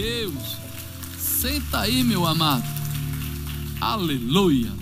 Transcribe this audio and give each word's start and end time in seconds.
Deus. 0.00 0.56
Senta 1.18 1.80
aí, 1.80 2.02
meu 2.02 2.26
amado. 2.26 2.64
Aleluia. 3.78 4.72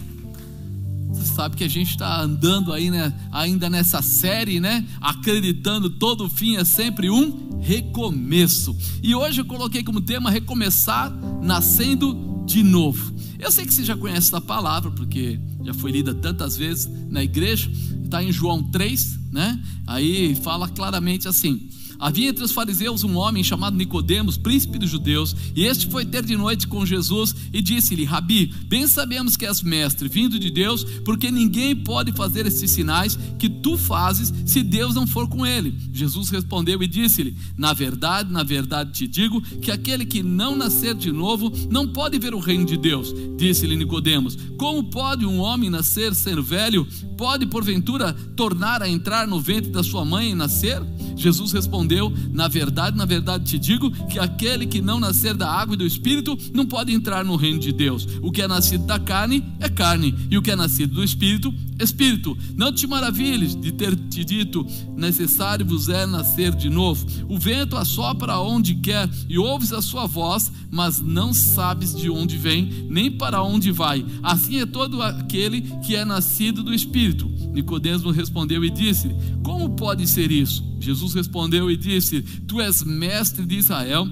Você 1.09 1.35
sabe 1.35 1.57
que 1.57 1.64
a 1.64 1.68
gente 1.68 1.91
está 1.91 2.21
andando 2.21 2.73
aí, 2.73 2.89
né, 2.89 3.12
ainda 3.32 3.68
nessa 3.68 4.00
série, 4.00 4.61
né? 4.61 4.86
Acreditando 5.00 5.91
todo 5.91 6.29
fim 6.29 6.54
é 6.57 6.64
sempre 6.64 7.11
um 7.11 7.59
recomeço. 7.61 8.77
E 9.03 9.12
hoje 9.12 9.41
eu 9.41 9.45
coloquei 9.45 9.82
como 9.82 10.00
tema 10.00 10.31
recomeçar 10.31 11.11
nascendo 11.43 12.45
de 12.46 12.62
novo. 12.62 13.12
Eu 13.41 13.50
sei 13.50 13.66
que 13.66 13.75
você 13.75 13.85
já 13.85 13.96
conhece 13.96 14.29
essa 14.29 14.41
palavra, 14.41 14.93
porque 14.93 15.41
já 15.64 15.75
foi 15.75 15.91
lida 15.91 16.14
tantas 16.14 16.57
vezes 16.57 16.89
na 17.11 17.25
igreja, 17.25 17.69
está 18.05 18.22
em 18.22 18.30
João 18.30 18.63
3, 18.63 19.19
né? 19.32 19.61
Aí 19.85 20.36
fala 20.36 20.69
claramente 20.69 21.27
assim: 21.27 21.69
Havia 21.98 22.29
entre 22.29 22.44
os 22.44 22.52
fariseus 22.52 23.02
um 23.02 23.16
homem 23.16 23.43
chamado 23.43 23.76
Nicodemos, 23.76 24.36
príncipe 24.36 24.79
dos 24.79 24.88
judeus, 24.88 25.34
e 25.54 25.64
este 25.64 25.90
foi 25.90 26.04
ter 26.04 26.24
de 26.24 26.36
noite 26.36 26.68
com 26.68 26.86
Jesus 26.86 27.34
e 27.52 27.61
disse-lhe: 27.61 28.04
Rabi, 28.04 28.54
bem 28.66 28.86
sabemos 28.86 29.36
que 29.36 29.44
és 29.44 29.62
mestre, 29.62 30.08
vindo 30.08 30.38
de 30.38 30.48
Deus, 30.48 30.84
porque 31.04 31.29
ninguém 31.29 31.74
pode 31.74 32.12
fazer 32.12 32.47
esses 32.47 32.70
sinais 32.70 33.19
que 33.36 33.48
tu 33.48 33.77
fazes 33.77 34.33
se 34.47 34.62
Deus 34.62 34.94
não 34.94 35.08
for 35.08 35.28
com 35.28 35.44
ele. 35.44 35.74
Jesus 35.92 36.28
respondeu 36.28 36.80
e 36.80 36.86
disse-lhe: 36.86 37.36
Na 37.56 37.72
verdade, 37.72 38.33
na 38.33 38.44
verdade 38.44 38.92
te 38.92 39.08
digo 39.08 39.41
que 39.41 39.72
aquele 39.72 40.06
que 40.06 40.22
não 40.22 40.55
nascer 40.55 40.94
de 40.94 41.10
novo 41.10 41.52
não 41.69 41.88
pode 41.88 42.16
ver 42.19 42.33
o 42.33 42.38
reino 42.38 42.64
de 42.64 42.77
Deus. 42.77 43.12
Disse-lhe 43.36 43.74
Nicodemos: 43.74 44.38
Como 44.56 44.84
pode 44.84 45.27
um 45.27 45.41
homem 45.41 45.69
nascer 45.69 46.14
sendo 46.14 46.44
velho? 46.44 46.86
Pode 47.16 47.44
porventura 47.46 48.12
tornar 48.36 48.83
a 48.83 48.88
entrar 48.88 49.27
no 49.27 49.40
ventre 49.40 49.72
da 49.72 49.83
sua 49.83 50.05
mãe 50.05 50.30
e 50.30 50.34
nascer? 50.36 50.80
Jesus 51.16 51.50
respondeu: 51.50 51.88
Na 52.33 52.48
verdade, 52.48 52.97
na 52.97 53.05
verdade 53.05 53.44
te 53.44 53.58
digo 53.58 53.91
que 54.06 54.19
aquele 54.19 54.67
que 54.67 54.81
não 54.81 55.00
nascer 55.00 55.34
da 55.34 55.50
água 55.50 55.75
e 55.75 55.78
do 55.78 55.86
espírito 55.86 56.36
não 56.53 56.67
pode 56.67 56.92
entrar 56.92 57.25
no 57.25 57.36
reino 57.36 57.58
de 57.58 57.72
Deus. 57.72 58.06
O 58.22 58.30
que 58.30 58.42
é 58.42 58.48
nascido 58.48 58.84
da 58.86 58.98
carne 58.98 59.45
é 59.61 59.69
carne, 59.69 60.14
e 60.30 60.36
o 60.36 60.42
que 60.42 60.50
é 60.50 60.56
nascido 60.56 60.95
do 60.95 61.05
espírito, 61.05 61.53
espírito. 61.80 62.36
Não 62.56 62.72
te 62.72 62.86
maravilhes 62.86 63.55
de 63.55 63.72
ter 63.72 63.95
te 63.97 64.25
dito: 64.25 64.67
necessário 64.97 65.64
vos 65.64 65.89
é 65.89 66.06
nascer 66.06 66.55
de 66.55 66.69
novo. 66.69 67.06
O 67.28 67.39
vento 67.39 67.77
assopra 67.77 68.39
onde 68.39 68.75
quer 68.75 69.08
e 69.28 69.39
ouves 69.39 69.73
a 69.73 69.80
sua 69.80 70.06
voz, 70.06 70.52
mas 70.70 71.00
não 71.00 71.33
sabes 71.33 71.95
de 71.95 72.11
onde 72.11 72.36
vem, 72.36 72.86
nem 72.89 73.11
para 73.11 73.42
onde 73.42 73.70
vai. 73.70 74.05
Assim 74.23 74.61
é 74.61 74.67
todo 74.67 75.02
aquele 75.02 75.62
que 75.84 75.97
é 75.97 76.05
nascido 76.05 76.62
do 76.62 76.75
espírito. 76.75 77.28
Nicodemo 77.52 78.11
respondeu 78.11 78.64
e 78.64 78.70
disse: 78.70 79.11
Como 79.42 79.70
pode 79.70 80.06
ser 80.06 80.30
isso? 80.30 80.69
Jesus 80.80 81.14
respondeu 81.14 81.70
e 81.70 81.77
disse: 81.78 82.20
Tu 82.20 82.60
és 82.60 82.82
mestre 82.82 83.46
de 83.46 83.56
Israel 83.56 84.06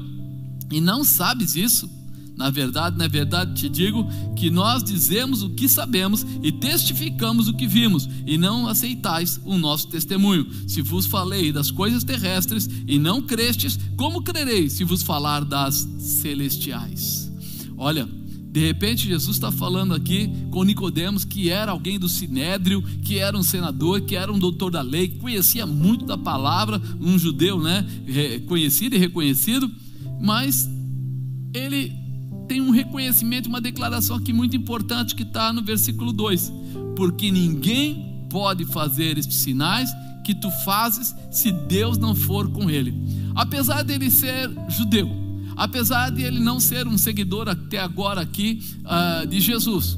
e 0.70 0.81
não 0.81 1.05
sabes 1.05 1.55
isso? 1.55 1.97
Na 2.36 2.50
verdade, 2.50 2.98
na 2.98 3.09
verdade 3.09 3.55
te 3.55 3.69
digo 3.69 4.06
que 4.36 4.50
nós 4.50 4.84
dizemos 4.84 5.42
o 5.42 5.50
que 5.50 5.67
sabemos 5.67 6.25
e 6.42 6.53
testificamos 6.53 7.48
o 7.48 7.55
que 7.55 7.67
vimos, 7.67 8.06
e 8.27 8.37
não 8.37 8.69
aceitais 8.69 9.41
o 9.42 9.56
nosso 9.56 9.89
testemunho. 9.89 10.47
Se 10.69 10.83
vos 10.83 11.06
falei 11.06 11.50
das 11.50 11.70
coisas 11.70 12.05
terrestres 12.05 12.69
e 12.87 12.98
não 12.98 13.22
crestes, 13.22 13.78
como 13.97 14.22
crereis 14.22 14.75
se 14.75 14.84
vos 14.84 15.03
falar 15.03 15.47
das 15.47 15.89
celestiais? 15.98 17.33
Olha, 17.78 18.06
de 18.57 18.65
repente 18.65 19.07
Jesus 19.07 19.37
está 19.37 19.53
falando 19.53 19.93
aqui 19.93 20.33
com 20.51 20.65
Nicodemos, 20.65 21.27
que 21.27 21.51
era 21.51 21.73
alguém 21.73 21.99
do 21.99 22.09
Sinédrio, 22.09 22.81
que 23.03 23.19
era 23.19 23.37
um 23.37 23.43
senador, 23.43 24.01
que 24.01 24.17
era 24.17 24.33
um 24.33 24.39
doutor 24.39 24.71
da 24.71 24.81
lei, 24.81 25.09
que 25.09 25.19
conhecia 25.19 25.67
muito 25.67 26.07
da 26.07 26.17
palavra, 26.17 26.81
um 26.99 27.19
judeu, 27.19 27.61
né, 27.61 27.84
conhecido 28.49 28.97
e 28.97 28.99
reconhecido, 28.99 29.71
mas 30.19 30.67
ele 31.53 31.93
tem 32.49 32.62
um 32.62 32.71
reconhecimento, 32.71 33.47
uma 33.47 33.61
declaração 33.61 34.17
aqui 34.17 34.33
muito 34.33 34.56
importante 34.56 35.15
que 35.15 35.23
está 35.23 35.53
no 35.53 35.62
versículo 35.62 36.11
2: 36.11 36.50
porque 36.97 37.31
ninguém 37.31 38.27
pode 38.31 38.65
fazer 38.65 39.19
estes 39.19 39.37
sinais 39.37 39.91
que 40.25 40.34
tu 40.34 40.50
fazes 40.65 41.15
se 41.31 41.53
Deus 41.53 41.99
não 41.99 42.15
for 42.15 42.50
com 42.50 42.71
ele. 42.71 42.94
Apesar 43.34 43.83
dele 43.83 44.11
ser 44.11 44.50
judeu, 44.71 45.25
apesar 45.56 46.11
de 46.11 46.22
ele 46.22 46.39
não 46.39 46.61
ser 46.61 46.87
um 46.87 46.99
seguidor 46.99 47.49
até 47.49 47.78
agora 47.78 48.21
aqui 48.21 48.62
uh, 48.84 49.27
de 49.27 49.41
Jesus, 49.41 49.97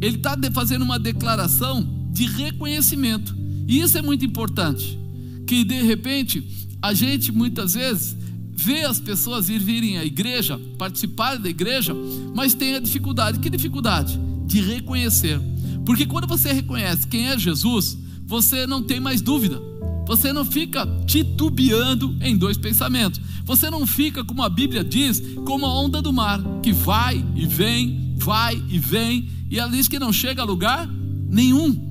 ele 0.00 0.16
está 0.16 0.36
fazendo 0.52 0.82
uma 0.82 0.98
declaração 0.98 1.86
de 2.10 2.26
reconhecimento, 2.26 3.36
e 3.68 3.80
isso 3.80 3.98
é 3.98 4.02
muito 4.02 4.24
importante. 4.24 4.98
Que 5.46 5.62
de 5.62 5.82
repente 5.82 6.44
a 6.82 6.94
gente 6.94 7.30
muitas 7.30 7.74
vezes 7.74 8.16
vê 8.56 8.84
as 8.84 8.98
pessoas 8.98 9.48
ir 9.48 9.58
virem 9.58 9.98
à 9.98 10.04
igreja, 10.04 10.58
participar 10.78 11.36
da 11.36 11.48
igreja, 11.48 11.94
mas 12.34 12.54
tem 12.54 12.74
a 12.74 12.80
dificuldade. 12.80 13.38
Que 13.38 13.50
dificuldade? 13.50 14.18
De 14.46 14.60
reconhecer. 14.60 15.40
Porque 15.84 16.06
quando 16.06 16.26
você 16.26 16.52
reconhece 16.52 17.06
quem 17.06 17.28
é 17.28 17.38
Jesus, 17.38 17.96
você 18.24 18.66
não 18.66 18.82
tem 18.82 18.98
mais 18.98 19.20
dúvida. 19.20 19.60
Você 20.06 20.32
não 20.32 20.44
fica 20.44 20.86
titubeando 21.06 22.16
em 22.20 22.36
dois 22.36 22.56
pensamentos. 22.56 23.20
Você 23.44 23.68
não 23.70 23.86
fica, 23.86 24.24
como 24.24 24.42
a 24.42 24.48
Bíblia 24.48 24.82
diz, 24.82 25.20
como 25.44 25.66
a 25.66 25.80
onda 25.80 26.00
do 26.00 26.12
mar, 26.12 26.40
que 26.62 26.72
vai 26.72 27.24
e 27.34 27.46
vem, 27.46 28.14
vai 28.16 28.60
e 28.68 28.78
vem, 28.78 29.28
e 29.50 29.58
ela 29.58 29.70
diz 29.70 29.88
que 29.88 29.98
não 29.98 30.12
chega 30.12 30.42
a 30.42 30.44
lugar 30.44 30.88
nenhum. 31.28 31.84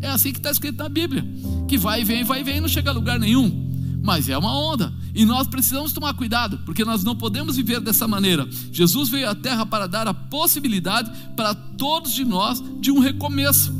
É 0.00 0.08
assim 0.08 0.32
que 0.32 0.38
está 0.38 0.50
escrito 0.50 0.78
na 0.78 0.88
Bíblia: 0.88 1.24
que 1.68 1.78
vai 1.78 2.02
e 2.02 2.04
vem, 2.04 2.24
vai 2.24 2.40
e 2.40 2.44
vem, 2.44 2.60
não 2.60 2.68
chega 2.68 2.90
a 2.90 2.94
lugar 2.94 3.18
nenhum 3.18 3.62
mas 4.02 4.28
é 4.28 4.36
uma 4.36 4.52
onda. 4.52 4.92
E 5.14 5.24
nós 5.24 5.46
precisamos 5.46 5.92
tomar 5.92 6.14
cuidado, 6.14 6.58
porque 6.64 6.84
nós 6.84 7.04
não 7.04 7.14
podemos 7.14 7.56
viver 7.56 7.80
dessa 7.80 8.08
maneira. 8.08 8.48
Jesus 8.72 9.08
veio 9.08 9.30
à 9.30 9.34
terra 9.34 9.64
para 9.64 9.86
dar 9.86 10.08
a 10.08 10.14
possibilidade 10.14 11.10
para 11.36 11.54
todos 11.54 12.12
de 12.12 12.24
nós 12.24 12.62
de 12.80 12.90
um 12.90 12.98
recomeço. 12.98 13.72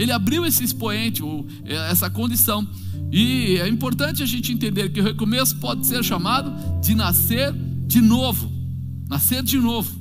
Ele 0.00 0.12
abriu 0.12 0.46
esse 0.46 0.64
expoente, 0.64 1.22
é, 1.66 1.74
essa 1.90 2.08
condição. 2.08 2.66
E 3.12 3.58
é 3.58 3.68
importante 3.68 4.22
a 4.22 4.26
gente 4.26 4.50
entender 4.50 4.88
que 4.88 4.98
o 4.98 5.04
recomeço 5.04 5.58
pode 5.58 5.86
ser 5.86 6.02
chamado 6.02 6.50
de 6.80 6.94
nascer 6.94 7.52
de 7.86 8.00
novo. 8.00 8.50
Nascer 9.10 9.42
de 9.42 9.58
novo, 9.58 9.94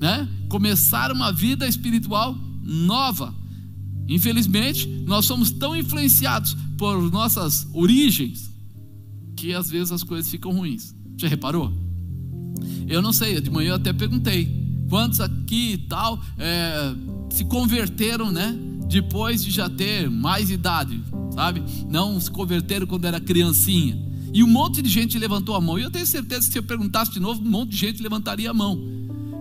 né? 0.00 0.26
Começar 0.48 1.12
uma 1.12 1.30
vida 1.30 1.68
espiritual 1.68 2.34
nova. 2.62 3.34
Infelizmente, 4.08 4.86
nós 5.06 5.26
somos 5.26 5.50
tão 5.50 5.76
influenciados 5.76 6.56
por 6.78 7.10
nossas 7.10 7.68
origens, 7.74 8.50
que 9.36 9.52
às 9.52 9.68
vezes 9.68 9.92
as 9.92 10.02
coisas 10.02 10.30
ficam 10.30 10.52
ruins. 10.52 10.94
Já 11.18 11.28
reparou? 11.28 11.70
Eu 12.88 13.02
não 13.02 13.12
sei, 13.12 13.38
de 13.38 13.50
manhã 13.50 13.70
eu 13.70 13.74
até 13.74 13.92
perguntei 13.92 14.62
quantos 14.88 15.20
aqui 15.20 15.72
e 15.72 15.78
tal 15.78 16.18
é, 16.38 16.94
se 17.30 17.44
converteram, 17.44 18.32
né? 18.32 18.71
Depois 18.92 19.42
de 19.42 19.50
já 19.50 19.70
ter 19.70 20.10
mais 20.10 20.50
idade, 20.50 21.02
sabe? 21.34 21.62
Não 21.88 22.20
se 22.20 22.30
converteram 22.30 22.86
quando 22.86 23.06
era 23.06 23.18
criancinha. 23.18 23.98
E 24.34 24.44
um 24.44 24.46
monte 24.46 24.82
de 24.82 24.88
gente 24.90 25.18
levantou 25.18 25.54
a 25.54 25.60
mão. 25.62 25.78
E 25.78 25.82
eu 25.82 25.90
tenho 25.90 26.06
certeza 26.06 26.46
que 26.46 26.52
se 26.52 26.58
eu 26.58 26.62
perguntasse 26.62 27.10
de 27.10 27.18
novo, 27.18 27.40
um 27.40 27.50
monte 27.50 27.70
de 27.70 27.78
gente 27.78 28.02
levantaria 28.02 28.50
a 28.50 28.54
mão. 28.54 28.78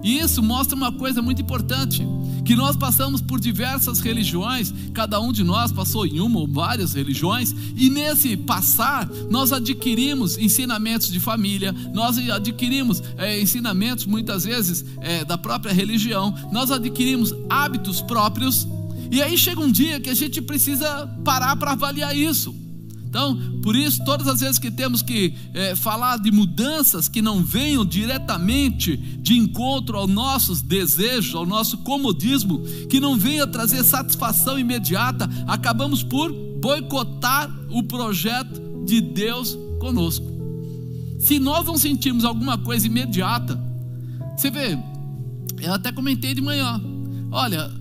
E 0.01 0.19
isso 0.19 0.41
mostra 0.41 0.73
uma 0.73 0.89
coisa 0.89 1.21
muito 1.21 1.41
importante: 1.41 2.01
que 2.45 2.55
nós 2.55 2.77
passamos 2.77 3.19
por 3.19 3.41
diversas 3.41 3.99
religiões, 3.99 4.73
cada 4.93 5.19
um 5.19 5.33
de 5.33 5.43
nós 5.43 5.69
passou 5.71 6.05
em 6.05 6.21
uma 6.21 6.39
ou 6.39 6.47
várias 6.47 6.93
religiões, 6.93 7.53
e 7.75 7.89
nesse 7.89 8.35
passar 8.37 9.07
nós 9.29 9.51
adquirimos 9.51 10.37
ensinamentos 10.37 11.11
de 11.11 11.19
família, 11.19 11.75
nós 11.93 12.17
adquirimos 12.17 13.03
é, 13.17 13.39
ensinamentos 13.39 14.05
muitas 14.05 14.45
vezes 14.45 14.85
é, 15.01 15.23
da 15.23 15.37
própria 15.37 15.73
religião, 15.73 16.33
nós 16.51 16.71
adquirimos 16.71 17.33
hábitos 17.49 18.01
próprios, 18.01 18.67
e 19.11 19.21
aí 19.21 19.37
chega 19.37 19.59
um 19.59 19.71
dia 19.71 19.99
que 19.99 20.09
a 20.09 20.13
gente 20.13 20.41
precisa 20.41 21.05
parar 21.23 21.55
para 21.57 21.73
avaliar 21.73 22.15
isso. 22.15 22.55
Então, 23.11 23.37
por 23.61 23.75
isso, 23.75 24.05
todas 24.05 24.25
as 24.25 24.39
vezes 24.39 24.57
que 24.57 24.71
temos 24.71 25.01
que 25.01 25.33
é, 25.53 25.75
falar 25.75 26.17
de 26.17 26.31
mudanças 26.31 27.09
que 27.09 27.21
não 27.21 27.43
venham 27.43 27.83
diretamente 27.83 28.95
de 28.95 29.37
encontro 29.37 29.97
aos 29.97 30.09
nossos 30.09 30.61
desejos, 30.61 31.35
ao 31.35 31.45
nosso 31.45 31.79
comodismo, 31.79 32.63
que 32.89 33.01
não 33.01 33.17
venha 33.17 33.45
trazer 33.45 33.83
satisfação 33.83 34.57
imediata, 34.57 35.29
acabamos 35.45 36.03
por 36.03 36.31
boicotar 36.61 37.53
o 37.69 37.83
projeto 37.83 38.85
de 38.85 39.01
Deus 39.01 39.57
conosco. 39.81 40.25
Se 41.19 41.37
nós 41.37 41.65
não 41.65 41.77
sentimos 41.77 42.23
alguma 42.23 42.57
coisa 42.57 42.87
imediata, 42.87 43.59
você 44.37 44.49
vê, 44.49 44.77
eu 45.59 45.73
até 45.73 45.91
comentei 45.91 46.33
de 46.33 46.39
manhã, 46.39 46.81
olha, 47.29 47.80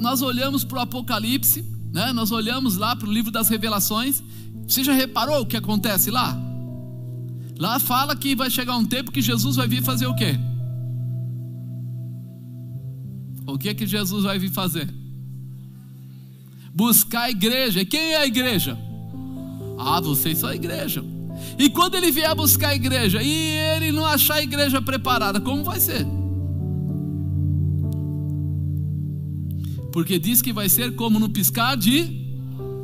nós 0.00 0.22
olhamos 0.22 0.64
para 0.64 0.78
o 0.78 0.80
Apocalipse, 0.80 1.64
né? 1.92 2.12
nós 2.12 2.30
olhamos 2.30 2.76
lá 2.76 2.94
para 2.94 3.08
o 3.08 3.12
livro 3.12 3.30
das 3.30 3.48
revelações 3.48 4.22
você 4.66 4.82
já 4.82 4.92
reparou 4.92 5.42
o 5.42 5.46
que 5.46 5.56
acontece 5.56 6.10
lá? 6.10 6.36
Lá 7.58 7.78
fala 7.78 8.16
que 8.16 8.34
vai 8.34 8.50
chegar 8.50 8.76
um 8.76 8.84
tempo 8.84 9.12
que 9.12 9.22
Jesus 9.22 9.56
vai 9.56 9.68
vir 9.68 9.82
fazer 9.82 10.06
o 10.06 10.14
quê? 10.14 10.38
O 13.46 13.56
que 13.56 13.68
é 13.68 13.74
que 13.74 13.86
Jesus 13.86 14.24
vai 14.24 14.38
vir 14.38 14.50
fazer? 14.50 14.92
Buscar 16.74 17.22
a 17.22 17.30
igreja. 17.30 17.80
E 17.80 17.86
quem 17.86 18.12
é 18.12 18.16
a 18.18 18.26
igreja? 18.26 18.76
Ah, 19.78 20.00
vocês 20.00 20.38
são 20.38 20.48
a 20.48 20.54
igreja. 20.54 21.02
E 21.58 21.70
quando 21.70 21.94
ele 21.94 22.10
vier 22.10 22.34
buscar 22.34 22.70
a 22.70 22.74
igreja 22.74 23.22
e 23.22 23.30
ele 23.30 23.92
não 23.92 24.04
achar 24.04 24.34
a 24.34 24.42
igreja 24.42 24.82
preparada, 24.82 25.40
como 25.40 25.62
vai 25.62 25.78
ser? 25.78 26.04
Porque 29.96 30.18
diz 30.18 30.42
que 30.42 30.52
vai 30.52 30.68
ser 30.68 30.94
como 30.94 31.18
no 31.18 31.26
piscar 31.26 31.74
de. 31.74 32.04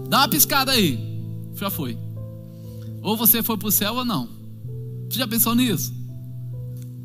Dá 0.09 0.20
uma 0.20 0.29
piscada 0.29 0.73
aí. 0.73 0.99
Já 1.55 1.69
foi. 1.69 1.99
Ou 3.03 3.19
você 3.19 3.43
foi 3.43 3.59
para 3.59 3.69
o 3.69 3.70
céu 3.70 3.97
ou 3.97 4.03
não. 4.03 4.31
Você 5.11 5.19
já 5.19 5.29
pensou 5.29 5.55
nisso? 5.55 5.93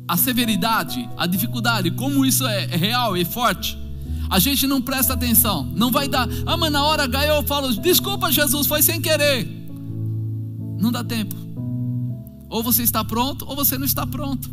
A 0.08 0.16
severidade, 0.16 1.06
a 1.14 1.26
dificuldade, 1.26 1.90
como 1.90 2.24
isso 2.24 2.46
é, 2.46 2.64
é 2.72 2.76
real 2.76 3.18
e 3.18 3.24
forte. 3.26 3.76
A 4.30 4.38
gente 4.38 4.66
não 4.66 4.80
presta 4.80 5.12
atenção. 5.12 5.70
Não 5.76 5.90
vai 5.90 6.08
dar. 6.08 6.26
Ah, 6.46 6.56
mas 6.56 6.72
na 6.72 6.82
hora 6.84 7.02
H 7.02 7.26
eu 7.26 7.42
falo: 7.42 7.70
Desculpa, 7.76 8.32
Jesus, 8.32 8.66
foi 8.66 8.80
sem 8.80 9.02
querer. 9.02 9.46
Não 10.80 10.90
dá 10.90 11.04
tempo. 11.04 11.36
Ou 12.48 12.62
você 12.62 12.82
está 12.82 13.04
pronto, 13.04 13.44
ou 13.46 13.54
você 13.54 13.76
não 13.76 13.84
está 13.84 14.06
pronto. 14.06 14.50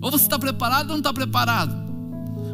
Ou 0.00 0.12
você 0.12 0.26
está 0.26 0.38
preparado 0.38 0.90
ou 0.90 0.92
não 0.92 0.98
está 0.98 1.12
preparado. 1.12 1.74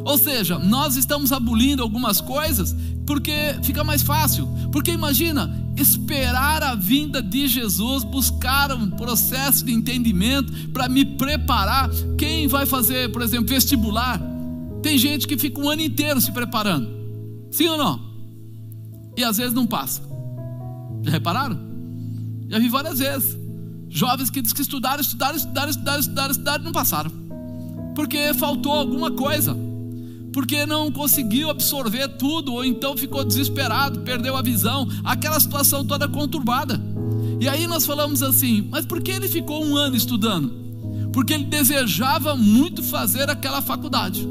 Ou 0.05 0.17
seja, 0.17 0.59
nós 0.59 0.97
estamos 0.97 1.31
abolindo 1.31 1.81
algumas 1.81 2.19
coisas 2.19 2.75
porque 3.05 3.55
fica 3.63 3.83
mais 3.83 4.01
fácil. 4.01 4.47
Porque 4.71 4.91
imagina, 4.91 5.71
esperar 5.77 6.61
a 6.63 6.75
vinda 6.75 7.21
de 7.21 7.47
Jesus, 7.47 8.03
buscar 8.03 8.71
um 8.73 8.89
processo 8.89 9.63
de 9.63 9.71
entendimento 9.71 10.51
para 10.69 10.89
me 10.89 11.05
preparar. 11.05 11.89
Quem 12.17 12.47
vai 12.47 12.65
fazer, 12.65 13.11
por 13.11 13.21
exemplo, 13.21 13.47
vestibular? 13.47 14.19
Tem 14.81 14.97
gente 14.97 15.27
que 15.27 15.37
fica 15.37 15.61
um 15.61 15.69
ano 15.69 15.81
inteiro 15.81 16.19
se 16.19 16.31
preparando. 16.31 16.89
Sim 17.51 17.69
ou 17.69 17.77
não? 17.77 18.13
E 19.15 19.23
às 19.23 19.37
vezes 19.37 19.53
não 19.53 19.65
passa. 19.65 20.01
Já 21.03 21.11
repararam? 21.11 21.57
Já 22.49 22.59
vi 22.59 22.67
várias 22.67 22.99
vezes. 22.99 23.37
Jovens 23.89 24.29
que 24.29 24.41
dizem 24.41 24.55
que 24.55 24.61
estudaram, 24.61 25.01
estudaram, 25.01 25.37
estudaram, 25.37 25.69
estudaram, 25.69 25.99
estudaram, 25.99 26.31
estudaram 26.31 26.63
não 26.63 26.71
passaram. 26.71 27.11
Porque 27.95 28.33
faltou 28.33 28.71
alguma 28.71 29.11
coisa 29.11 29.55
porque 30.33 30.65
não 30.65 30.91
conseguiu 30.91 31.51
absorver 31.51 32.07
tudo, 32.17 32.53
ou 32.53 32.65
então 32.65 32.97
ficou 32.97 33.23
desesperado, 33.23 33.99
perdeu 33.99 34.35
a 34.35 34.41
visão, 34.41 34.87
aquela 35.03 35.39
situação 35.39 35.85
toda 35.85 36.07
conturbada. 36.07 36.81
E 37.39 37.47
aí 37.47 37.67
nós 37.67 37.85
falamos 37.85 38.23
assim: 38.23 38.67
mas 38.69 38.85
por 38.85 39.01
que 39.01 39.11
ele 39.11 39.27
ficou 39.27 39.63
um 39.63 39.77
ano 39.77 39.95
estudando? 39.95 40.51
Porque 41.13 41.33
ele 41.33 41.43
desejava 41.43 42.35
muito 42.35 42.81
fazer 42.81 43.29
aquela 43.29 43.61
faculdade. 43.61 44.27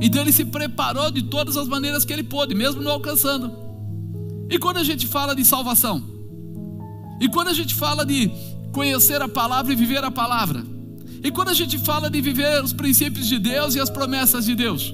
Então 0.00 0.22
ele 0.22 0.32
se 0.32 0.46
preparou 0.46 1.10
de 1.10 1.22
todas 1.22 1.56
as 1.56 1.68
maneiras 1.68 2.04
que 2.04 2.12
ele 2.12 2.24
pôde, 2.24 2.54
mesmo 2.54 2.80
não 2.80 2.92
alcançando. 2.92 3.52
E 4.50 4.58
quando 4.58 4.78
a 4.78 4.84
gente 4.84 5.06
fala 5.06 5.36
de 5.36 5.44
salvação, 5.44 6.02
e 7.20 7.28
quando 7.28 7.48
a 7.48 7.52
gente 7.52 7.74
fala 7.74 8.04
de 8.04 8.30
conhecer 8.72 9.20
a 9.20 9.28
palavra 9.28 9.72
e 9.72 9.76
viver 9.76 10.02
a 10.02 10.10
palavra, 10.10 10.64
e 11.22 11.30
quando 11.30 11.50
a 11.50 11.54
gente 11.54 11.78
fala 11.78 12.10
de 12.10 12.20
viver 12.20 12.64
os 12.64 12.72
princípios 12.72 13.26
de 13.26 13.38
Deus 13.38 13.74
e 13.74 13.80
as 13.80 13.90
promessas 13.90 14.46
de 14.46 14.54
Deus, 14.54 14.92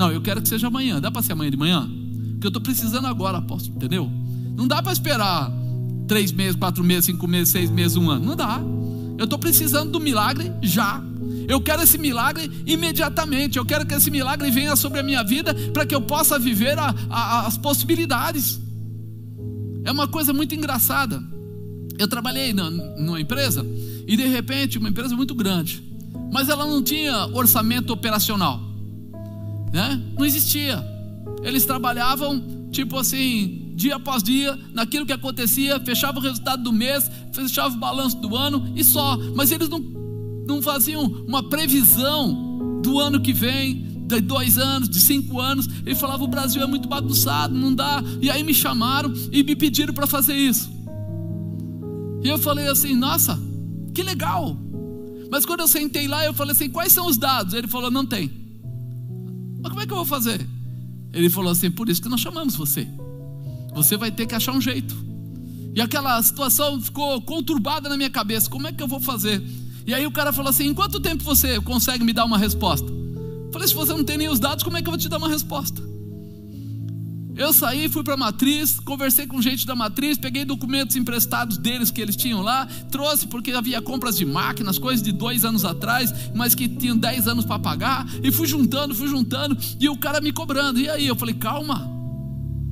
não, 0.00 0.10
eu 0.10 0.22
quero 0.22 0.40
que 0.40 0.48
seja 0.48 0.68
amanhã. 0.68 0.98
Dá 0.98 1.10
para 1.10 1.20
ser 1.20 1.32
amanhã 1.32 1.50
de 1.50 1.58
manhã? 1.58 1.86
Porque 2.32 2.46
eu 2.46 2.48
estou 2.48 2.62
precisando 2.62 3.06
agora, 3.06 3.36
apóstolo, 3.36 3.76
entendeu? 3.76 4.10
Não 4.56 4.66
dá 4.66 4.82
para 4.82 4.92
esperar 4.92 5.52
três 6.08 6.32
meses, 6.32 6.56
quatro 6.56 6.82
meses, 6.82 7.04
cinco 7.04 7.28
meses, 7.28 7.50
seis 7.50 7.68
meses, 7.68 7.98
um 7.98 8.08
ano. 8.08 8.24
Não 8.24 8.34
dá. 8.34 8.62
Eu 9.18 9.24
estou 9.24 9.38
precisando 9.38 9.90
do 9.92 10.00
milagre 10.00 10.50
já. 10.62 11.02
Eu 11.46 11.60
quero 11.60 11.82
esse 11.82 11.98
milagre 11.98 12.50
imediatamente. 12.64 13.58
Eu 13.58 13.66
quero 13.66 13.84
que 13.84 13.92
esse 13.92 14.10
milagre 14.10 14.50
venha 14.50 14.74
sobre 14.74 15.00
a 15.00 15.02
minha 15.02 15.22
vida 15.22 15.52
para 15.70 15.84
que 15.84 15.94
eu 15.94 16.00
possa 16.00 16.38
viver 16.38 16.78
a, 16.78 16.94
a, 17.10 17.46
as 17.46 17.58
possibilidades. 17.58 18.58
É 19.84 19.92
uma 19.92 20.08
coisa 20.08 20.32
muito 20.32 20.54
engraçada. 20.54 21.22
Eu 21.98 22.08
trabalhei 22.08 22.54
na, 22.54 22.70
numa 22.70 23.20
empresa 23.20 23.66
e 24.06 24.16
de 24.16 24.26
repente, 24.26 24.78
uma 24.78 24.88
empresa 24.88 25.14
muito 25.14 25.34
grande, 25.34 25.84
mas 26.32 26.48
ela 26.48 26.64
não 26.64 26.82
tinha 26.82 27.26
orçamento 27.34 27.92
operacional 27.92 28.69
né? 29.72 30.00
Não 30.16 30.24
existia. 30.24 30.84
Eles 31.42 31.64
trabalhavam, 31.64 32.68
tipo 32.70 32.96
assim, 32.98 33.72
dia 33.74 33.96
após 33.96 34.22
dia, 34.22 34.58
naquilo 34.72 35.06
que 35.06 35.12
acontecia, 35.12 35.80
fechava 35.80 36.18
o 36.18 36.22
resultado 36.22 36.62
do 36.62 36.72
mês, 36.72 37.10
fechava 37.32 37.74
o 37.74 37.78
balanço 37.78 38.16
do 38.18 38.36
ano 38.36 38.72
e 38.76 38.84
só. 38.84 39.16
Mas 39.34 39.50
eles 39.50 39.68
não, 39.68 39.78
não 40.46 40.62
faziam 40.62 41.02
uma 41.02 41.42
previsão 41.48 42.80
do 42.82 42.98
ano 42.98 43.20
que 43.20 43.32
vem, 43.32 43.88
de 44.06 44.20
dois 44.20 44.58
anos, 44.58 44.88
de 44.88 45.00
cinco 45.00 45.40
anos. 45.40 45.68
Ele 45.86 45.94
falava: 45.94 46.22
o 46.24 46.28
Brasil 46.28 46.62
é 46.62 46.66
muito 46.66 46.88
bagunçado, 46.88 47.54
não 47.54 47.74
dá. 47.74 48.02
E 48.20 48.30
aí 48.30 48.42
me 48.42 48.52
chamaram 48.52 49.12
e 49.32 49.42
me 49.42 49.56
pediram 49.56 49.94
para 49.94 50.06
fazer 50.06 50.34
isso. 50.34 50.70
E 52.22 52.28
eu 52.28 52.38
falei 52.38 52.68
assim: 52.68 52.94
nossa, 52.94 53.38
que 53.94 54.02
legal. 54.02 54.56
Mas 55.30 55.46
quando 55.46 55.60
eu 55.60 55.68
sentei 55.68 56.08
lá, 56.08 56.24
eu 56.24 56.34
falei 56.34 56.52
assim: 56.52 56.68
quais 56.68 56.92
são 56.92 57.06
os 57.06 57.16
dados? 57.16 57.54
Ele 57.54 57.68
falou: 57.68 57.90
não 57.90 58.04
tem. 58.04 58.39
Mas 59.62 59.70
como 59.70 59.82
é 59.82 59.86
que 59.86 59.92
eu 59.92 59.96
vou 59.96 60.04
fazer? 60.04 60.46
Ele 61.12 61.28
falou 61.28 61.50
assim: 61.50 61.70
por 61.70 61.88
isso 61.88 62.02
que 62.02 62.08
nós 62.08 62.20
chamamos 62.20 62.56
você. 62.56 62.86
Você 63.74 63.96
vai 63.96 64.10
ter 64.10 64.26
que 64.26 64.34
achar 64.34 64.52
um 64.52 64.60
jeito. 64.60 64.94
E 65.74 65.80
aquela 65.80 66.20
situação 66.22 66.80
ficou 66.80 67.20
conturbada 67.22 67.88
na 67.88 67.96
minha 67.96 68.10
cabeça: 68.10 68.48
como 68.48 68.66
é 68.66 68.72
que 68.72 68.82
eu 68.82 68.88
vou 68.88 69.00
fazer? 69.00 69.42
E 69.86 69.94
aí 69.94 70.06
o 70.06 70.12
cara 70.12 70.32
falou 70.32 70.50
assim: 70.50 70.66
em 70.66 70.74
quanto 70.74 71.00
tempo 71.00 71.22
você 71.24 71.60
consegue 71.60 72.04
me 72.04 72.12
dar 72.12 72.24
uma 72.24 72.38
resposta? 72.38 72.90
Eu 72.90 73.50
falei: 73.52 73.68
se 73.68 73.74
você 73.74 73.92
não 73.92 74.04
tem 74.04 74.18
nem 74.18 74.28
os 74.28 74.38
dados, 74.38 74.64
como 74.64 74.76
é 74.76 74.82
que 74.82 74.88
eu 74.88 74.92
vou 74.92 74.98
te 74.98 75.08
dar 75.08 75.18
uma 75.18 75.28
resposta? 75.28 75.89
Eu 77.40 77.54
saí, 77.54 77.88
fui 77.88 78.04
para 78.04 78.12
a 78.12 78.18
matriz, 78.18 78.78
conversei 78.78 79.26
com 79.26 79.40
gente 79.40 79.66
da 79.66 79.74
matriz, 79.74 80.18
peguei 80.18 80.44
documentos 80.44 80.94
emprestados 80.94 81.56
deles 81.56 81.90
que 81.90 81.98
eles 81.98 82.14
tinham 82.14 82.42
lá, 82.42 82.68
trouxe 82.90 83.26
porque 83.26 83.50
havia 83.52 83.80
compras 83.80 84.18
de 84.18 84.26
máquinas, 84.26 84.78
coisas 84.78 85.02
de 85.02 85.10
dois 85.10 85.42
anos 85.42 85.64
atrás, 85.64 86.12
mas 86.34 86.54
que 86.54 86.68
tinham 86.68 86.98
dez 86.98 87.26
anos 87.26 87.46
para 87.46 87.58
pagar, 87.58 88.06
e 88.22 88.30
fui 88.30 88.46
juntando, 88.46 88.94
fui 88.94 89.08
juntando, 89.08 89.56
e 89.80 89.88
o 89.88 89.96
cara 89.96 90.20
me 90.20 90.32
cobrando. 90.32 90.78
E 90.80 90.90
aí 90.90 91.06
eu 91.06 91.16
falei, 91.16 91.34
calma, 91.34 91.89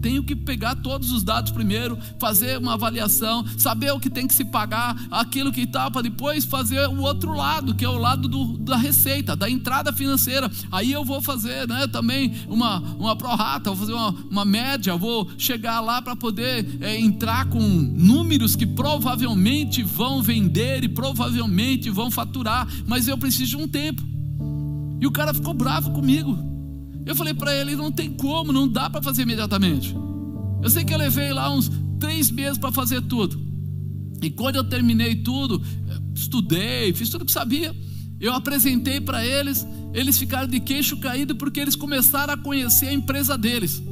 tenho 0.00 0.23
que 0.23 0.35
pegar 0.35 0.77
todos 0.77 1.12
os 1.12 1.23
dados 1.23 1.50
primeiro, 1.50 1.99
fazer 2.19 2.59
uma 2.59 2.75
avaliação, 2.75 3.45
saber 3.56 3.93
o 3.93 4.00
que 4.00 4.11
tem 4.11 4.27
que 4.27 4.35
se 4.35 4.45
pagar, 4.45 4.97
aquilo 5.11 5.53
que 5.53 5.62
está, 5.62 5.91
para 5.91 6.03
depois 6.03 6.45
fazer 6.45 6.89
o 6.89 7.00
outro 7.00 7.33
lado, 7.33 7.75
que 7.75 7.85
é 7.85 7.89
o 7.89 7.99
lado 7.99 8.29
do, 8.29 8.59
da 8.59 8.77
receita, 8.77 9.37
da 9.37 9.49
entrada 9.49 9.93
financeira. 9.93 10.50
Aí 10.71 10.93
eu 10.93 11.05
vou 11.05 11.21
fazer 11.21 11.67
né, 11.69 11.87
também 11.87 12.33
uma, 12.49 12.81
uma 12.99 13.17
prorata, 13.17 13.71
vou 13.71 13.79
fazer 13.79 13.93
uma, 13.93 14.11
uma 14.31 14.45
média, 14.45 14.97
vou 14.97 15.31
chegar 15.37 15.81
lá 15.81 16.00
para 16.00 16.17
poder 16.17 16.78
é, 16.81 16.99
entrar 16.99 17.47
com 17.47 17.61
números 17.61 18.57
que 18.57 18.67
provavelmente 18.67 19.83
vão 19.83 20.23
vender 20.23 20.85
e 20.85 20.88
provavelmente 20.88 21.90
vão 21.90 22.11
faturar, 22.11 22.69
mas 22.87 23.09
eu 23.09 23.19
preciso 23.19 23.57
de 23.57 23.57
um 23.57 23.69
tempo. 23.69 24.02
E 25.00 25.07
o 25.07 25.12
cara 25.12 25.33
ficou 25.33 25.55
bravo 25.55 25.93
comigo. 25.93 26.48
Eu 27.09 27.17
falei 27.17 27.33
para 27.33 27.55
ele: 27.55 27.75
não 27.75 27.91
tem 27.91 28.12
como, 28.12 28.53
não 28.53 28.69
dá 28.69 28.91
para 28.91 29.00
fazer 29.00 29.23
imediatamente. 29.23 29.97
Eu 30.62 30.69
sei 30.69 30.85
que 30.85 30.93
eu 30.93 30.99
levei 30.99 31.33
lá 31.33 31.50
uns 31.50 31.71
três 31.99 32.31
meses 32.31 32.59
para 32.59 32.71
fazer 32.71 33.00
tudo. 33.00 33.41
E 34.21 34.29
quando 34.29 34.57
eu 34.57 34.65
terminei 34.65 35.17
tudo, 35.17 35.62
estudei, 36.15 36.93
fiz 36.93 37.09
tudo 37.09 37.25
que 37.25 37.33
sabia. 37.33 37.75
Eu 38.21 38.35
apresentei 38.35 39.00
para 39.00 39.25
eles, 39.25 39.67
eles 39.95 40.19
ficaram 40.19 40.47
de 40.47 40.61
queixo 40.61 40.99
caído 40.99 41.35
porque 41.35 41.61
eles 41.61 41.75
começaram 41.75 42.35
a 42.35 42.37
conhecer 42.37 42.88
a 42.88 42.93
empresa 42.93 43.38
deles. 43.38 43.83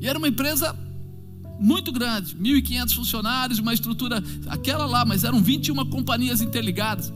E 0.00 0.08
era 0.08 0.18
uma 0.18 0.26
empresa 0.26 0.74
muito 1.60 1.92
grande, 1.92 2.34
1.500 2.34 2.94
funcionários, 2.94 3.58
uma 3.60 3.74
estrutura, 3.74 4.22
aquela 4.48 4.86
lá, 4.86 5.04
mas 5.04 5.22
eram 5.22 5.40
21 5.40 5.84
companhias 5.90 6.40
interligadas 6.40 7.12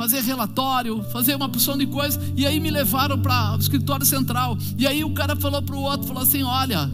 fazer 0.00 0.22
relatório, 0.22 1.02
fazer 1.12 1.34
uma 1.34 1.46
porção 1.46 1.76
de 1.76 1.86
coisas, 1.86 2.18
e 2.34 2.46
aí 2.46 2.58
me 2.58 2.70
levaram 2.70 3.20
para 3.20 3.54
o 3.54 3.58
escritório 3.58 4.06
central. 4.06 4.56
E 4.78 4.86
aí 4.86 5.04
o 5.04 5.10
cara 5.10 5.36
falou 5.36 5.60
para 5.60 5.76
o 5.76 5.82
outro, 5.82 6.08
falou 6.08 6.22
assim: 6.22 6.42
olha, 6.42 6.90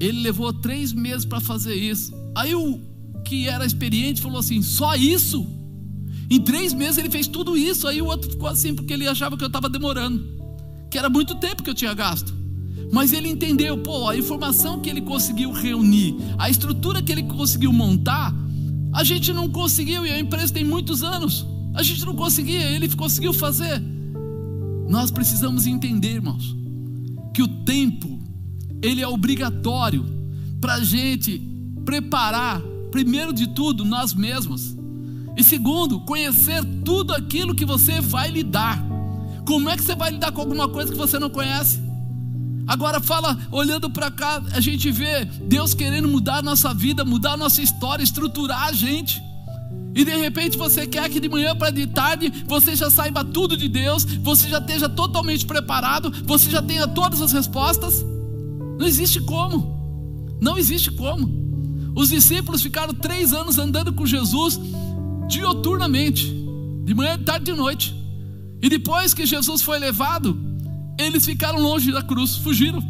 ele 0.00 0.22
levou 0.22 0.52
três 0.52 0.92
meses 0.92 1.24
para 1.24 1.38
fazer 1.38 1.76
isso. 1.76 2.12
Aí 2.34 2.52
o 2.52 2.80
que 3.24 3.46
era 3.46 3.64
experiente 3.64 4.20
falou 4.20 4.40
assim: 4.40 4.60
só 4.60 4.96
isso? 4.96 5.46
Em 6.28 6.40
três 6.40 6.74
meses 6.74 6.98
ele 6.98 7.08
fez 7.08 7.28
tudo 7.28 7.56
isso. 7.56 7.86
Aí 7.86 8.02
o 8.02 8.06
outro 8.06 8.28
ficou 8.28 8.48
assim, 8.48 8.74
porque 8.74 8.92
ele 8.92 9.06
achava 9.06 9.36
que 9.36 9.44
eu 9.44 9.46
estava 9.46 9.68
demorando, 9.68 10.26
que 10.90 10.98
era 10.98 11.08
muito 11.08 11.36
tempo 11.36 11.62
que 11.62 11.70
eu 11.70 11.74
tinha 11.74 11.94
gasto. 11.94 12.34
Mas 12.92 13.12
ele 13.12 13.28
entendeu, 13.28 13.78
pô, 13.78 14.08
a 14.08 14.16
informação 14.16 14.80
que 14.80 14.90
ele 14.90 15.00
conseguiu 15.00 15.52
reunir, 15.52 16.16
a 16.36 16.50
estrutura 16.50 17.00
que 17.00 17.12
ele 17.12 17.22
conseguiu 17.22 17.72
montar, 17.72 18.34
a 18.92 19.04
gente 19.04 19.32
não 19.32 19.48
conseguiu 19.48 20.04
e 20.04 20.10
a 20.10 20.18
empresa 20.18 20.52
tem 20.52 20.64
muitos 20.64 21.04
anos. 21.04 21.46
A 21.76 21.82
gente 21.82 22.06
não 22.06 22.16
conseguia, 22.16 22.62
ele 22.70 22.88
conseguiu 22.88 23.34
fazer. 23.34 23.80
Nós 24.88 25.10
precisamos 25.10 25.66
entender, 25.66 26.14
irmãos, 26.14 26.56
que 27.34 27.42
o 27.42 27.48
tempo, 27.48 28.18
ele 28.82 29.02
é 29.02 29.06
obrigatório 29.06 30.04
para 30.58 30.74
a 30.74 30.84
gente 30.84 31.38
preparar, 31.84 32.62
primeiro 32.90 33.30
de 33.30 33.48
tudo, 33.48 33.84
nós 33.84 34.14
mesmos. 34.14 34.74
E 35.36 35.44
segundo, 35.44 36.00
conhecer 36.00 36.64
tudo 36.82 37.12
aquilo 37.12 37.54
que 37.54 37.66
você 37.66 38.00
vai 38.00 38.30
lidar. 38.30 38.82
Como 39.46 39.68
é 39.68 39.76
que 39.76 39.82
você 39.82 39.94
vai 39.94 40.12
lidar 40.12 40.32
com 40.32 40.40
alguma 40.40 40.68
coisa 40.68 40.90
que 40.90 40.98
você 40.98 41.18
não 41.18 41.28
conhece? 41.28 41.78
Agora 42.66 43.00
fala, 43.00 43.38
olhando 43.52 43.90
para 43.90 44.10
cá, 44.10 44.42
a 44.52 44.60
gente 44.60 44.90
vê 44.90 45.24
Deus 45.24 45.74
querendo 45.74 46.08
mudar 46.08 46.38
a 46.38 46.42
nossa 46.42 46.72
vida, 46.72 47.04
mudar 47.04 47.32
a 47.32 47.36
nossa 47.36 47.60
história, 47.60 48.02
estruturar 48.02 48.64
a 48.64 48.72
gente. 48.72 49.25
E 49.96 50.04
de 50.04 50.14
repente 50.14 50.58
você 50.58 50.86
quer 50.86 51.08
que 51.08 51.18
de 51.18 51.26
manhã 51.26 51.56
para 51.56 51.70
de 51.70 51.86
tarde 51.86 52.30
você 52.46 52.76
já 52.76 52.90
saiba 52.90 53.24
tudo 53.24 53.56
de 53.56 53.66
Deus, 53.66 54.04
você 54.04 54.46
já 54.46 54.58
esteja 54.58 54.90
totalmente 54.90 55.46
preparado, 55.46 56.12
você 56.26 56.50
já 56.50 56.60
tenha 56.60 56.86
todas 56.86 57.22
as 57.22 57.32
respostas. 57.32 58.04
Não 58.78 58.86
existe 58.86 59.22
como. 59.22 60.36
Não 60.38 60.58
existe 60.58 60.90
como. 60.90 61.26
Os 61.94 62.10
discípulos 62.10 62.62
ficaram 62.62 62.92
três 62.92 63.32
anos 63.32 63.58
andando 63.58 63.90
com 63.90 64.04
Jesus 64.04 64.60
dioturnamente, 65.28 66.26
de 66.84 66.94
manhã, 66.94 67.16
de 67.18 67.24
tarde 67.24 67.50
e 67.50 67.54
de 67.54 67.58
noite. 67.58 67.94
E 68.60 68.68
depois 68.68 69.14
que 69.14 69.24
Jesus 69.24 69.62
foi 69.62 69.78
levado, 69.78 70.38
eles 70.98 71.24
ficaram 71.24 71.58
longe 71.58 71.90
da 71.90 72.02
cruz, 72.02 72.36
fugiram. 72.36 72.82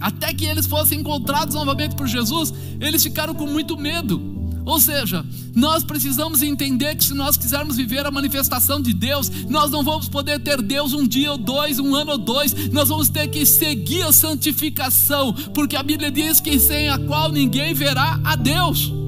Até 0.00 0.32
que 0.32 0.46
eles 0.46 0.64
fossem 0.64 1.00
encontrados 1.00 1.54
novamente 1.54 1.94
por 1.94 2.06
Jesus, 2.06 2.50
eles 2.80 3.02
ficaram 3.02 3.34
com 3.34 3.46
muito 3.46 3.76
medo. 3.76 4.33
Ou 4.64 4.80
seja, 4.80 5.24
nós 5.54 5.84
precisamos 5.84 6.42
entender 6.42 6.96
que 6.96 7.04
se 7.04 7.14
nós 7.14 7.36
quisermos 7.36 7.76
viver 7.76 8.06
a 8.06 8.10
manifestação 8.10 8.80
de 8.80 8.92
Deus, 8.94 9.30
nós 9.48 9.70
não 9.70 9.82
vamos 9.82 10.08
poder 10.08 10.40
ter 10.40 10.62
Deus 10.62 10.92
um 10.92 11.06
dia 11.06 11.32
ou 11.32 11.38
dois, 11.38 11.78
um 11.78 11.94
ano 11.94 12.12
ou 12.12 12.18
dois, 12.18 12.70
nós 12.70 12.88
vamos 12.88 13.08
ter 13.08 13.28
que 13.28 13.44
seguir 13.44 14.02
a 14.02 14.12
santificação, 14.12 15.32
porque 15.52 15.76
a 15.76 15.82
Bíblia 15.82 16.10
diz 16.10 16.40
que 16.40 16.58
sem 16.58 16.88
a 16.88 16.98
qual 16.98 17.30
ninguém 17.30 17.74
verá 17.74 18.18
a 18.24 18.36
Deus. 18.36 19.03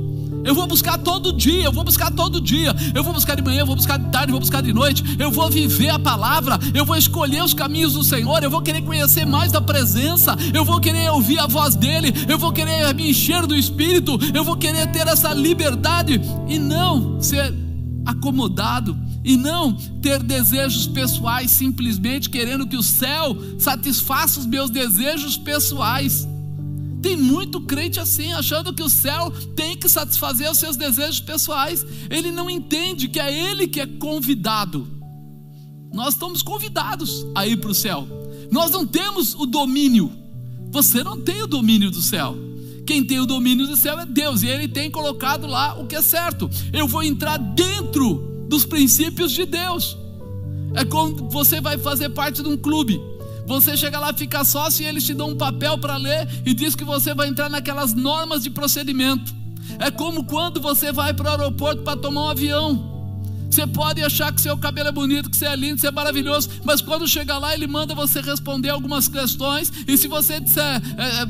Eu 0.46 0.54
vou 0.54 0.66
buscar 0.66 0.96
todo 0.96 1.32
dia, 1.32 1.64
eu 1.64 1.72
vou 1.72 1.82
buscar 1.82 2.10
todo 2.10 2.40
dia. 2.40 2.74
Eu 2.94 3.02
vou 3.02 3.12
buscar 3.12 3.34
de 3.34 3.42
manhã, 3.42 3.60
eu 3.60 3.66
vou 3.66 3.74
buscar 3.74 3.98
de 3.98 4.08
tarde, 4.10 4.28
eu 4.28 4.32
vou 4.32 4.40
buscar 4.40 4.62
de 4.62 4.72
noite. 4.72 5.02
Eu 5.18 5.30
vou 5.30 5.50
viver 5.50 5.90
a 5.90 5.98
palavra, 5.98 6.58
eu 6.72 6.84
vou 6.84 6.96
escolher 6.96 7.42
os 7.42 7.52
caminhos 7.52 7.94
do 7.94 8.04
Senhor, 8.04 8.42
eu 8.42 8.50
vou 8.50 8.62
querer 8.62 8.82
conhecer 8.82 9.26
mais 9.26 9.50
da 9.50 9.60
presença, 9.60 10.36
eu 10.54 10.64
vou 10.64 10.80
querer 10.80 11.10
ouvir 11.10 11.40
a 11.40 11.46
voz 11.46 11.74
dele, 11.74 12.12
eu 12.28 12.38
vou 12.38 12.52
querer 12.52 12.94
me 12.94 13.10
encher 13.10 13.44
do 13.44 13.56
espírito, 13.56 14.18
eu 14.32 14.44
vou 14.44 14.56
querer 14.56 14.86
ter 14.92 15.06
essa 15.08 15.34
liberdade 15.34 16.20
e 16.46 16.58
não 16.58 17.20
ser 17.20 17.52
acomodado 18.04 18.96
e 19.24 19.36
não 19.36 19.72
ter 20.00 20.22
desejos 20.22 20.86
pessoais 20.86 21.50
simplesmente 21.50 22.30
querendo 22.30 22.68
que 22.68 22.76
o 22.76 22.82
céu 22.82 23.36
satisfaça 23.58 24.38
os 24.38 24.46
meus 24.46 24.70
desejos 24.70 25.36
pessoais. 25.36 26.28
Tem 27.02 27.16
muito 27.16 27.60
crente 27.60 28.00
assim, 28.00 28.32
achando 28.32 28.72
que 28.72 28.82
o 28.82 28.90
céu 28.90 29.30
tem 29.54 29.76
que 29.76 29.88
satisfazer 29.88 30.50
os 30.50 30.58
seus 30.58 30.76
desejos 30.76 31.20
pessoais. 31.20 31.84
Ele 32.10 32.30
não 32.30 32.48
entende 32.48 33.08
que 33.08 33.20
é 33.20 33.50
ele 33.50 33.68
que 33.68 33.80
é 33.80 33.86
convidado. 33.86 34.86
Nós 35.92 36.14
estamos 36.14 36.42
convidados 36.42 37.26
a 37.34 37.46
ir 37.46 37.56
para 37.58 37.70
o 37.70 37.74
céu. 37.74 38.06
Nós 38.50 38.70
não 38.70 38.86
temos 38.86 39.34
o 39.34 39.46
domínio. 39.46 40.12
Você 40.70 41.02
não 41.02 41.20
tem 41.20 41.42
o 41.42 41.46
domínio 41.46 41.90
do 41.90 42.02
céu. 42.02 42.36
Quem 42.86 43.02
tem 43.02 43.18
o 43.18 43.26
domínio 43.26 43.66
do 43.66 43.76
céu 43.76 43.98
é 43.98 44.06
Deus, 44.06 44.42
e 44.42 44.46
Ele 44.46 44.68
tem 44.68 44.90
colocado 44.90 45.46
lá 45.46 45.74
o 45.78 45.86
que 45.86 45.96
é 45.96 46.02
certo. 46.02 46.48
Eu 46.72 46.86
vou 46.86 47.02
entrar 47.02 47.36
dentro 47.36 48.46
dos 48.48 48.64
princípios 48.64 49.32
de 49.32 49.44
Deus. 49.44 49.96
É 50.74 50.84
como 50.84 51.28
você 51.28 51.60
vai 51.60 51.78
fazer 51.78 52.10
parte 52.10 52.42
de 52.42 52.48
um 52.48 52.56
clube. 52.56 53.00
Você 53.46 53.76
chega 53.76 53.98
lá, 53.98 54.12
fica 54.12 54.44
sócio 54.44 54.84
e 54.84 54.86
eles 54.86 55.04
te 55.04 55.14
dão 55.14 55.30
um 55.30 55.36
papel 55.36 55.78
para 55.78 55.96
ler 55.96 56.28
e 56.44 56.52
diz 56.52 56.74
que 56.74 56.84
você 56.84 57.14
vai 57.14 57.28
entrar 57.28 57.48
naquelas 57.48 57.94
normas 57.94 58.42
de 58.42 58.50
procedimento. 58.50 59.34
É 59.78 59.90
como 59.90 60.24
quando 60.24 60.60
você 60.60 60.92
vai 60.92 61.14
para 61.14 61.26
o 61.26 61.30
aeroporto 61.30 61.82
para 61.82 61.96
tomar 61.96 62.24
um 62.24 62.28
avião. 62.30 62.96
Você 63.50 63.66
pode 63.66 64.02
achar 64.02 64.32
que 64.32 64.40
seu 64.40 64.56
cabelo 64.58 64.88
é 64.88 64.92
bonito, 64.92 65.30
que 65.30 65.36
você 65.36 65.46
é 65.46 65.56
lindo, 65.56 65.76
que 65.76 65.80
você 65.80 65.88
é 65.88 65.92
maravilhoso, 65.92 66.50
mas 66.64 66.80
quando 66.80 67.06
chega 67.06 67.38
lá, 67.38 67.54
ele 67.54 67.66
manda 67.66 67.94
você 67.94 68.20
responder 68.20 68.68
algumas 68.68 69.08
questões, 69.08 69.72
e 69.86 69.96
se 69.96 70.08
você 70.08 70.40
disser 70.40 70.82
é, 70.98 71.22
é 71.22 71.26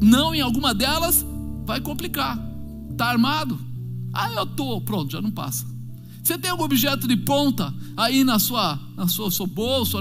não 0.00 0.34
em 0.34 0.40
alguma 0.40 0.72
delas, 0.74 1.24
vai 1.64 1.80
complicar. 1.80 2.38
Está 2.90 3.06
armado? 3.06 3.58
Ah, 4.12 4.30
eu 4.32 4.44
estou. 4.44 4.80
Pronto, 4.80 5.12
já 5.12 5.20
não 5.20 5.30
passa. 5.30 5.66
Você 6.28 6.36
tem 6.36 6.50
algum 6.50 6.64
objeto 6.64 7.08
de 7.08 7.16
ponta 7.16 7.72
aí 7.96 8.22
na 8.22 8.38
sua, 8.38 8.78
na 8.94 9.08
sua 9.08 9.30
seu 9.30 9.48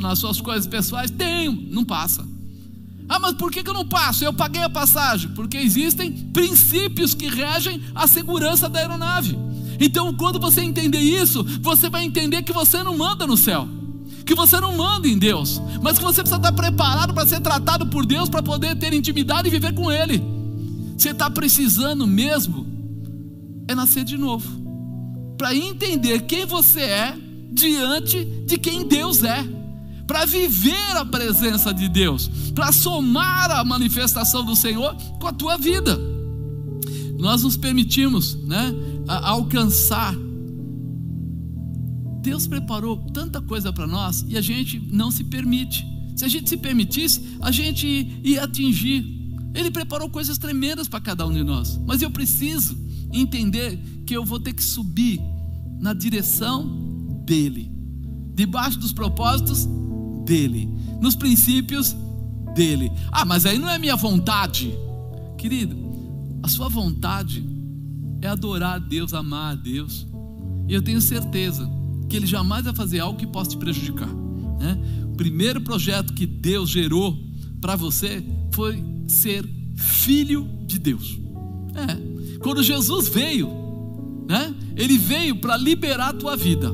nas 0.02 0.20
suas 0.20 0.42
coisas 0.42 0.68
pessoais? 0.68 1.10
Tenho, 1.10 1.54
não 1.72 1.86
passa. 1.86 2.28
Ah, 3.08 3.18
mas 3.18 3.36
por 3.36 3.50
que 3.50 3.66
eu 3.66 3.74
não 3.74 3.88
passo? 3.88 4.26
Eu 4.26 4.34
paguei 4.34 4.62
a 4.62 4.70
passagem. 4.70 5.32
Porque 5.32 5.56
existem 5.56 6.12
princípios 6.12 7.14
que 7.14 7.30
regem 7.30 7.82
a 7.96 8.08
segurança 8.08 8.68
da 8.68 8.80
aeronave. 8.80 9.40
Então, 9.80 10.14
quando 10.14 10.38
você 10.38 10.60
entender 10.60 11.00
isso, 11.00 11.46
você 11.62 11.90
vai 11.90 12.04
entender 12.04 12.44
que 12.44 12.52
você 12.52 12.84
não 12.84 12.98
manda 12.98 13.26
no 13.26 13.38
céu, 13.38 13.66
que 14.26 14.36
você 14.36 14.60
não 14.60 14.76
manda 14.76 15.08
em 15.08 15.18
Deus, 15.18 15.62
mas 15.82 15.98
que 15.98 16.04
você 16.04 16.20
precisa 16.22 16.42
estar 16.42 16.52
preparado 16.52 17.14
para 17.14 17.26
ser 17.26 17.40
tratado 17.40 17.88
por 17.88 18.06
Deus, 18.06 18.28
para 18.28 18.44
poder 18.44 18.76
ter 18.76 18.94
intimidade 18.94 19.48
e 19.48 19.52
viver 19.52 19.74
com 19.74 19.90
Ele. 19.90 20.22
Você 20.98 21.12
está 21.12 21.30
precisando 21.30 22.06
mesmo 22.06 22.68
é 23.66 23.74
nascer 23.74 24.04
de 24.04 24.18
novo 24.18 24.67
para 25.38 25.56
entender 25.56 26.22
quem 26.22 26.46
você 26.46 26.82
é 26.82 27.18
diante 27.52 28.26
de 28.46 28.58
quem 28.58 28.88
Deus 28.88 29.24
é, 29.24 29.46
para 30.06 30.26
viver 30.26 30.98
a 30.98 31.06
presença 31.06 31.74
de 31.74 31.88
Deus, 31.88 32.30
para 32.56 32.72
somar 32.72 33.52
a 33.52 33.64
manifestação 33.64 34.44
do 34.44 34.56
Senhor 34.56 34.96
com 35.20 35.28
a 35.28 35.34
tua 35.34 35.58
vida. 35.58 36.00
Nós 37.20 37.44
nos 37.44 37.58
permitimos, 37.58 38.36
né, 38.46 38.74
alcançar. 39.08 40.16
Deus 42.22 42.48
preparou 42.48 42.98
tanta 43.14 43.42
coisa 43.42 43.72
para 43.72 43.88
nós 43.88 44.26
e 44.28 44.38
a 44.38 44.42
gente 44.42 44.80
não 44.92 45.12
se 45.12 45.24
permite. 45.24 45.86
Se 46.16 46.26
a 46.26 46.28
gente 46.28 46.50
se 46.50 46.58
permitisse, 46.58 47.38
a 47.42 47.52
gente 47.52 48.20
ia 48.24 48.44
atingir. 48.44 49.06
Ele 49.54 49.72
preparou 49.72 50.10
coisas 50.10 50.38
tremendas 50.38 50.88
para 50.88 51.00
cada 51.00 51.26
um 51.26 51.34
de 51.34 51.44
nós, 51.44 51.80
mas 51.86 52.02
eu 52.02 52.12
preciso 52.12 52.87
entender 53.12 53.78
que 54.06 54.16
eu 54.16 54.24
vou 54.24 54.40
ter 54.40 54.54
que 54.54 54.64
subir 54.64 55.20
na 55.80 55.94
direção 55.94 56.66
dele, 57.26 57.72
debaixo 58.34 58.80
dos 58.80 58.94
propósitos 58.94 59.68
dele, 60.26 60.70
nos 61.02 61.16
princípios 61.16 61.96
dele. 62.56 62.92
Ah, 63.12 63.26
mas 63.26 63.46
aí 63.46 63.60
não 63.60 63.70
é 63.70 63.78
minha 63.78 63.96
vontade, 63.96 64.74
querido. 65.38 65.78
A 66.42 66.48
sua 66.48 66.70
vontade 66.70 67.44
é 68.22 68.28
adorar 68.28 68.76
a 68.76 68.80
Deus, 68.80 69.14
amar 69.14 69.54
a 69.54 69.56
Deus. 69.56 70.08
E 70.68 70.74
eu 70.74 70.82
tenho 70.82 71.02
certeza 71.02 71.70
que 72.10 72.16
Ele 72.16 72.26
jamais 72.26 72.64
vai 72.64 72.74
fazer 72.74 73.00
algo 73.00 73.20
que 73.20 73.28
possa 73.28 73.52
te 73.52 73.58
prejudicar. 73.58 74.10
Né? 74.60 74.78
O 75.06 75.16
primeiro 75.16 75.62
projeto 75.62 76.14
que 76.14 76.26
Deus 76.26 76.70
gerou 76.70 77.18
para 77.62 77.76
você 77.76 78.24
foi 78.52 78.84
ser 79.08 79.48
filho 79.76 80.48
de 80.66 80.80
Deus. 80.80 81.20
É. 81.76 82.07
Quando 82.42 82.64
Jesus 82.64 83.08
veio, 83.08 83.50
né? 84.28 84.54
Ele 84.76 84.98
veio 84.98 85.36
para 85.38 85.58
liberar 85.58 86.10
a 86.10 86.14
tua 86.14 86.36
vida. 86.36 86.74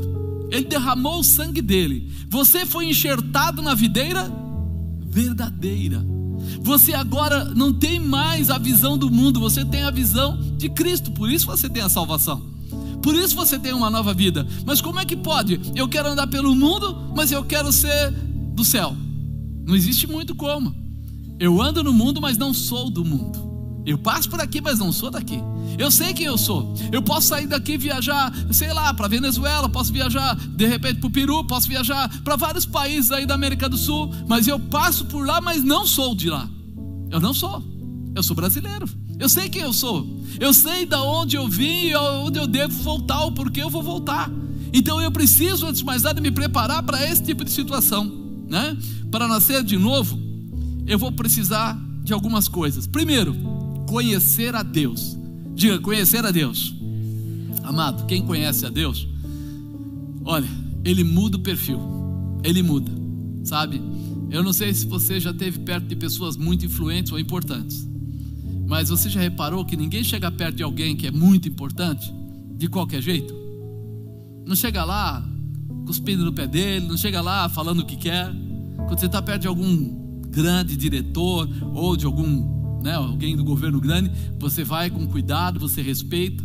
Ele 0.51 0.65
derramou 0.65 1.19
o 1.19 1.23
sangue 1.23 1.61
dele. 1.61 2.11
Você 2.29 2.65
foi 2.65 2.85
enxertado 2.85 3.61
na 3.61 3.73
videira 3.73 4.31
verdadeira. 5.05 6.03
Você 6.61 6.93
agora 6.93 7.45
não 7.45 7.73
tem 7.73 7.99
mais 7.99 8.49
a 8.49 8.57
visão 8.57 8.97
do 8.97 9.09
mundo, 9.09 9.39
você 9.39 9.63
tem 9.63 9.83
a 9.83 9.91
visão 9.91 10.37
de 10.57 10.69
Cristo. 10.69 11.11
Por 11.11 11.31
isso 11.31 11.45
você 11.45 11.69
tem 11.69 11.81
a 11.81 11.89
salvação. 11.89 12.41
Por 13.01 13.15
isso 13.15 13.35
você 13.35 13.59
tem 13.59 13.73
uma 13.73 13.89
nova 13.89 14.13
vida. 14.13 14.47
Mas 14.65 14.81
como 14.81 14.99
é 14.99 15.05
que 15.05 15.15
pode? 15.15 15.59
Eu 15.75 15.87
quero 15.87 16.09
andar 16.09 16.27
pelo 16.27 16.55
mundo, 16.55 17.11
mas 17.15 17.31
eu 17.31 17.43
quero 17.43 17.71
ser 17.71 18.11
do 18.55 18.63
céu. 18.63 18.95
Não 19.65 19.75
existe 19.75 20.07
muito 20.07 20.35
como. 20.35 20.73
Eu 21.39 21.61
ando 21.61 21.83
no 21.83 21.93
mundo, 21.93 22.21
mas 22.21 22.37
não 22.37 22.53
sou 22.53 22.89
do 22.89 23.03
mundo. 23.03 23.52
Eu 23.85 23.97
passo 23.97 24.29
por 24.29 24.39
aqui, 24.39 24.61
mas 24.61 24.79
não 24.79 24.91
sou 24.91 25.11
daqui. 25.11 25.39
Eu 25.77 25.91
sei 25.91 26.13
quem 26.13 26.25
eu 26.25 26.37
sou. 26.37 26.73
Eu 26.91 27.01
posso 27.01 27.27
sair 27.27 27.47
daqui 27.47 27.73
e 27.73 27.77
viajar, 27.77 28.33
sei 28.51 28.71
lá, 28.71 28.93
para 28.93 29.07
Venezuela, 29.07 29.67
posso 29.67 29.91
viajar 29.91 30.35
de 30.35 30.65
repente 30.65 30.99
para 30.99 31.07
o 31.07 31.11
Peru, 31.11 31.43
posso 31.45 31.67
viajar 31.67 32.09
para 32.23 32.35
vários 32.35 32.65
países 32.65 33.11
aí 33.11 33.25
da 33.25 33.33
América 33.33 33.67
do 33.67 33.77
Sul, 33.77 34.13
mas 34.27 34.47
eu 34.47 34.59
passo 34.59 35.05
por 35.05 35.25
lá, 35.25 35.41
mas 35.41 35.63
não 35.63 35.85
sou 35.85 36.15
de 36.15 36.29
lá. 36.29 36.49
Eu 37.11 37.19
não 37.19 37.33
sou. 37.33 37.63
Eu 38.15 38.23
sou 38.23 38.35
brasileiro. 38.35 38.87
Eu 39.19 39.27
sei 39.27 39.49
quem 39.49 39.61
eu 39.61 39.73
sou. 39.73 40.21
Eu 40.39 40.53
sei 40.53 40.85
da 40.85 41.01
onde 41.03 41.35
eu 41.35 41.47
vim 41.47 41.87
e 41.87 41.95
onde 41.95 42.39
eu 42.39 42.47
devo 42.47 42.81
voltar, 42.81 43.25
o 43.25 43.31
porquê 43.31 43.61
eu 43.61 43.69
vou 43.69 43.83
voltar. 43.83 44.29
Então 44.73 44.99
eu 45.01 45.11
preciso, 45.11 45.67
antes 45.67 45.79
de 45.79 45.85
mais 45.85 46.03
nada, 46.03 46.19
me 46.21 46.31
preparar 46.31 46.81
para 46.83 47.05
esse 47.07 47.21
tipo 47.21 47.43
de 47.43 47.51
situação, 47.51 48.05
né? 48.47 48.75
Para 49.11 49.27
nascer 49.27 49.63
de 49.63 49.77
novo, 49.77 50.19
eu 50.87 50.97
vou 50.97 51.11
precisar 51.11 51.79
de 52.03 52.11
algumas 52.11 52.47
coisas. 52.47 52.87
Primeiro, 52.87 53.35
conhecer 53.93 54.55
a 54.55 54.63
Deus. 54.63 55.15
Diga, 55.53 55.77
conhecer 55.77 56.25
a 56.25 56.31
Deus. 56.31 56.73
Amado, 57.61 58.07
quem 58.07 58.25
conhece 58.25 58.65
a 58.65 58.69
Deus, 58.69 59.07
olha, 60.25 60.49
ele 60.83 61.03
muda 61.03 61.37
o 61.37 61.39
perfil. 61.39 61.79
Ele 62.43 62.63
muda, 62.63 62.91
sabe? 63.43 63.79
Eu 64.31 64.41
não 64.41 64.51
sei 64.51 64.73
se 64.73 64.87
você 64.87 65.19
já 65.19 65.29
esteve 65.29 65.59
perto 65.59 65.85
de 65.85 65.95
pessoas 65.95 66.35
muito 66.35 66.65
influentes 66.65 67.11
ou 67.11 67.19
importantes, 67.19 67.87
mas 68.67 68.89
você 68.89 69.09
já 69.09 69.21
reparou 69.21 69.63
que 69.63 69.77
ninguém 69.77 70.03
chega 70.03 70.31
perto 70.31 70.55
de 70.55 70.63
alguém 70.63 70.95
que 70.95 71.05
é 71.05 71.11
muito 71.11 71.47
importante 71.47 72.11
de 72.57 72.67
qualquer 72.67 72.99
jeito? 72.99 73.31
Não 74.47 74.55
chega 74.55 74.83
lá 74.83 75.23
cuspindo 75.85 76.25
no 76.25 76.33
pé 76.33 76.47
dele, 76.47 76.87
não 76.87 76.97
chega 76.97 77.21
lá 77.21 77.47
falando 77.47 77.81
o 77.81 77.85
que 77.85 77.95
quer. 77.95 78.33
Quando 78.87 78.99
você 78.99 79.05
está 79.05 79.21
perto 79.21 79.41
de 79.41 79.47
algum 79.47 80.19
grande 80.29 80.75
diretor 80.75 81.47
ou 81.75 81.95
de 81.95 82.07
algum 82.07 82.62
né, 82.83 82.93
alguém 82.93 83.35
do 83.35 83.43
governo 83.43 83.79
grande, 83.79 84.11
você 84.37 84.63
vai 84.63 84.89
com 84.89 85.07
cuidado, 85.07 85.59
você 85.59 85.81
respeita. 85.81 86.43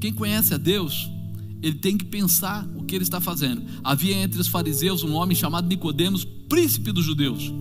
Quem 0.00 0.12
conhece 0.12 0.54
a 0.54 0.56
Deus 0.56 1.10
ele 1.62 1.76
tem 1.76 1.96
que 1.96 2.04
pensar 2.04 2.64
o 2.76 2.84
que 2.84 2.94
ele 2.94 3.02
está 3.02 3.20
fazendo. 3.20 3.62
Havia 3.82 4.14
entre 4.16 4.40
os 4.40 4.48
fariseus 4.48 5.02
um 5.02 5.14
homem 5.14 5.36
chamado 5.36 5.66
Nicodemos, 5.66 6.24
príncipe 6.24 6.92
dos 6.92 7.04
judeus. 7.04 7.52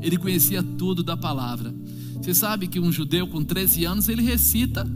Ele 0.00 0.16
conhecia 0.16 0.62
tudo 0.62 1.02
da 1.02 1.16
palavra. 1.16 1.74
Você 2.22 2.34
sabe 2.34 2.68
que 2.68 2.78
um 2.78 2.92
judeu 2.92 3.26
com 3.26 3.42
13 3.42 3.84
anos 3.84 4.08
ele 4.08 4.22
recita 4.22 4.86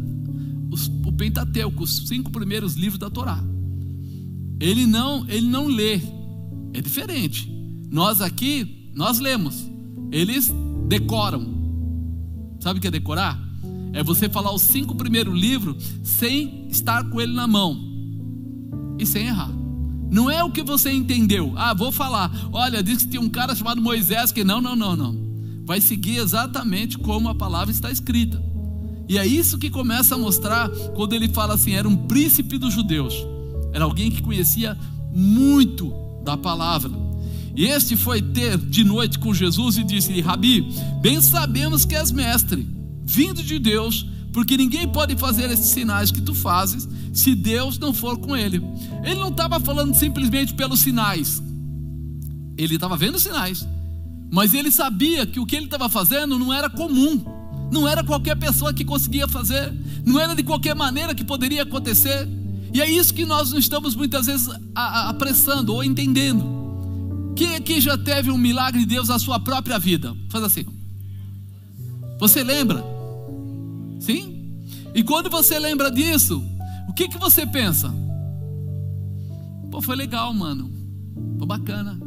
os, 0.70 0.86
o 0.86 1.12
Pentateuco, 1.12 1.82
os 1.82 2.08
cinco 2.08 2.30
primeiros 2.30 2.74
livros 2.74 2.98
da 2.98 3.10
Torá. 3.10 3.42
Ele 4.60 4.86
não, 4.86 5.28
ele 5.28 5.48
não 5.48 5.66
lê. 5.66 6.00
É 6.72 6.80
diferente. 6.80 7.50
Nós 7.90 8.20
aqui, 8.20 8.90
nós 8.94 9.18
lemos. 9.18 9.68
Eles 10.12 10.52
decoram. 10.88 11.61
Sabe 12.62 12.78
o 12.78 12.80
que 12.80 12.86
é 12.86 12.92
decorar? 12.92 13.36
É 13.92 14.04
você 14.04 14.28
falar 14.28 14.54
os 14.54 14.62
cinco 14.62 14.94
primeiros 14.94 15.36
livros 15.36 15.82
sem 16.04 16.68
estar 16.70 17.02
com 17.10 17.20
ele 17.20 17.32
na 17.32 17.48
mão 17.48 17.76
e 19.00 19.04
sem 19.04 19.26
errar. 19.26 19.50
Não 20.08 20.30
é 20.30 20.44
o 20.44 20.50
que 20.52 20.62
você 20.62 20.92
entendeu. 20.92 21.52
Ah, 21.56 21.74
vou 21.74 21.90
falar. 21.90 22.30
Olha, 22.52 22.80
diz 22.80 22.98
que 23.02 23.08
tinha 23.08 23.20
um 23.20 23.28
cara 23.28 23.56
chamado 23.56 23.82
Moisés 23.82 24.30
que 24.30 24.44
não, 24.44 24.60
não, 24.60 24.76
não, 24.76 24.94
não. 24.94 25.18
Vai 25.64 25.80
seguir 25.80 26.18
exatamente 26.18 26.96
como 26.98 27.28
a 27.28 27.34
palavra 27.34 27.72
está 27.72 27.90
escrita. 27.90 28.40
E 29.08 29.18
é 29.18 29.26
isso 29.26 29.58
que 29.58 29.68
começa 29.68 30.14
a 30.14 30.18
mostrar 30.18 30.70
quando 30.94 31.14
ele 31.14 31.28
fala 31.28 31.54
assim: 31.54 31.72
era 31.72 31.88
um 31.88 31.96
príncipe 31.96 32.58
dos 32.58 32.72
judeus. 32.72 33.14
Era 33.72 33.86
alguém 33.86 34.08
que 34.08 34.22
conhecia 34.22 34.78
muito 35.12 35.92
da 36.22 36.36
palavra. 36.36 36.92
E 37.54 37.66
este 37.66 37.96
foi 37.96 38.22
ter 38.22 38.56
de 38.56 38.82
noite 38.82 39.18
com 39.18 39.34
Jesus 39.34 39.76
e 39.76 39.84
disse-lhe: 39.84 40.20
Rabi, 40.20 40.66
bem 41.00 41.20
sabemos 41.20 41.84
que 41.84 41.94
és 41.94 42.10
mestre, 42.10 42.66
vindo 43.04 43.42
de 43.42 43.58
Deus, 43.58 44.06
porque 44.32 44.56
ninguém 44.56 44.88
pode 44.88 45.16
fazer 45.16 45.50
esses 45.50 45.66
sinais 45.66 46.10
que 46.10 46.20
tu 46.20 46.34
fazes 46.34 46.88
se 47.12 47.34
Deus 47.34 47.78
não 47.78 47.92
for 47.92 48.16
com 48.16 48.34
ele. 48.34 48.62
Ele 49.04 49.16
não 49.16 49.28
estava 49.28 49.60
falando 49.60 49.94
simplesmente 49.94 50.54
pelos 50.54 50.80
sinais, 50.80 51.42
ele 52.56 52.74
estava 52.74 52.96
vendo 52.96 53.18
sinais, 53.18 53.66
mas 54.30 54.54
ele 54.54 54.70
sabia 54.70 55.26
que 55.26 55.38
o 55.38 55.44
que 55.44 55.56
ele 55.56 55.66
estava 55.66 55.90
fazendo 55.90 56.38
não 56.38 56.52
era 56.52 56.70
comum, 56.70 57.22
não 57.70 57.86
era 57.86 58.02
qualquer 58.02 58.36
pessoa 58.36 58.72
que 58.72 58.84
conseguia 58.84 59.28
fazer, 59.28 59.72
não 60.06 60.18
era 60.18 60.34
de 60.34 60.42
qualquer 60.42 60.74
maneira 60.74 61.14
que 61.14 61.24
poderia 61.24 61.64
acontecer. 61.64 62.26
E 62.72 62.80
é 62.80 62.90
isso 62.90 63.12
que 63.12 63.26
nós 63.26 63.50
não 63.50 63.58
estamos 63.58 63.94
muitas 63.94 64.24
vezes 64.24 64.48
apressando 64.74 65.74
ou 65.74 65.84
entendendo. 65.84 66.61
Quem 67.34 67.54
aqui 67.54 67.80
já 67.80 67.96
teve 67.96 68.30
um 68.30 68.38
milagre 68.38 68.80
de 68.80 68.86
Deus 68.86 69.08
na 69.08 69.18
sua 69.18 69.40
própria 69.40 69.78
vida? 69.78 70.14
Faz 70.28 70.44
assim. 70.44 70.66
Você 72.18 72.42
lembra? 72.42 72.84
Sim? 74.00 74.62
E 74.94 75.02
quando 75.02 75.30
você 75.30 75.58
lembra 75.58 75.90
disso, 75.90 76.42
o 76.88 76.92
que, 76.92 77.08
que 77.08 77.18
você 77.18 77.46
pensa? 77.46 77.92
Pô, 79.70 79.80
foi 79.80 79.96
legal, 79.96 80.32
mano. 80.34 80.70
Foi 81.38 81.46
bacana. 81.46 81.98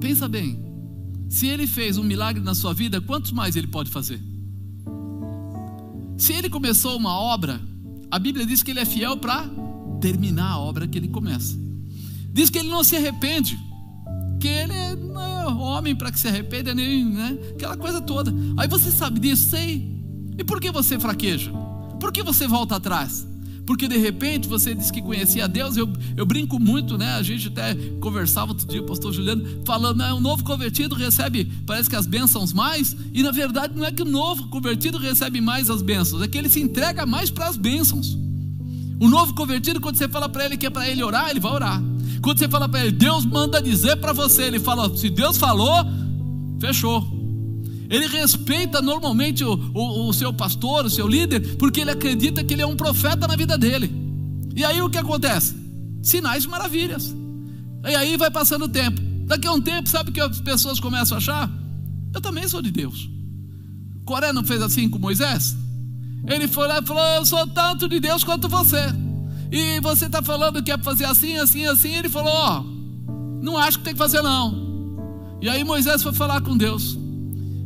Pensa 0.00 0.28
bem. 0.28 0.62
Se 1.28 1.48
ele 1.48 1.66
fez 1.66 1.98
um 1.98 2.04
milagre 2.04 2.42
na 2.42 2.54
sua 2.54 2.72
vida, 2.72 3.00
quantos 3.00 3.32
mais 3.32 3.56
ele 3.56 3.66
pode 3.66 3.90
fazer? 3.90 4.22
Se 6.16 6.32
ele 6.32 6.48
começou 6.48 6.96
uma 6.96 7.18
obra, 7.18 7.60
a 8.10 8.18
Bíblia 8.18 8.46
diz 8.46 8.62
que 8.62 8.70
ele 8.70 8.80
é 8.80 8.84
fiel 8.84 9.16
para 9.16 9.50
terminar 10.00 10.52
a 10.52 10.58
obra 10.58 10.86
que 10.86 10.96
ele 10.96 11.08
começa. 11.08 11.63
Diz 12.34 12.50
que 12.50 12.58
ele 12.58 12.68
não 12.68 12.82
se 12.82 12.96
arrepende, 12.96 13.56
que 14.40 14.48
ele 14.48 14.96
não 14.96 15.22
é 15.22 15.46
homem 15.46 15.94
para 15.94 16.10
que 16.10 16.18
se 16.18 16.26
arrependa, 16.26 16.74
nem 16.74 17.04
né? 17.04 17.38
aquela 17.54 17.76
coisa 17.76 18.00
toda. 18.00 18.34
Aí 18.56 18.66
você 18.66 18.90
sabe 18.90 19.20
disso, 19.20 19.50
sei. 19.50 19.88
E 20.36 20.42
por 20.42 20.60
que 20.60 20.72
você 20.72 20.98
fraqueja? 20.98 21.52
Por 22.00 22.12
que 22.12 22.24
você 22.24 22.48
volta 22.48 22.74
atrás? 22.74 23.24
Porque 23.64 23.86
de 23.86 23.96
repente 23.96 24.48
você 24.48 24.74
disse 24.74 24.92
que 24.92 25.00
conhecia 25.00 25.46
Deus, 25.46 25.76
eu, 25.76 25.88
eu 26.16 26.26
brinco 26.26 26.58
muito, 26.58 26.98
né? 26.98 27.14
A 27.14 27.22
gente 27.22 27.46
até 27.46 27.72
conversava 28.00 28.50
outro 28.50 28.66
dia, 28.66 28.82
o 28.82 28.84
pastor 28.84 29.12
Juliano, 29.12 29.62
falando, 29.64 29.98
né? 29.98 30.12
um 30.12 30.20
novo 30.20 30.42
convertido 30.42 30.96
recebe, 30.96 31.44
parece 31.64 31.88
que 31.88 31.94
as 31.94 32.04
bênçãos 32.04 32.52
mais, 32.52 32.96
e 33.12 33.22
na 33.22 33.30
verdade 33.30 33.74
não 33.76 33.84
é 33.84 33.92
que 33.92 34.02
o 34.02 34.04
novo 34.04 34.48
convertido 34.48 34.98
recebe 34.98 35.40
mais 35.40 35.70
as 35.70 35.82
bênçãos, 35.82 36.20
é 36.20 36.26
que 36.26 36.36
ele 36.36 36.48
se 36.48 36.60
entrega 36.60 37.06
mais 37.06 37.30
para 37.30 37.46
as 37.46 37.56
bênçãos. 37.56 38.18
O 39.00 39.08
novo 39.08 39.34
convertido, 39.34 39.80
quando 39.80 39.96
você 39.96 40.08
fala 40.08 40.28
para 40.28 40.44
ele 40.44 40.56
que 40.56 40.66
é 40.66 40.70
para 40.70 40.88
ele 40.88 41.02
orar, 41.02 41.30
ele 41.30 41.40
vai 41.40 41.52
orar. 41.52 41.93
Quando 42.24 42.38
você 42.38 42.48
fala 42.48 42.66
para 42.66 42.80
ele, 42.80 42.92
Deus 42.92 43.26
manda 43.26 43.60
dizer 43.60 43.96
para 43.96 44.14
você, 44.14 44.44
ele 44.44 44.58
fala, 44.58 44.96
se 44.96 45.10
Deus 45.10 45.36
falou, 45.36 45.84
fechou. 46.58 47.06
Ele 47.90 48.06
respeita 48.06 48.80
normalmente 48.80 49.44
o, 49.44 49.52
o, 49.74 50.08
o, 50.08 50.12
seu 50.14 50.32
pastor, 50.32 50.86
o 50.86 50.90
seu 50.90 51.06
líder, 51.06 51.58
porque 51.58 51.82
ele 51.82 51.90
acredita 51.90 52.42
que 52.42 52.54
ele 52.54 52.62
é 52.62 52.66
um 52.66 52.76
profeta 52.76 53.28
na 53.28 53.36
vida 53.36 53.58
dele. 53.58 53.92
E 54.56 54.64
aí 54.64 54.80
o 54.80 54.88
que 54.88 54.96
acontece? 54.96 55.54
Sinais 56.02 56.44
e 56.44 56.48
maravilhas. 56.48 57.14
E 57.86 57.94
aí 57.94 58.16
vai 58.16 58.30
passando 58.30 58.64
o 58.64 58.68
tempo. 58.70 59.02
Daqui 59.26 59.46
a 59.46 59.52
um 59.52 59.60
tempo, 59.60 59.86
sabe 59.90 60.08
o 60.08 60.12
que 60.14 60.20
as 60.20 60.40
pessoas 60.40 60.80
começam 60.80 61.16
a 61.16 61.18
achar? 61.18 61.50
Eu 62.14 62.22
também 62.22 62.48
sou 62.48 62.62
de 62.62 62.70
Deus. 62.70 63.06
Coré 64.06 64.32
não 64.32 64.44
fez 64.44 64.62
assim 64.62 64.88
com 64.88 64.98
Moisés? 64.98 65.54
Ele 66.26 66.48
foi 66.48 66.66
lá 66.68 66.78
e 66.78 66.86
falou: 66.86 67.04
Eu 67.16 67.26
sou 67.26 67.46
tanto 67.48 67.86
de 67.86 68.00
Deus 68.00 68.24
quanto 68.24 68.48
você. 68.48 69.03
E 69.54 69.78
você 69.78 70.06
está 70.06 70.20
falando 70.20 70.60
que 70.64 70.72
é 70.72 70.76
para 70.76 70.82
fazer 70.82 71.04
assim, 71.04 71.36
assim, 71.36 71.64
assim. 71.64 71.94
Ele 71.94 72.08
falou: 72.08 72.32
Ó, 72.32 72.60
oh, 72.60 73.40
não 73.40 73.56
acho 73.56 73.78
que 73.78 73.84
tem 73.84 73.92
que 73.92 73.98
fazer 73.98 74.20
não. 74.20 74.98
E 75.40 75.48
aí 75.48 75.62
Moisés 75.62 76.02
foi 76.02 76.12
falar 76.12 76.40
com 76.40 76.56
Deus. 76.56 76.98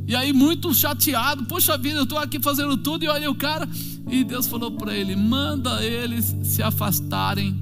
E 0.07 0.14
aí, 0.14 0.31
muito 0.31 0.74
chateado, 0.74 1.46
poxa 1.46 1.79
vida, 1.79 1.96
eu 1.96 2.03
estou 2.03 2.18
aqui 2.18 2.38
fazendo 2.40 2.77
tudo 2.77 3.05
e 3.05 3.09
olha 3.09 3.31
o 3.31 3.35
cara. 3.35 3.66
E 4.07 4.22
Deus 4.22 4.46
falou 4.46 4.70
para 4.72 4.94
ele: 4.94 5.16
manda 5.16 5.83
eles 5.83 6.37
se 6.42 6.62
afastarem 6.62 7.57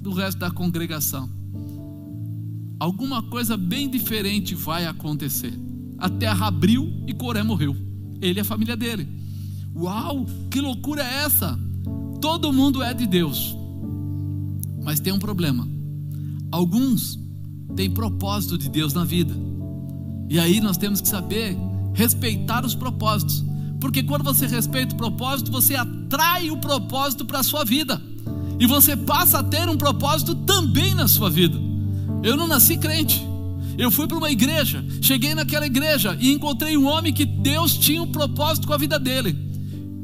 do 0.00 0.12
resto 0.12 0.38
da 0.38 0.50
congregação. 0.50 1.30
Alguma 2.80 3.22
coisa 3.22 3.56
bem 3.56 3.88
diferente 3.88 4.56
vai 4.56 4.86
acontecer. 4.86 5.52
A 5.98 6.08
terra 6.08 6.48
abriu 6.48 7.04
e 7.06 7.12
Coré 7.12 7.44
morreu. 7.44 7.76
Ele 8.20 8.40
e 8.40 8.42
a 8.42 8.44
família 8.44 8.76
dele. 8.76 9.06
Uau, 9.72 10.26
que 10.50 10.60
loucura 10.60 11.04
é 11.04 11.24
essa? 11.24 11.56
Todo 12.20 12.52
mundo 12.52 12.82
é 12.82 12.92
de 12.92 13.06
Deus, 13.06 13.57
mas 14.88 15.00
tem 15.00 15.12
um 15.12 15.18
problema. 15.18 15.68
Alguns 16.50 17.20
têm 17.76 17.90
propósito 17.90 18.56
de 18.56 18.70
Deus 18.70 18.94
na 18.94 19.04
vida, 19.04 19.36
e 20.30 20.40
aí 20.40 20.62
nós 20.62 20.78
temos 20.78 21.02
que 21.02 21.08
saber 21.08 21.54
respeitar 21.92 22.64
os 22.64 22.74
propósitos, 22.74 23.44
porque 23.82 24.02
quando 24.02 24.24
você 24.24 24.46
respeita 24.46 24.94
o 24.94 24.96
propósito, 24.96 25.52
você 25.52 25.74
atrai 25.74 26.50
o 26.50 26.56
propósito 26.56 27.26
para 27.26 27.40
a 27.40 27.42
sua 27.42 27.66
vida, 27.66 28.00
e 28.58 28.66
você 28.66 28.96
passa 28.96 29.40
a 29.40 29.44
ter 29.44 29.68
um 29.68 29.76
propósito 29.76 30.34
também 30.34 30.94
na 30.94 31.06
sua 31.06 31.28
vida. 31.28 31.58
Eu 32.22 32.34
não 32.34 32.46
nasci 32.46 32.78
crente, 32.78 33.22
eu 33.76 33.90
fui 33.90 34.06
para 34.06 34.16
uma 34.16 34.30
igreja, 34.30 34.82
cheguei 35.02 35.34
naquela 35.34 35.66
igreja 35.66 36.16
e 36.18 36.32
encontrei 36.32 36.78
um 36.78 36.86
homem 36.86 37.12
que 37.12 37.26
Deus 37.26 37.76
tinha 37.76 38.02
um 38.02 38.10
propósito 38.10 38.66
com 38.66 38.72
a 38.72 38.78
vida 38.78 38.98
dele 38.98 39.48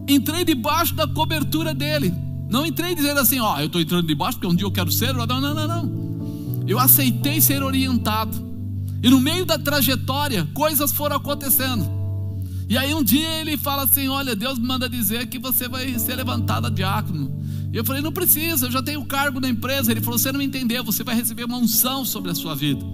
entrei 0.07 0.45
debaixo 0.45 0.95
da 0.95 1.07
cobertura 1.07 1.75
dele. 1.75 2.13
Não 2.49 2.65
entrei 2.65 2.95
dizendo 2.95 3.21
assim, 3.21 3.41
ó, 3.41 3.59
eu 3.59 3.67
estou 3.67 3.81
entrando 3.81 4.07
debaixo 4.07 4.39
porque 4.39 4.53
um 4.53 4.57
dia 4.57 4.67
eu 4.67 4.73
quero 4.73 4.91
ser. 4.93 5.15
Não, 5.15 5.27
não, 5.27 5.41
não, 5.41 5.69
não. 5.69 6.65
Eu 6.67 6.79
aceitei 6.79 7.41
ser 7.41 7.63
orientado. 7.63 8.45
E 9.03 9.11
no 9.11 9.21
meio 9.21 9.45
da 9.45 9.59
trajetória, 9.59 10.49
coisas 10.55 10.93
foram 10.93 11.17
acontecendo. 11.17 11.85
E 12.69 12.79
aí 12.79 12.95
um 12.95 13.03
dia 13.03 13.41
ele 13.41 13.57
fala 13.57 13.83
assim: 13.83 14.09
Olha, 14.09 14.35
Deus 14.35 14.59
me 14.59 14.67
manda 14.67 14.89
dizer 14.89 15.27
que 15.27 15.39
você 15.39 15.69
vai 15.69 15.99
ser 15.99 16.17
levantado 16.17 16.67
a 16.67 16.71
diácono. 16.71 17.43
E 17.73 17.77
eu 17.77 17.85
falei: 17.85 18.01
Não 18.01 18.13
precisa, 18.13 18.67
eu 18.67 18.71
já 18.71 18.83
tenho 18.83 19.05
cargo 19.05 19.41
na 19.41 19.49
empresa. 19.49 19.91
Ele 19.91 20.01
falou: 20.01 20.19
Você 20.19 20.33
não 20.33 20.41
entendeu, 20.41 20.83
você 20.83 21.05
vai 21.05 21.15
receber 21.15 21.45
uma 21.45 21.59
unção 21.59 22.05
sobre 22.05 22.31
a 22.31 22.35
sua 22.35 22.55
vida. 22.55 22.85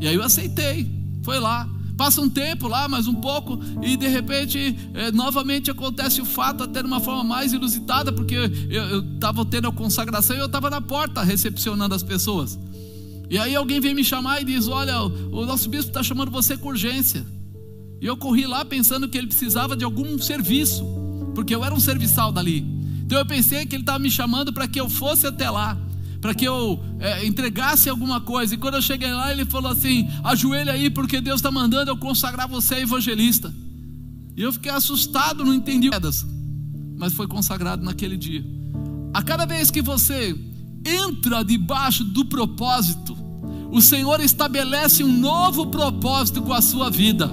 E 0.00 0.08
aí 0.08 0.14
eu 0.14 0.22
aceitei. 0.22 0.90
Foi 1.22 1.38
lá. 1.38 1.68
Passa 2.00 2.22
um 2.22 2.30
tempo 2.30 2.66
lá, 2.66 2.88
mais 2.88 3.06
um 3.06 3.12
pouco, 3.12 3.60
e 3.82 3.94
de 3.94 4.08
repente 4.08 4.74
é, 4.94 5.12
novamente 5.12 5.70
acontece 5.70 6.22
o 6.22 6.24
fato, 6.24 6.64
até 6.64 6.80
de 6.80 6.88
uma 6.88 6.98
forma 6.98 7.22
mais 7.22 7.52
inusitada, 7.52 8.10
porque 8.10 8.36
eu 8.70 9.00
estava 9.16 9.44
tendo 9.44 9.68
a 9.68 9.72
consagração 9.72 10.34
e 10.34 10.38
eu 10.38 10.46
estava 10.46 10.70
na 10.70 10.80
porta 10.80 11.22
recepcionando 11.22 11.94
as 11.94 12.02
pessoas. 12.02 12.58
E 13.28 13.36
aí 13.36 13.54
alguém 13.54 13.80
vem 13.80 13.94
me 13.94 14.02
chamar 14.02 14.40
e 14.40 14.46
diz: 14.46 14.66
Olha, 14.66 14.98
o 15.02 15.44
nosso 15.44 15.68
bispo 15.68 15.90
está 15.90 16.02
chamando 16.02 16.30
você 16.30 16.56
com 16.56 16.68
urgência. 16.68 17.22
E 18.00 18.06
eu 18.06 18.16
corri 18.16 18.46
lá 18.46 18.64
pensando 18.64 19.06
que 19.06 19.18
ele 19.18 19.26
precisava 19.26 19.76
de 19.76 19.84
algum 19.84 20.18
serviço, 20.18 20.82
porque 21.34 21.54
eu 21.54 21.62
era 21.62 21.74
um 21.74 21.80
serviçal 21.80 22.32
dali. 22.32 22.64
Então 23.04 23.18
eu 23.18 23.26
pensei 23.26 23.66
que 23.66 23.76
ele 23.76 23.82
estava 23.82 23.98
me 23.98 24.10
chamando 24.10 24.54
para 24.54 24.66
que 24.66 24.80
eu 24.80 24.88
fosse 24.88 25.26
até 25.26 25.50
lá 25.50 25.76
para 26.20 26.34
que 26.34 26.44
eu 26.44 26.78
é, 26.98 27.26
entregasse 27.26 27.88
alguma 27.88 28.20
coisa. 28.20 28.54
E 28.54 28.58
quando 28.58 28.74
eu 28.74 28.82
cheguei 28.82 29.12
lá, 29.12 29.32
ele 29.32 29.44
falou 29.44 29.72
assim: 29.72 30.08
ajoelha 30.22 30.72
aí, 30.72 30.90
porque 30.90 31.20
Deus 31.20 31.36
está 31.36 31.50
mandando 31.50 31.90
eu 31.90 31.96
consagrar 31.96 32.46
você 32.46 32.76
evangelista. 32.76 33.52
E 34.36 34.42
eu 34.42 34.52
fiquei 34.52 34.70
assustado, 34.70 35.44
não 35.44 35.54
entendi 35.54 35.90
mas 36.96 37.14
foi 37.14 37.26
consagrado 37.26 37.82
naquele 37.82 38.16
dia. 38.16 38.44
A 39.12 39.22
cada 39.22 39.46
vez 39.46 39.70
que 39.70 39.80
você 39.80 40.38
entra 40.84 41.42
debaixo 41.42 42.04
do 42.04 42.24
propósito, 42.26 43.16
o 43.70 43.80
Senhor 43.80 44.20
estabelece 44.20 45.02
um 45.02 45.18
novo 45.18 45.66
propósito 45.66 46.42
com 46.42 46.52
a 46.52 46.60
sua 46.60 46.90
vida. 46.90 47.30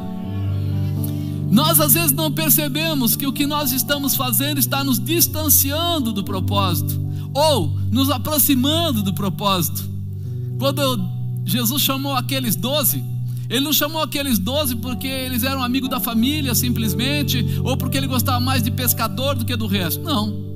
Nós 1.52 1.80
às 1.80 1.94
vezes 1.94 2.12
não 2.12 2.32
percebemos 2.32 3.16
que 3.16 3.28
o 3.28 3.34
que 3.34 3.46
nós 3.46 3.72
estamos 3.72 4.16
fazendo 4.16 4.58
está 4.58 4.84
nos 4.84 5.00
distanciando 5.00 6.12
do 6.12 6.24
propósito 6.24 7.07
ou 7.38 7.68
nos 7.92 8.10
aproximando 8.10 9.04
do 9.04 9.14
propósito. 9.14 9.88
Quando 10.58 11.00
Jesus 11.46 11.84
chamou 11.84 12.16
aqueles 12.16 12.56
doze, 12.56 13.04
ele 13.48 13.62
não 13.62 13.72
chamou 13.72 14.02
aqueles 14.02 14.40
doze 14.40 14.76
porque 14.76 15.08
eles 15.08 15.44
eram 15.44 15.64
amigos 15.64 15.88
da 15.88 16.00
família, 16.00 16.56
simplesmente, 16.56 17.46
ou 17.64 17.78
porque 17.78 17.96
ele 17.96 18.08
gostava 18.08 18.40
mais 18.40 18.64
de 18.64 18.72
pescador 18.72 19.36
do 19.36 19.46
que 19.46 19.56
do 19.56 19.68
resto. 19.68 20.02
Não. 20.04 20.48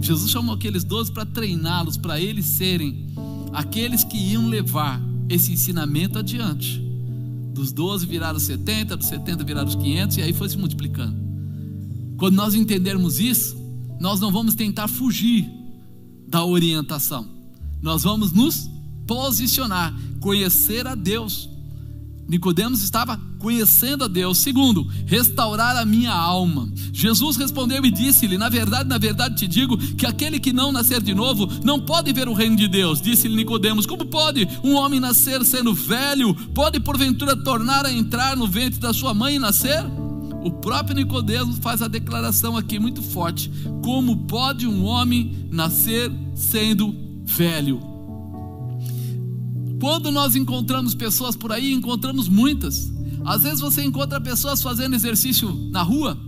Jesus 0.00 0.30
chamou 0.30 0.54
aqueles 0.54 0.84
doze 0.84 1.10
para 1.10 1.26
treiná-los, 1.26 1.96
para 1.96 2.20
eles 2.20 2.46
serem 2.46 3.08
aqueles 3.52 4.04
que 4.04 4.16
iam 4.16 4.46
levar 4.46 5.02
esse 5.28 5.52
ensinamento 5.52 6.20
adiante. 6.20 6.80
Dos 7.52 7.72
doze 7.72 8.06
viraram 8.06 8.38
70, 8.38 8.96
dos 8.96 9.08
70 9.08 9.42
viraram 9.42 9.68
os 9.68 9.74
500, 9.74 10.18
e 10.18 10.22
aí 10.22 10.32
foi 10.32 10.48
se 10.48 10.56
multiplicando. 10.56 11.16
Quando 12.16 12.36
nós 12.36 12.54
entendermos 12.54 13.18
isso, 13.18 13.56
nós 14.00 14.20
não 14.20 14.30
vamos 14.30 14.54
tentar 14.54 14.86
fugir 14.86 15.63
da 16.34 16.44
orientação, 16.44 17.28
nós 17.80 18.02
vamos 18.02 18.32
nos 18.32 18.68
posicionar, 19.06 19.94
conhecer 20.18 20.84
a 20.84 20.96
Deus. 20.96 21.48
Nicodemos 22.26 22.82
estava 22.82 23.20
conhecendo 23.38 24.02
a 24.02 24.08
Deus. 24.08 24.38
Segundo, 24.38 24.84
restaurar 25.06 25.76
a 25.76 25.84
minha 25.84 26.10
alma. 26.10 26.68
Jesus 26.92 27.36
respondeu 27.36 27.86
e 27.86 27.90
disse-lhe: 27.90 28.36
Na 28.36 28.48
verdade, 28.48 28.88
na 28.88 28.98
verdade 28.98 29.36
te 29.36 29.46
digo 29.46 29.78
que 29.78 30.06
aquele 30.06 30.40
que 30.40 30.52
não 30.52 30.72
nascer 30.72 31.00
de 31.00 31.14
novo 31.14 31.46
não 31.62 31.78
pode 31.78 32.12
ver 32.12 32.26
o 32.26 32.34
reino 32.34 32.56
de 32.56 32.66
Deus. 32.66 33.00
Disse-lhe 33.00 33.36
Nicodemos: 33.36 33.86
Como 33.86 34.04
pode 34.04 34.48
um 34.64 34.74
homem 34.74 34.98
nascer 34.98 35.44
sendo 35.44 35.72
velho? 35.72 36.34
Pode 36.52 36.80
porventura 36.80 37.36
tornar 37.36 37.86
a 37.86 37.92
entrar 37.92 38.36
no 38.36 38.48
ventre 38.48 38.80
da 38.80 38.92
sua 38.92 39.14
mãe 39.14 39.36
e 39.36 39.38
nascer? 39.38 39.84
O 40.44 40.50
próprio 40.50 40.94
Nicodemos 40.94 41.56
faz 41.56 41.80
a 41.80 41.88
declaração 41.88 42.54
aqui 42.54 42.78
muito 42.78 43.00
forte: 43.00 43.50
Como 43.82 44.26
pode 44.26 44.66
um 44.66 44.84
homem 44.84 45.48
nascer 45.50 46.12
sendo 46.34 46.94
velho? 47.24 47.80
Quando 49.80 50.10
nós 50.10 50.36
encontramos 50.36 50.94
pessoas 50.94 51.34
por 51.34 51.50
aí, 51.50 51.72
encontramos 51.72 52.28
muitas. 52.28 52.92
Às 53.24 53.42
vezes 53.42 53.60
você 53.60 53.82
encontra 53.82 54.20
pessoas 54.20 54.62
fazendo 54.62 54.94
exercício 54.94 55.50
na 55.70 55.82
rua 55.82 56.18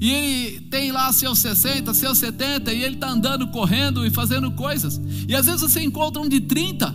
e 0.00 0.12
ele 0.12 0.60
tem 0.62 0.92
lá 0.92 1.12
seus 1.12 1.40
60, 1.40 1.92
seus 1.92 2.18
70 2.18 2.72
e 2.72 2.84
ele 2.84 2.94
está 2.94 3.10
andando, 3.10 3.48
correndo 3.48 4.06
e 4.06 4.10
fazendo 4.10 4.52
coisas. 4.52 5.00
E 5.28 5.34
às 5.34 5.46
vezes 5.46 5.62
você 5.62 5.82
encontra 5.82 6.22
um 6.22 6.28
de 6.28 6.40
30 6.40 6.94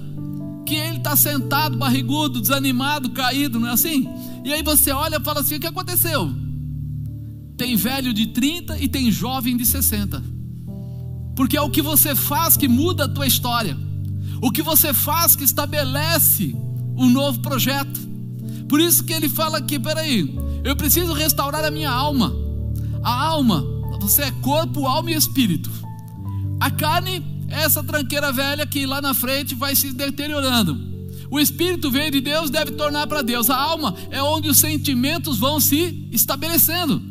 que 0.65 0.75
ele 0.75 0.97
está 0.97 1.17
sentado, 1.17 1.77
barrigudo, 1.77 2.39
desanimado, 2.39 3.09
caído, 3.09 3.59
não 3.59 3.67
é 3.67 3.71
assim? 3.71 4.07
E 4.45 4.53
aí 4.53 4.63
você 4.63 4.91
olha 4.91 5.17
e 5.17 5.23
fala 5.23 5.41
assim: 5.41 5.55
o 5.55 5.59
que 5.59 5.67
aconteceu? 5.67 6.33
Tem 7.61 7.75
velho 7.75 8.11
de 8.11 8.25
30 8.25 8.79
e 8.79 8.87
tem 8.87 9.11
jovem 9.11 9.55
de 9.55 9.67
60. 9.67 10.19
Porque 11.35 11.55
é 11.55 11.61
o 11.61 11.69
que 11.69 11.79
você 11.79 12.15
faz 12.15 12.57
que 12.57 12.67
muda 12.67 13.05
a 13.05 13.07
tua 13.07 13.27
história. 13.27 13.77
O 14.41 14.49
que 14.49 14.63
você 14.63 14.95
faz 14.95 15.35
que 15.35 15.43
estabelece 15.43 16.55
um 16.97 17.07
novo 17.07 17.37
projeto. 17.37 17.99
Por 18.67 18.81
isso 18.81 19.03
que 19.03 19.13
ele 19.13 19.29
fala 19.29 19.59
aqui, 19.59 19.77
peraí, 19.77 20.35
eu 20.63 20.75
preciso 20.75 21.13
restaurar 21.13 21.63
a 21.63 21.69
minha 21.69 21.91
alma. 21.91 22.33
A 23.03 23.25
alma, 23.25 23.63
você 23.99 24.23
é 24.23 24.31
corpo, 24.41 24.87
alma 24.87 25.11
e 25.11 25.13
espírito. 25.13 25.69
A 26.59 26.71
carne 26.71 27.23
é 27.47 27.61
essa 27.61 27.83
tranqueira 27.83 28.31
velha 28.31 28.65
que 28.65 28.87
lá 28.87 28.99
na 29.03 29.13
frente 29.13 29.53
vai 29.53 29.75
se 29.75 29.93
deteriorando. 29.93 30.89
O 31.29 31.39
espírito 31.39 31.91
veio 31.91 32.09
de 32.09 32.21
Deus, 32.21 32.49
deve 32.49 32.71
tornar 32.71 33.05
para 33.05 33.21
Deus. 33.21 33.51
A 33.51 33.55
alma 33.55 33.93
é 34.09 34.19
onde 34.19 34.49
os 34.49 34.57
sentimentos 34.57 35.37
vão 35.37 35.59
se 35.59 36.09
estabelecendo. 36.11 37.10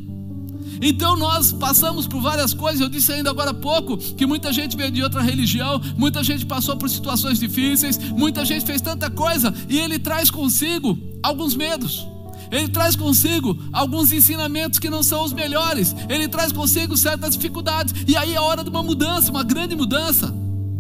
Então 0.81 1.17
nós 1.17 1.53
passamos 1.53 2.07
por 2.07 2.21
várias 2.21 2.55
coisas. 2.55 2.81
Eu 2.81 2.89
disse 2.89 3.13
ainda 3.13 3.31
agora 3.31 3.51
há 3.51 3.55
pouco 3.55 3.97
que 3.97 4.27
muita 4.27 4.53
gente 4.53 4.77
veio 4.77 4.91
de 4.91 5.03
outra 5.03 5.21
religião, 5.23 5.81
muita 5.97 6.25
gente 6.25 6.47
passou 6.47 6.77
por 6.77 6.89
situações 6.89 7.39
difíceis, 7.39 7.99
muita 7.99 8.45
gente 8.45 8.65
fez 8.65 8.81
tanta 8.81 9.11
coisa 9.11 9.53
e 9.69 9.79
ele 9.79 9.99
traz 9.99 10.31
consigo 10.31 10.99
alguns 11.23 11.55
medos. 11.55 12.07
Ele 12.51 12.69
traz 12.69 12.97
consigo 12.97 13.57
alguns 13.73 14.11
ensinamentos 14.11 14.81
que 14.81 14.91
não 14.91 15.03
são 15.03 15.25
os 15.25 15.33
melhores. 15.33 15.95
Ele 16.09 16.27
traz 16.27 16.51
consigo 16.51 16.97
certas 16.97 17.37
dificuldades. 17.37 17.95
E 18.09 18.17
aí 18.17 18.35
é 18.35 18.41
hora 18.41 18.65
de 18.65 18.71
uma 18.71 18.83
mudança, 18.83 19.31
uma 19.31 19.45
grande 19.45 19.77
mudança. 19.77 20.35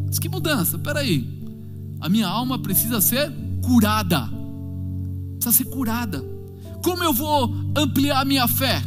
Mas 0.04 0.18
que 0.18 0.28
mudança? 0.28 0.78
Peraí. 0.78 1.28
A 2.00 2.08
minha 2.08 2.26
alma 2.26 2.58
precisa 2.58 3.00
ser 3.00 3.32
curada. 3.62 4.28
Precisa 5.38 5.64
ser 5.64 5.70
curada. 5.70 6.24
Como 6.82 7.04
eu 7.04 7.12
vou 7.12 7.54
ampliar 7.76 8.20
a 8.20 8.24
minha 8.24 8.48
fé? 8.48 8.82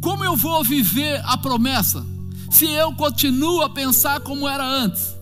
Como 0.00 0.24
eu 0.24 0.36
vou 0.36 0.62
viver 0.62 1.20
a 1.24 1.36
promessa 1.36 2.04
se 2.50 2.66
eu 2.66 2.92
continuo 2.94 3.62
a 3.62 3.70
pensar 3.70 4.20
como 4.20 4.48
era 4.48 4.64
antes? 4.64 5.16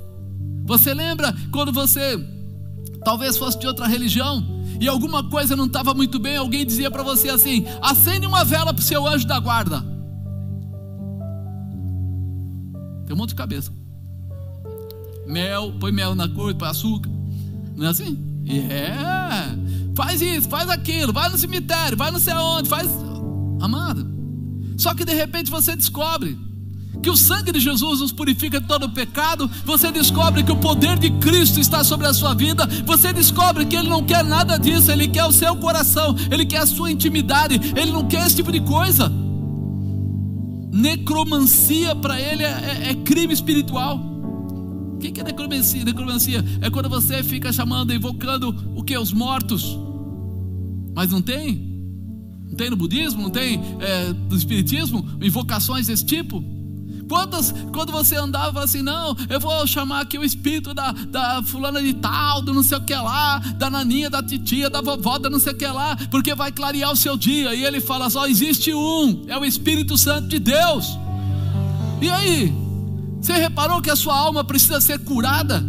Você 0.65 0.93
lembra 0.93 1.35
quando 1.51 1.73
você 1.73 2.19
talvez 3.05 3.39
fosse 3.39 3.59
de 3.59 3.67
outra 3.67 3.87
religião 3.87 4.45
e 4.81 4.89
alguma 4.89 5.23
coisa 5.31 5.57
não 5.57 5.67
estava 5.67 5.95
muito 5.95 6.19
bem, 6.19 6.37
alguém 6.37 6.67
dizia 6.67 6.91
para 6.91 7.03
você 7.03 7.31
assim: 7.31 7.65
acende 7.81 8.27
uma 8.27 8.45
vela 8.45 8.75
para 8.75 8.81
o 8.81 8.85
seu 8.85 9.07
anjo 9.07 9.27
da 9.27 9.39
guarda. 9.39 9.81
Tem 13.07 13.15
um 13.15 13.17
monte 13.17 13.31
de 13.31 13.37
cabeça. 13.37 13.73
Mel, 15.27 15.73
põe 15.81 15.93
mel 15.93 16.15
na 16.15 16.29
cor, 16.29 16.55
põe 16.55 16.69
açúcar. 16.69 17.11
Não 17.75 17.87
é 17.87 17.89
assim? 17.91 18.19
É. 18.49 19.95
Faz 19.95 20.21
isso, 20.21 20.49
faz 20.49 20.69
aquilo, 20.69 21.13
vai 21.13 21.29
no 21.29 21.39
cemitério, 21.39 21.97
vai 21.97 22.11
não 22.11 22.19
sei 22.19 22.35
aonde, 22.35 22.69
faz. 22.69 22.89
Amada, 23.61 24.07
só 24.77 24.95
que 24.95 25.05
de 25.05 25.15
repente 25.15 25.51
você 25.51 25.75
descobre 25.75 26.39
que 27.03 27.11
o 27.11 27.17
sangue 27.17 27.53
de 27.53 27.61
Jesus 27.61 28.01
nos 28.01 28.13
purifica 28.13 28.61
de 28.61 28.67
todo 28.67 28.87
o 28.87 28.91
pecado, 28.91 29.49
você 29.65 29.91
descobre 29.93 30.43
que 30.43 30.53
o 30.53 30.57
poder 30.57 30.99
de 30.99 31.11
Cristo 31.11 31.61
está 31.61 31.85
sobre 31.85 32.07
a 32.07 32.15
sua 32.15 32.35
vida, 32.35 32.67
você 32.85 33.13
descobre 33.13 33.65
que 33.67 33.77
Ele 33.77 33.89
não 33.89 34.03
quer 34.03 34.25
nada 34.25 34.59
disso, 34.59 34.91
Ele 34.91 35.07
quer 35.09 35.25
o 35.25 35.33
seu 35.33 35.55
coração, 35.57 36.17
Ele 36.31 36.45
quer 36.45 36.59
a 36.59 36.67
sua 36.67 36.91
intimidade, 36.91 37.61
Ele 37.77 37.93
não 37.93 38.07
quer 38.07 38.27
esse 38.27 38.37
tipo 38.37 38.51
de 38.51 38.61
coisa. 38.61 39.13
Necromancia 40.73 41.95
para 41.95 42.21
Ele 42.21 42.43
é, 42.43 42.49
é, 42.49 42.91
é, 42.91 42.95
crime 42.95 43.33
espiritual. 43.33 43.99
O 43.99 44.99
que 44.99 45.21
é 45.21 45.25
necromancia? 45.25 45.85
Necromancia 45.85 46.45
é 46.61 46.71
quando 46.71 46.89
você 46.89 47.23
fica 47.23 47.53
chamando, 47.53 47.93
invocando 47.95 48.73
o 48.75 48.83
que? 48.83 48.97
Os 48.97 49.13
mortos, 49.13 49.79
mas 50.95 51.11
não 51.11 51.21
tem 51.21 51.76
não 52.49 52.57
tem 52.57 52.71
no 52.71 52.77
budismo, 52.77 53.23
não 53.23 53.31
tem 53.31 53.61
é, 53.81 54.13
no 54.13 54.37
espiritismo, 54.37 55.07
invocações 55.21 55.87
desse 55.87 56.05
tipo? 56.05 56.43
Quantas, 57.09 57.55
quando 57.73 57.93
você 57.93 58.17
andava 58.17 58.65
assim, 58.65 58.83
não, 58.83 59.17
eu 59.29 59.39
vou 59.39 59.65
chamar 59.67 60.01
aqui 60.01 60.19
o 60.19 60.25
espírito 60.25 60.75
da, 60.75 60.91
da 60.91 61.43
fulana 61.43 61.81
de 61.81 61.95
tal, 61.95 62.43
do 62.43 62.53
não 62.53 62.65
sei 62.65 62.79
o 62.79 62.81
que 62.81 62.95
lá, 62.95 63.39
da 63.39 63.71
naninha, 63.71 64.11
da 64.11 64.23
titia, 64.23 64.69
da 64.69 64.81
vovó, 64.81 65.17
da 65.19 65.31
não 65.31 65.39
sei 65.39 65.53
o 65.53 65.57
que 65.57 65.67
lá, 65.67 65.97
porque 66.11 66.35
vai 66.35 66.51
clarear 66.51 66.91
o 66.91 66.97
seu 66.97 67.17
dia. 67.17 67.55
E 67.55 67.65
ele 67.65 67.81
fala 67.81 68.11
só: 68.11 68.27
existe 68.27 68.75
um, 68.75 69.25
é 69.29 69.39
o 69.39 69.45
Espírito 69.45 69.97
Santo 69.97 70.29
de 70.29 70.39
Deus. 70.39 70.99
E 72.03 72.11
aí? 72.11 72.53
Você 73.21 73.33
reparou 73.35 73.81
que 73.81 73.91
a 73.91 73.97
sua 73.97 74.17
alma 74.17 74.45
precisa 74.45 74.81
ser 74.81 74.99
curada? 75.01 75.65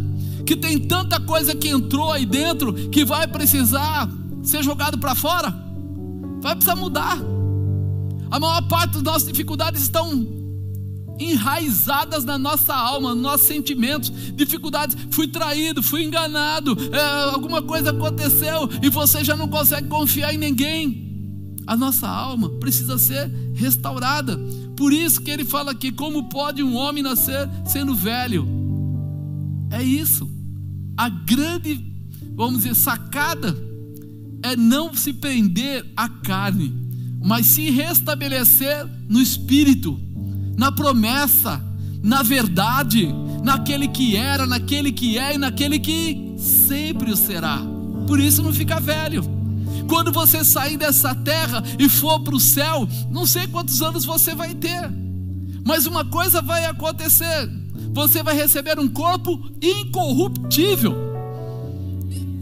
Que 0.46 0.56
tem 0.56 0.80
tanta 0.80 1.20
coisa 1.20 1.56
que 1.56 1.68
entrou 1.68 2.12
aí 2.12 2.26
dentro 2.26 2.74
que 2.90 3.06
vai 3.06 3.28
precisar 3.28 4.10
ser 4.44 4.63
jogado 4.63 4.98
para 4.98 5.13
fora? 5.13 5.66
Vai 6.41 6.56
precisar 6.56 6.76
mudar. 6.76 7.17
A 8.30 8.39
maior 8.39 8.62
parte 8.67 8.93
das 8.93 9.04
nossas 9.04 9.28
dificuldades 9.28 9.82
estão 9.82 10.36
enraizadas 11.19 12.23
na 12.23 12.38
nossa 12.38 12.76
alma, 12.76 13.13
nos 13.13 13.23
nossos 13.23 13.47
sentimentos, 13.47 14.12
dificuldades. 14.36 14.95
Fui 15.12 15.28
traído, 15.28 15.82
fui 15.82 16.04
enganado, 16.04 16.78
é, 16.93 17.34
alguma 17.34 17.62
coisa 17.62 17.91
aconteceu 17.91 18.69
e 18.82 18.89
você 18.89 19.23
já 19.23 19.36
não 19.36 19.47
consegue 19.47 19.88
confiar 19.88 20.34
em 20.34 20.38
ninguém. 20.38 21.08
A 21.65 21.76
nossa 21.76 22.08
alma 22.08 22.50
precisa 22.50 22.97
ser 22.97 23.30
restaurada. 23.56 24.39
Por 24.76 24.93
isso 24.93 25.21
que 25.21 25.32
ele 25.32 25.43
fala 25.43 25.71
aqui: 25.71 25.91
como 25.91 26.30
pode 26.30 26.63
um 26.63 26.76
homem 26.76 27.04
nascer 27.04 27.50
sendo 27.65 27.95
velho? 27.95 28.47
É 29.71 29.84
isso. 29.84 30.30
A 30.95 31.10
grande, 31.10 31.84
vamos 32.36 32.63
dizer, 32.63 32.76
sacada 32.76 33.66
é 34.43 34.56
não 34.56 34.93
se 34.93 35.13
prender 35.13 35.86
à 35.95 36.08
carne, 36.08 36.73
mas 37.23 37.47
se 37.47 37.69
restabelecer 37.69 38.86
no 39.08 39.19
espírito, 39.19 40.00
na 40.58 40.71
promessa, 40.71 41.63
na 42.04 42.23
verdade, 42.23 43.10
naquele 43.43 43.88
que 43.88 44.15
era, 44.15 44.45
naquele 44.45 44.91
que 44.91 45.17
é 45.17 45.36
e 45.36 45.38
naquele 45.38 45.80
que 45.80 46.36
sempre 46.38 47.12
o 47.12 47.15
será. 47.15 47.62
Por 48.06 48.19
isso 48.19 48.41
não 48.41 48.54
fica 48.54 48.80
velho. 48.80 49.23
Quando 49.88 50.12
você 50.12 50.43
sair 50.43 50.78
dessa 50.78 51.15
terra 51.15 51.63
e 51.80 51.88
for 51.88 52.19
para 52.19 52.36
o 52.36 52.39
céu, 52.39 52.88
não 53.10 53.26
sei 53.26 53.47
quantos 53.47 53.82
anos 53.82 54.06
você 54.06 54.36
vai 54.36 54.54
ter, 54.54 54.89
mas 55.65 55.86
uma 55.86 56.04
coisa 56.06 56.41
vai 56.41 56.65
acontecer: 56.65 57.50
você 57.93 58.21
vai 58.21 58.36
receber 58.36 58.80
um 58.80 58.88
corpo 58.88 59.50
incorruptível 59.62 61.07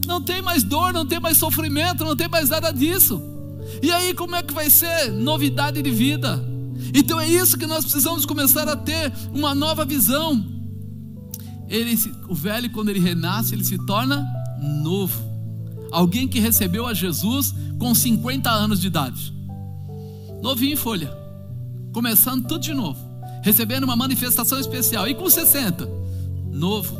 não 0.06 0.22
tem 0.22 0.42
mais 0.42 0.64
dor, 0.64 0.94
não 0.94 1.06
tem 1.06 1.20
mais 1.20 1.38
sofrimento, 1.38 2.04
não 2.04 2.16
tem 2.16 2.28
mais 2.28 2.50
nada 2.50 2.72
disso. 2.72 3.22
E 3.82 3.92
aí, 3.92 4.14
como 4.14 4.36
é 4.36 4.44
que 4.44 4.54
vai 4.54 4.70
ser 4.70 5.12
novidade 5.12 5.82
de 5.82 5.92
vida? 5.92 6.44
Então 6.94 7.20
é 7.20 7.28
isso 7.28 7.58
que 7.58 7.66
nós 7.66 7.84
precisamos 7.84 8.26
começar 8.26 8.68
a 8.68 8.76
ter 8.76 9.12
uma 9.34 9.56
nova 9.56 9.86
visão. 9.86 10.44
ele, 11.68 11.98
o 12.28 12.36
velho, 12.36 12.70
quando 12.70 12.90
ele 12.90 13.00
renasce, 13.00 13.54
ele 13.54 13.64
se 13.64 13.78
torna 13.86 14.26
novo. 14.62 15.24
Alguém 15.92 16.28
que 16.28 16.40
recebeu 16.40 16.86
a 16.86 16.94
Jesus 16.94 17.54
com 17.80 17.94
50 17.94 18.50
anos 18.50 18.80
de 18.80 18.88
idade, 18.88 19.34
novinho 20.42 20.74
em 20.74 20.76
folha, 20.76 21.12
começando 21.94 22.48
tudo 22.48 22.62
de 22.62 22.74
novo, 22.74 23.00
recebendo 23.44 23.84
uma 23.84 23.96
manifestação 23.96 24.60
especial, 24.60 25.08
e 25.08 25.16
com 25.16 25.30
60, 25.30 25.88
novo, 26.52 26.98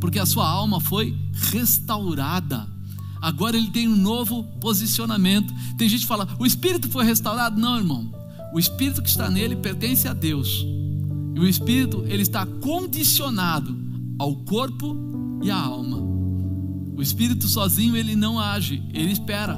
porque 0.00 0.18
a 0.18 0.26
sua 0.26 0.48
alma 0.48 0.80
foi 0.80 1.16
restaurada. 1.50 2.68
Agora 3.20 3.56
ele 3.56 3.70
tem 3.70 3.88
um 3.88 3.96
novo 3.96 4.42
posicionamento. 4.60 5.52
Tem 5.78 5.88
gente 5.88 6.02
que 6.02 6.06
fala: 6.06 6.28
o 6.38 6.44
espírito 6.44 6.88
foi 6.90 7.04
restaurado? 7.04 7.60
Não, 7.60 7.78
irmão. 7.78 8.12
O 8.52 8.58
espírito 8.58 9.02
que 9.02 9.08
está 9.08 9.30
nele 9.30 9.56
pertence 9.56 10.06
a 10.06 10.12
Deus. 10.12 10.64
E 11.34 11.40
o 11.40 11.48
espírito, 11.48 12.04
ele 12.06 12.22
está 12.22 12.46
condicionado 12.46 13.76
ao 14.18 14.36
corpo 14.36 14.96
e 15.42 15.50
à 15.50 15.58
alma. 15.58 15.98
O 16.96 17.02
espírito 17.02 17.48
sozinho, 17.48 17.96
ele 17.96 18.14
não 18.14 18.38
age, 18.38 18.82
ele 18.92 19.10
espera. 19.10 19.56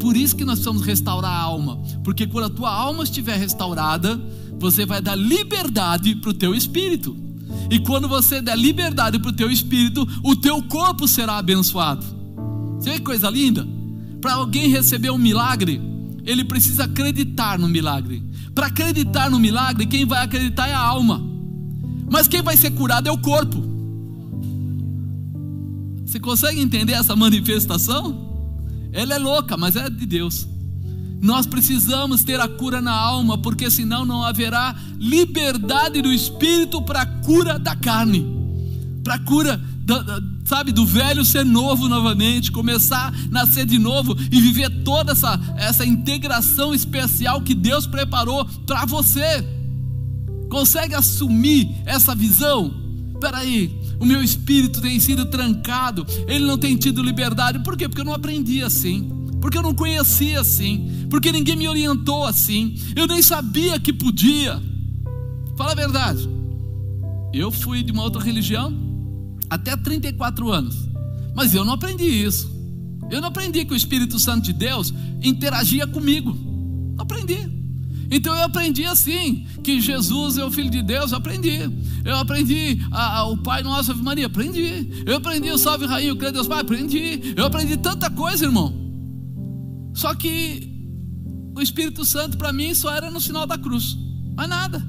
Por 0.00 0.16
isso 0.16 0.34
que 0.34 0.44
nós 0.44 0.58
precisamos 0.58 0.82
restaurar 0.82 1.30
a 1.30 1.40
alma, 1.40 1.80
porque 2.04 2.26
quando 2.26 2.46
a 2.46 2.50
tua 2.50 2.72
alma 2.72 3.04
estiver 3.04 3.36
restaurada, 3.36 4.16
você 4.58 4.86
vai 4.86 5.00
dar 5.00 5.14
liberdade 5.14 6.16
para 6.16 6.30
o 6.30 6.34
teu 6.34 6.54
espírito. 6.54 7.27
E 7.70 7.78
quando 7.78 8.08
você 8.08 8.40
der 8.40 8.56
liberdade 8.56 9.18
para 9.18 9.30
o 9.30 9.34
teu 9.34 9.50
espírito, 9.50 10.06
o 10.22 10.34
teu 10.34 10.62
corpo 10.62 11.06
será 11.06 11.38
abençoado. 11.38 12.04
Você 12.78 12.90
vê 12.90 12.96
que 12.96 13.02
coisa 13.02 13.28
linda? 13.28 13.66
Para 14.20 14.34
alguém 14.34 14.68
receber 14.68 15.10
um 15.10 15.18
milagre, 15.18 15.80
ele 16.24 16.44
precisa 16.44 16.84
acreditar 16.84 17.58
no 17.58 17.68
milagre. 17.68 18.22
Para 18.54 18.66
acreditar 18.66 19.30
no 19.30 19.38
milagre, 19.38 19.86
quem 19.86 20.04
vai 20.04 20.24
acreditar 20.24 20.68
é 20.68 20.72
a 20.72 20.80
alma. 20.80 21.22
Mas 22.10 22.26
quem 22.26 22.42
vai 22.42 22.56
ser 22.56 22.70
curado 22.72 23.08
é 23.08 23.12
o 23.12 23.18
corpo. 23.18 23.62
Você 26.04 26.18
consegue 26.18 26.60
entender 26.60 26.92
essa 26.92 27.14
manifestação? 27.14 28.26
Ela 28.92 29.14
é 29.14 29.18
louca, 29.18 29.56
mas 29.56 29.76
é 29.76 29.88
de 29.90 30.06
Deus. 30.06 30.48
Nós 31.20 31.46
precisamos 31.46 32.22
ter 32.22 32.40
a 32.40 32.46
cura 32.46 32.80
na 32.80 32.92
alma, 32.92 33.36
porque 33.36 33.70
senão 33.70 34.04
não 34.04 34.22
haverá 34.22 34.76
liberdade 34.98 36.00
do 36.00 36.12
espírito 36.12 36.80
para 36.80 37.02
a 37.02 37.06
cura 37.06 37.58
da 37.58 37.74
carne, 37.74 38.24
para 39.02 39.14
a 39.14 39.18
cura, 39.18 39.60
da, 39.84 40.20
sabe, 40.44 40.70
do 40.70 40.86
velho 40.86 41.24
ser 41.24 41.44
novo 41.44 41.88
novamente, 41.88 42.52
começar 42.52 43.08
a 43.08 43.12
nascer 43.30 43.66
de 43.66 43.78
novo 43.80 44.16
e 44.30 44.40
viver 44.40 44.70
toda 44.84 45.12
essa, 45.12 45.40
essa 45.56 45.84
integração 45.84 46.72
especial 46.72 47.40
que 47.42 47.54
Deus 47.54 47.86
preparou 47.86 48.44
para 48.64 48.84
você. 48.84 49.44
Consegue 50.48 50.94
assumir 50.94 51.68
essa 51.84 52.14
visão? 52.14 52.72
Espera 53.12 53.38
aí, 53.38 53.76
o 53.98 54.06
meu 54.06 54.22
espírito 54.22 54.80
tem 54.80 55.00
sido 55.00 55.26
trancado, 55.26 56.06
ele 56.28 56.46
não 56.46 56.56
tem 56.56 56.76
tido 56.76 57.02
liberdade, 57.02 57.58
por 57.64 57.76
quê? 57.76 57.88
Porque 57.88 58.02
eu 58.02 58.06
não 58.06 58.14
aprendi 58.14 58.62
assim 58.62 59.17
porque 59.40 59.58
eu 59.58 59.62
não 59.62 59.74
conhecia 59.74 60.40
assim, 60.40 61.06
porque 61.10 61.32
ninguém 61.32 61.56
me 61.56 61.68
orientou 61.68 62.24
assim, 62.24 62.76
eu 62.96 63.06
nem 63.06 63.22
sabia 63.22 63.78
que 63.78 63.92
podia. 63.92 64.60
Fala 65.56 65.72
a 65.72 65.74
verdade. 65.74 66.28
Eu 67.32 67.50
fui 67.50 67.82
de 67.82 67.92
uma 67.92 68.02
outra 68.02 68.22
religião 68.22 68.72
até 69.50 69.76
34 69.76 70.50
anos, 70.50 70.88
mas 71.34 71.54
eu 71.54 71.64
não 71.64 71.74
aprendi 71.74 72.04
isso. 72.04 72.56
Eu 73.10 73.20
não 73.20 73.28
aprendi 73.28 73.64
que 73.64 73.72
o 73.72 73.76
Espírito 73.76 74.18
Santo 74.18 74.44
de 74.44 74.52
Deus 74.52 74.92
interagia 75.22 75.86
comigo. 75.86 76.36
Não 76.96 77.02
aprendi. 77.02 77.58
Então 78.10 78.34
eu 78.34 78.44
aprendi 78.44 78.84
assim, 78.84 79.46
que 79.62 79.80
Jesus 79.80 80.38
é 80.38 80.44
o 80.44 80.50
Filho 80.50 80.70
de 80.70 80.82
Deus, 80.82 81.12
eu 81.12 81.18
aprendi. 81.18 81.58
Eu 82.04 82.16
aprendi 82.16 82.80
a, 82.90 83.18
a, 83.18 83.24
o 83.26 83.36
Pai 83.36 83.62
Nosso 83.62 83.90
Ave 83.90 84.02
Maria, 84.02 84.26
aprendi. 84.26 85.04
Eu 85.06 85.16
aprendi 85.16 85.50
o 85.50 85.58
Salve 85.58 85.86
Rainha, 85.86 86.12
o 86.12 86.16
Credo 86.16 86.34
Deus 86.34 86.48
Pai, 86.48 86.60
aprendi. 86.60 87.34
Eu 87.36 87.46
aprendi 87.46 87.76
tanta 87.76 88.10
coisa, 88.10 88.44
irmão. 88.44 88.87
Só 89.98 90.14
que 90.14 90.62
o 91.56 91.60
Espírito 91.60 92.04
Santo 92.04 92.38
para 92.38 92.52
mim 92.52 92.72
só 92.72 92.94
era 92.94 93.10
no 93.10 93.20
sinal 93.20 93.48
da 93.48 93.58
cruz, 93.58 93.96
mais 94.36 94.48
nada. 94.48 94.80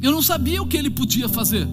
Eu 0.00 0.10
não 0.10 0.20
sabia 0.20 0.60
o 0.60 0.66
que 0.66 0.76
ele 0.76 0.90
podia 0.90 1.28
fazer. 1.28 1.68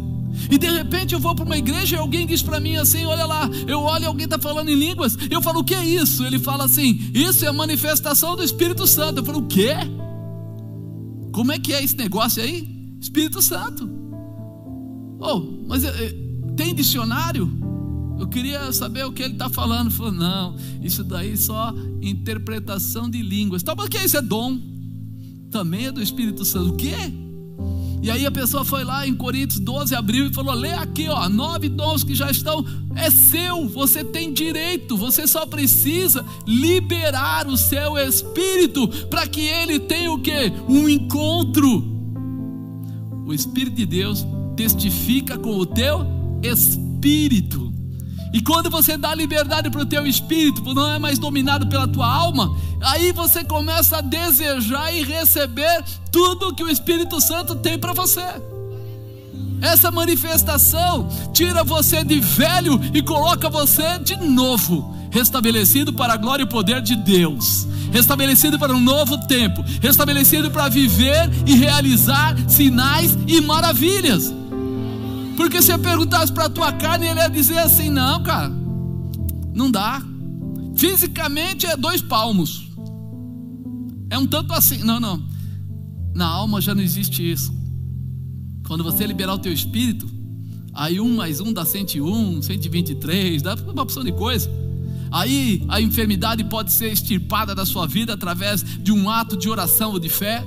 E 0.51 0.55
de 0.59 0.69
repente 0.69 1.15
eu 1.15 1.19
vou 1.19 1.33
para 1.33 1.43
uma 1.43 1.57
igreja 1.57 1.95
e 1.95 1.99
alguém 1.99 2.27
diz 2.27 2.43
para 2.43 2.59
mim 2.59 2.75
assim: 2.75 3.03
Olha 3.03 3.25
lá, 3.25 3.49
eu 3.67 3.79
olho 3.81 4.05
alguém 4.05 4.25
está 4.25 4.37
falando 4.37 4.69
em 4.69 4.75
línguas. 4.75 5.17
Eu 5.27 5.41
falo: 5.41 5.61
O 5.61 5.63
que 5.63 5.73
é 5.73 5.83
isso? 5.83 6.23
Ele 6.23 6.37
fala 6.37 6.65
assim: 6.65 6.99
Isso 7.15 7.43
é 7.45 7.47
a 7.47 7.53
manifestação 7.53 8.35
do 8.35 8.43
Espírito 8.43 8.85
Santo. 8.85 9.21
Eu 9.21 9.25
falo: 9.25 9.39
O 9.39 9.47
quê? 9.47 9.73
Como 11.31 11.51
é 11.51 11.57
que 11.57 11.73
é 11.73 11.83
esse 11.83 11.97
negócio 11.97 12.43
aí? 12.43 12.95
Espírito 13.01 13.41
Santo. 13.41 13.89
Oh, 15.19 15.65
mas 15.67 15.83
eh, 15.83 15.89
eh, 15.89 16.53
tem 16.55 16.75
dicionário? 16.75 17.51
Eu 18.19 18.27
queria 18.27 18.71
saber 18.73 19.05
o 19.05 19.11
que 19.11 19.23
ele 19.23 19.33
está 19.33 19.49
falando. 19.49 19.89
Falou, 19.89 20.11
não, 20.11 20.55
isso 20.81 21.03
daí 21.03 21.37
só 21.37 21.73
interpretação 22.01 23.09
de 23.09 23.21
línguas. 23.21 23.63
Tá, 23.63 23.73
mas 23.75 23.87
que 23.87 23.97
isso? 23.97 24.17
É 24.17 24.21
dom. 24.21 24.59
Também 25.49 25.87
é 25.87 25.91
do 25.91 26.01
Espírito 26.01 26.43
Santo. 26.43 26.73
O 26.73 26.75
quê? 26.75 26.95
E 28.01 28.09
aí 28.09 28.25
a 28.25 28.31
pessoa 28.31 28.63
foi 28.63 28.83
lá 28.83 29.05
em 29.05 29.13
Coríntios 29.13 29.59
12, 29.59 29.93
abriu 29.93 30.27
e 30.27 30.33
falou: 30.33 30.53
lê 30.53 30.71
aqui, 30.71 31.09
ó, 31.09 31.27
nove 31.27 31.67
dons 31.67 32.03
que 32.03 32.15
já 32.15 32.31
estão, 32.31 32.65
é 32.95 33.09
seu, 33.09 33.67
você 33.67 34.03
tem 34.03 34.31
direito, 34.31 34.95
você 34.95 35.27
só 35.27 35.45
precisa 35.45 36.25
liberar 36.47 37.47
o 37.47 37.57
seu 37.57 37.97
espírito 37.97 38.87
para 39.07 39.27
que 39.27 39.41
ele 39.41 39.79
tenha 39.79 40.11
o 40.11 40.19
que? 40.19 40.51
Um 40.67 40.87
encontro. 40.87 41.97
O 43.25 43.33
Espírito 43.33 43.75
de 43.75 43.85
Deus 43.85 44.25
testifica 44.55 45.37
com 45.37 45.57
o 45.57 45.65
teu 45.65 46.03
espírito. 46.41 47.68
E 48.31 48.41
quando 48.41 48.69
você 48.69 48.97
dá 48.97 49.13
liberdade 49.15 49.69
para 49.69 49.81
o 49.81 49.85
teu 49.85 50.05
espírito, 50.05 50.73
não 50.73 50.91
é 50.91 50.99
mais 50.99 51.17
dominado 51.17 51.67
pela 51.67 51.87
tua 51.87 52.07
alma, 52.07 52.55
aí 52.81 53.11
você 53.11 53.43
começa 53.43 53.97
a 53.97 54.01
desejar 54.01 54.93
e 54.93 55.03
receber 55.03 55.83
tudo 56.11 56.53
que 56.53 56.63
o 56.63 56.69
Espírito 56.69 57.19
Santo 57.19 57.55
tem 57.55 57.77
para 57.77 57.93
você. 57.93 58.25
Essa 59.61 59.91
manifestação 59.91 61.09
tira 61.33 61.63
você 61.63 62.03
de 62.03 62.19
velho 62.19 62.79
e 62.93 63.01
coloca 63.01 63.49
você 63.49 63.97
de 63.99 64.15
novo, 64.15 64.95
restabelecido 65.11 65.91
para 65.91 66.13
a 66.13 66.17
glória 66.17 66.43
e 66.43 66.49
poder 66.49 66.81
de 66.81 66.95
Deus, 66.95 67.67
restabelecido 67.91 68.57
para 68.57 68.73
um 68.73 68.79
novo 68.79 69.17
tempo, 69.27 69.63
restabelecido 69.81 70.49
para 70.51 70.69
viver 70.69 71.29
e 71.45 71.55
realizar 71.55 72.37
sinais 72.47 73.17
e 73.27 73.41
maravilhas. 73.41 74.33
Porque 75.39 75.61
se 75.61 75.71
eu 75.71 75.79
perguntasse 75.79 76.33
para 76.33 76.47
a 76.47 76.49
tua 76.49 76.73
carne, 76.73 77.07
ele 77.07 77.21
ia 77.21 77.29
dizer 77.29 77.59
assim: 77.59 77.89
não, 77.89 78.21
cara, 78.21 78.51
não 79.55 79.71
dá. 79.71 80.03
Fisicamente 80.75 81.65
é 81.65 81.77
dois 81.77 82.01
palmos. 82.01 82.69
É 84.09 84.17
um 84.17 84.27
tanto 84.27 84.51
assim. 84.51 84.79
Não, 84.79 84.99
não. 84.99 85.23
Na 86.13 86.25
alma 86.25 86.59
já 86.59 86.75
não 86.75 86.83
existe 86.83 87.31
isso. 87.31 87.53
Quando 88.67 88.83
você 88.83 89.07
liberar 89.07 89.33
o 89.33 89.39
teu 89.39 89.53
espírito, 89.53 90.11
aí 90.73 90.99
um 90.99 91.15
mais 91.15 91.39
um 91.39 91.53
dá 91.53 91.63
101, 91.63 92.41
123, 92.41 93.41
dá 93.41 93.55
uma 93.55 93.83
opção 93.83 94.03
de 94.03 94.11
coisa. 94.11 94.51
Aí 95.09 95.63
a 95.69 95.79
enfermidade 95.79 96.43
pode 96.43 96.73
ser 96.73 96.91
extirpada 96.91 97.55
da 97.55 97.65
sua 97.65 97.87
vida 97.87 98.13
através 98.13 98.61
de 98.61 98.91
um 98.91 99.09
ato 99.09 99.37
de 99.37 99.49
oração 99.49 99.91
ou 99.91 99.99
de 99.99 100.09
fé 100.09 100.45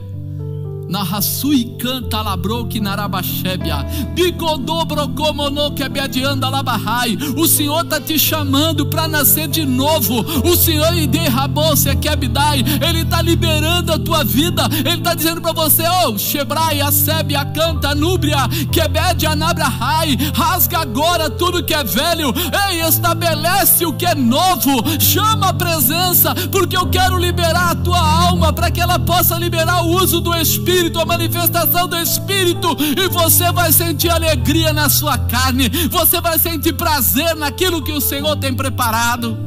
na 0.92 1.02
Rasui 1.02 1.64
canta 1.80 2.20
labrou 2.20 2.66
que 2.66 2.78
narabachébia, 2.78 3.78
bigodobro 4.14 5.08
como 5.08 5.72
que 5.72 5.82
abiadianda 5.82 6.50
labahai. 6.50 7.16
O 7.34 7.48
Senhor 7.48 7.82
está 7.82 7.98
te 7.98 8.18
chamando 8.18 8.84
para 8.84 9.08
nascer 9.08 9.48
de 9.48 9.64
novo. 9.64 10.20
O 10.46 10.54
Senhor 10.54 10.94
e 10.94 11.06
derrabou-se 11.06 11.88
aqui 11.88 12.08
abdai. 12.08 12.62
Ele 12.86 13.00
está 13.00 13.22
liberando 13.22 13.90
a 13.90 13.98
tua 13.98 14.22
vida. 14.22 14.68
Ele 14.70 14.98
está 14.98 15.14
dizendo 15.14 15.40
para 15.40 15.52
você: 15.52 15.82
Oh, 16.04 16.18
Shebrai, 16.18 16.82
Asebia, 16.82 17.42
canta, 17.46 17.94
Núbria, 17.94 18.46
Quebede, 18.70 19.24
Anabrahai. 19.24 20.18
Rasga 20.34 20.80
agora 20.80 21.30
tudo 21.30 21.64
que 21.64 21.72
é 21.72 21.82
velho. 21.82 22.34
Ei, 22.68 22.82
estabelece 22.82 23.86
o 23.86 23.94
que 23.94 24.04
é 24.04 24.14
novo. 24.14 24.84
Chama 25.00 25.48
a 25.48 25.54
presença, 25.54 26.34
porque 26.50 26.76
eu 26.76 26.86
quero 26.88 27.16
liberar 27.16 27.70
a 27.70 27.76
tua 27.76 27.98
alma 27.98 28.52
para 28.52 28.70
que 28.70 28.80
ela 28.80 28.98
possa 28.98 29.38
liberar 29.38 29.86
o 29.86 29.96
uso 29.96 30.20
do 30.20 30.34
Espírito 30.34 30.81
Espírito, 30.82 30.98
a 30.98 31.06
manifestação 31.06 31.86
do 31.86 31.96
Espírito, 31.96 32.76
e 32.98 33.08
você 33.08 33.52
vai 33.52 33.72
sentir 33.72 34.08
alegria 34.08 34.72
na 34.72 34.88
sua 34.88 35.16
carne, 35.16 35.68
você 35.88 36.20
vai 36.20 36.40
sentir 36.40 36.72
prazer 36.72 37.36
naquilo 37.36 37.84
que 37.84 37.92
o 37.92 38.00
Senhor 38.00 38.36
tem 38.36 38.52
preparado. 38.52 39.38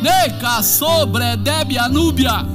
Neca, 0.00 0.62
sobre, 0.62 1.36
Debe, 1.38 1.76
Anúbia. 1.76 2.46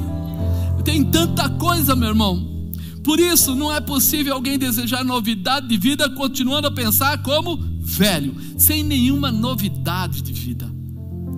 Tem 0.86 1.04
tanta 1.04 1.50
coisa, 1.50 1.94
meu 1.94 2.10
irmão. 2.10 2.72
Por 3.04 3.20
isso, 3.20 3.54
não 3.54 3.74
é 3.74 3.82
possível 3.82 4.34
alguém 4.34 4.58
desejar 4.58 5.04
novidade 5.04 5.68
de 5.68 5.78
vida 5.78 6.10
continuando 6.10 6.68
a 6.68 6.72
pensar 6.72 7.22
como 7.22 7.58
velho, 7.82 8.34
sem 8.58 8.82
nenhuma 8.82 9.30
novidade 9.30 10.22
de 10.22 10.32
vida. 10.32 10.70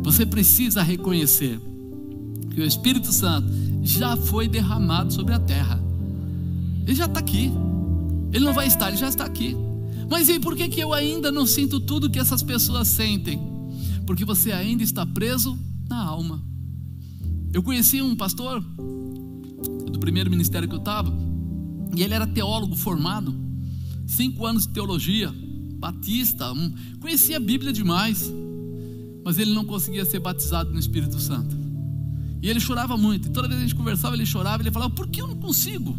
Você 0.03 0.27
precisa 0.27 0.83
reconhecer 0.83 1.59
que 2.53 2.61
o 2.61 2.65
Espírito 2.65 3.11
Santo 3.11 3.47
já 3.81 4.15
foi 4.15 4.47
derramado 4.47 5.11
sobre 5.11 5.33
a 5.33 5.39
terra. 5.39 5.90
Ele 6.85 6.95
já 6.95 7.05
está 7.05 7.19
aqui. 7.19 7.51
Ele 8.33 8.45
não 8.45 8.53
vai 8.53 8.67
estar, 8.67 8.89
ele 8.89 8.97
já 8.97 9.07
está 9.07 9.25
aqui. 9.25 9.55
Mas 10.09 10.27
e 10.29 10.39
por 10.39 10.55
que, 10.55 10.67
que 10.67 10.79
eu 10.79 10.93
ainda 10.93 11.31
não 11.31 11.45
sinto 11.45 11.79
tudo 11.79 12.09
que 12.09 12.19
essas 12.19 12.43
pessoas 12.43 12.87
sentem? 12.87 13.39
Porque 14.05 14.25
você 14.25 14.51
ainda 14.51 14.83
está 14.83 15.05
preso 15.05 15.57
na 15.87 16.03
alma. 16.03 16.43
Eu 17.53 17.61
conheci 17.63 18.01
um 18.01 18.15
pastor 18.15 18.61
do 18.61 19.99
primeiro 19.99 20.29
ministério 20.29 20.67
que 20.67 20.75
eu 20.75 20.79
estava, 20.79 21.13
e 21.95 22.03
ele 22.03 22.13
era 22.13 22.25
teólogo 22.25 22.75
formado, 22.75 23.33
cinco 24.07 24.45
anos 24.45 24.65
de 24.65 24.73
teologia, 24.73 25.33
batista, 25.77 26.51
um, 26.53 26.73
conhecia 26.99 27.37
a 27.37 27.39
Bíblia 27.39 27.73
demais, 27.73 28.31
mas 29.23 29.37
ele 29.37 29.53
não 29.53 29.65
conseguia 29.65 30.05
ser 30.05 30.19
batizado 30.19 30.71
no 30.71 30.79
Espírito 30.79 31.19
Santo. 31.19 31.57
E 32.41 32.49
ele 32.49 32.59
chorava 32.59 32.97
muito. 32.97 33.27
E 33.27 33.31
toda 33.31 33.47
vez 33.47 33.59
que 33.59 33.65
a 33.65 33.67
gente 33.67 33.77
conversava, 33.77 34.15
ele 34.15 34.25
chorava. 34.25 34.63
Ele 34.63 34.71
falava: 34.71 34.93
Por 34.93 35.07
que 35.07 35.21
eu 35.21 35.27
não 35.27 35.35
consigo? 35.35 35.95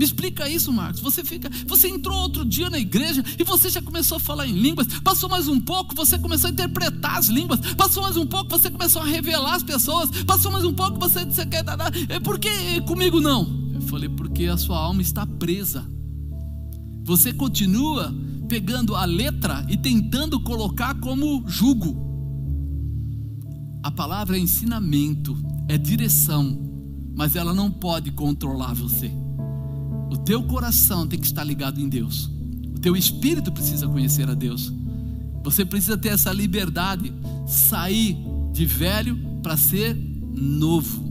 Me 0.00 0.06
explica 0.06 0.48
isso, 0.48 0.72
Marcos. 0.72 1.02
Você 1.02 1.22
fica, 1.22 1.50
você 1.66 1.86
entrou 1.86 2.16
outro 2.16 2.42
dia 2.42 2.70
na 2.70 2.78
igreja 2.78 3.22
e 3.38 3.44
você 3.44 3.68
já 3.68 3.82
começou 3.82 4.16
a 4.16 4.18
falar 4.18 4.46
em 4.46 4.52
línguas. 4.52 4.86
Passou 5.00 5.28
mais 5.28 5.46
um 5.46 5.60
pouco, 5.60 5.94
você 5.94 6.18
começou 6.18 6.48
a 6.48 6.50
interpretar 6.50 7.18
as 7.18 7.26
línguas. 7.26 7.60
Passou 7.74 8.02
mais 8.02 8.16
um 8.16 8.24
pouco, 8.24 8.48
você 8.48 8.70
começou 8.70 9.02
a 9.02 9.04
revelar 9.04 9.56
as 9.56 9.62
pessoas. 9.62 10.08
Passou 10.24 10.50
mais 10.50 10.64
um 10.64 10.72
pouco, 10.72 10.98
você 10.98 11.22
disse 11.26 11.44
que 11.44 11.56
é 12.08 12.18
por 12.18 12.38
que 12.38 12.80
comigo 12.86 13.20
não? 13.20 13.70
Eu 13.74 13.82
falei 13.82 14.08
porque 14.08 14.46
a 14.46 14.56
sua 14.56 14.78
alma 14.78 15.02
está 15.02 15.26
presa. 15.26 15.84
Você 17.04 17.34
continua 17.34 18.10
pegando 18.48 18.96
a 18.96 19.04
letra 19.04 19.66
e 19.68 19.76
tentando 19.76 20.40
colocar 20.40 20.94
como 20.94 21.46
jugo. 21.46 21.94
A 23.82 23.90
palavra 23.90 24.38
é 24.38 24.40
ensinamento, 24.40 25.36
é 25.68 25.76
direção, 25.76 26.58
mas 27.14 27.36
ela 27.36 27.52
não 27.52 27.70
pode 27.70 28.10
controlar 28.12 28.72
você. 28.72 29.19
O 30.10 30.16
teu 30.18 30.42
coração 30.42 31.06
tem 31.06 31.18
que 31.18 31.26
estar 31.26 31.44
ligado 31.44 31.80
em 31.80 31.88
Deus. 31.88 32.28
O 32.74 32.80
teu 32.80 32.96
espírito 32.96 33.52
precisa 33.52 33.86
conhecer 33.86 34.28
a 34.28 34.34
Deus. 34.34 34.72
Você 35.44 35.64
precisa 35.64 35.96
ter 35.96 36.08
essa 36.08 36.32
liberdade, 36.32 37.12
sair 37.46 38.16
de 38.52 38.66
velho 38.66 39.16
para 39.40 39.56
ser 39.56 39.96
novo. 40.34 41.08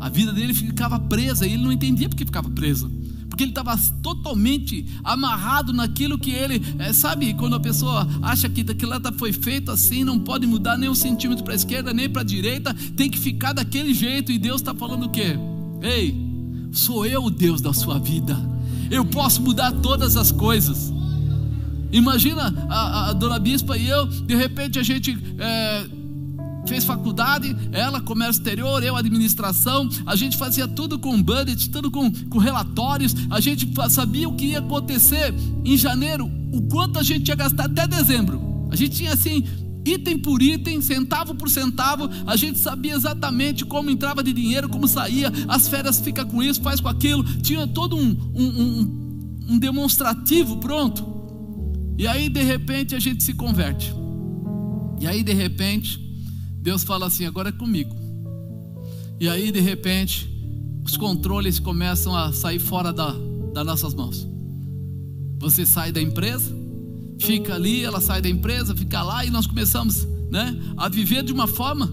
A 0.00 0.08
vida 0.08 0.32
dele 0.32 0.54
ficava 0.54 0.98
presa 0.98 1.46
e 1.46 1.54
ele 1.54 1.62
não 1.62 1.72
entendia 1.72 2.08
porque 2.08 2.24
ficava 2.24 2.48
presa. 2.48 2.88
Porque 3.28 3.42
ele 3.42 3.50
estava 3.50 3.76
totalmente 4.02 4.86
amarrado 5.02 5.72
naquilo 5.72 6.18
que 6.18 6.30
ele, 6.30 6.62
é, 6.78 6.92
sabe, 6.92 7.34
quando 7.34 7.56
a 7.56 7.60
pessoa 7.60 8.06
acha 8.22 8.48
que 8.48 8.60
aquilo 8.60 8.92
foi 9.18 9.32
feito 9.32 9.70
assim, 9.70 10.04
não 10.04 10.18
pode 10.18 10.46
mudar 10.46 10.78
nem 10.78 10.88
um 10.88 10.94
centímetro 10.94 11.42
para 11.42 11.52
a 11.52 11.56
esquerda, 11.56 11.92
nem 11.92 12.08
para 12.08 12.22
a 12.22 12.24
direita, 12.24 12.72
tem 12.96 13.10
que 13.10 13.18
ficar 13.18 13.52
daquele 13.52 13.92
jeito, 13.92 14.30
e 14.30 14.38
Deus 14.38 14.60
está 14.60 14.74
falando 14.74 15.06
o 15.06 15.10
quê? 15.10 15.36
Ei, 15.82 16.29
Sou 16.72 17.04
eu 17.04 17.24
o 17.24 17.30
Deus 17.30 17.60
da 17.60 17.72
sua 17.72 17.98
vida. 17.98 18.36
Eu 18.90 19.04
posso 19.04 19.42
mudar 19.42 19.72
todas 19.72 20.16
as 20.16 20.32
coisas. 20.32 20.92
Imagina 21.92 22.54
a, 22.68 23.10
a 23.10 23.12
dona 23.12 23.38
Bispa 23.38 23.76
e 23.76 23.88
eu, 23.88 24.06
de 24.06 24.34
repente 24.36 24.78
a 24.78 24.82
gente 24.82 25.18
é, 25.38 25.86
fez 26.66 26.84
faculdade, 26.84 27.56
ela 27.72 28.00
comércio 28.00 28.40
exterior, 28.40 28.82
eu 28.82 28.94
administração, 28.94 29.88
a 30.06 30.14
gente 30.14 30.36
fazia 30.36 30.68
tudo 30.68 30.98
com 30.98 31.20
budget, 31.20 31.68
tudo 31.68 31.90
com, 31.90 32.10
com 32.28 32.38
relatórios, 32.38 33.14
a 33.28 33.40
gente 33.40 33.68
sabia 33.88 34.28
o 34.28 34.36
que 34.36 34.46
ia 34.46 34.60
acontecer 34.60 35.34
em 35.64 35.76
janeiro, 35.76 36.30
o 36.52 36.62
quanto 36.62 36.98
a 36.98 37.02
gente 37.02 37.28
ia 37.28 37.34
gastar 37.34 37.64
até 37.64 37.86
dezembro. 37.86 38.68
A 38.70 38.76
gente 38.76 38.96
tinha 38.96 39.12
assim 39.12 39.44
item 39.84 40.18
por 40.18 40.42
item, 40.42 40.80
centavo 40.80 41.34
por 41.34 41.48
centavo, 41.48 42.08
a 42.26 42.36
gente 42.36 42.58
sabia 42.58 42.94
exatamente 42.94 43.64
como 43.64 43.90
entrava 43.90 44.22
de 44.22 44.32
dinheiro, 44.32 44.68
como 44.68 44.86
saía, 44.86 45.32
as 45.48 45.68
férias 45.68 46.00
fica 46.00 46.24
com 46.24 46.42
isso, 46.42 46.60
faz 46.60 46.80
com 46.80 46.88
aquilo, 46.88 47.24
tinha 47.42 47.66
todo 47.66 47.96
um, 47.96 48.32
um, 48.34 48.62
um, 48.62 49.46
um 49.50 49.58
demonstrativo 49.58 50.58
pronto. 50.58 51.06
E 51.98 52.06
aí 52.06 52.28
de 52.28 52.42
repente 52.42 52.94
a 52.94 52.98
gente 52.98 53.22
se 53.22 53.34
converte. 53.34 53.92
E 55.00 55.06
aí 55.06 55.22
de 55.22 55.32
repente 55.32 55.98
Deus 56.60 56.84
fala 56.84 57.06
assim: 57.06 57.24
agora 57.24 57.48
é 57.48 57.52
comigo. 57.52 57.94
E 59.18 59.28
aí 59.28 59.50
de 59.50 59.60
repente 59.60 60.28
os 60.84 60.96
controles 60.96 61.58
começam 61.58 62.16
a 62.16 62.32
sair 62.32 62.58
fora 62.58 62.92
da, 62.92 63.14
das 63.52 63.66
nossas 63.66 63.94
mãos. 63.94 64.26
Você 65.38 65.64
sai 65.64 65.92
da 65.92 66.00
empresa, 66.00 66.54
fica 67.20 67.54
ali, 67.54 67.84
ela 67.84 68.00
sai 68.00 68.20
da 68.20 68.28
empresa, 68.28 68.74
fica 68.74 69.02
lá 69.02 69.24
e 69.24 69.30
nós 69.30 69.46
começamos, 69.46 70.06
né, 70.30 70.58
a 70.76 70.88
viver 70.88 71.22
de 71.22 71.32
uma 71.32 71.46
forma 71.46 71.92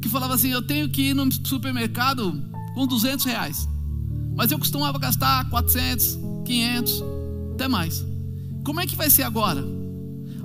que 0.00 0.08
falava 0.08 0.34
assim: 0.34 0.50
eu 0.50 0.62
tenho 0.62 0.88
que 0.88 1.10
ir 1.10 1.14
no 1.14 1.30
supermercado 1.46 2.42
com 2.74 2.86
200 2.86 3.24
reais, 3.24 3.68
mas 4.34 4.50
eu 4.50 4.58
costumava 4.58 4.98
gastar 4.98 5.48
400, 5.50 6.18
500, 6.44 7.04
até 7.54 7.68
mais. 7.68 8.04
Como 8.64 8.80
é 8.80 8.86
que 8.86 8.96
vai 8.96 9.10
ser 9.10 9.24
agora? 9.24 9.62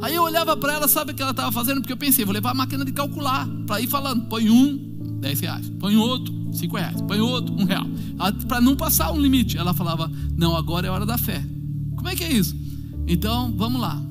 Aí 0.01 0.13
eu 0.13 0.23
olhava 0.23 0.55
para 0.55 0.73
ela, 0.73 0.87
sabe 0.87 1.11
o 1.11 1.15
que 1.15 1.21
ela 1.21 1.31
estava 1.31 1.51
fazendo? 1.51 1.81
Porque 1.81 1.93
eu 1.93 1.97
pensei, 1.97 2.23
vou 2.23 2.33
levar 2.33 2.51
a 2.51 2.53
máquina 2.53 2.85
de 2.85 2.91
calcular 2.91 3.47
para 3.65 3.79
ir 3.81 3.87
falando: 3.87 4.25
põe 4.27 4.49
um, 4.49 5.19
10 5.21 5.39
reais, 5.39 5.71
põe 5.79 5.95
outro, 5.95 6.33
5 6.51 6.75
reais, 6.75 7.01
põe 7.01 7.19
outro, 7.19 7.55
um 7.55 7.63
real, 7.63 7.85
para 8.47 8.59
não 8.59 8.75
passar 8.75 9.11
um 9.11 9.19
limite. 9.19 9.57
Ela 9.57 9.73
falava: 9.73 10.11
não, 10.35 10.55
agora 10.55 10.85
é 10.85 10.89
hora 10.89 11.05
da 11.05 11.17
fé. 11.17 11.43
Como 11.95 12.09
é 12.09 12.15
que 12.15 12.23
é 12.23 12.31
isso? 12.31 12.55
Então, 13.07 13.53
vamos 13.55 13.79
lá. 13.79 14.07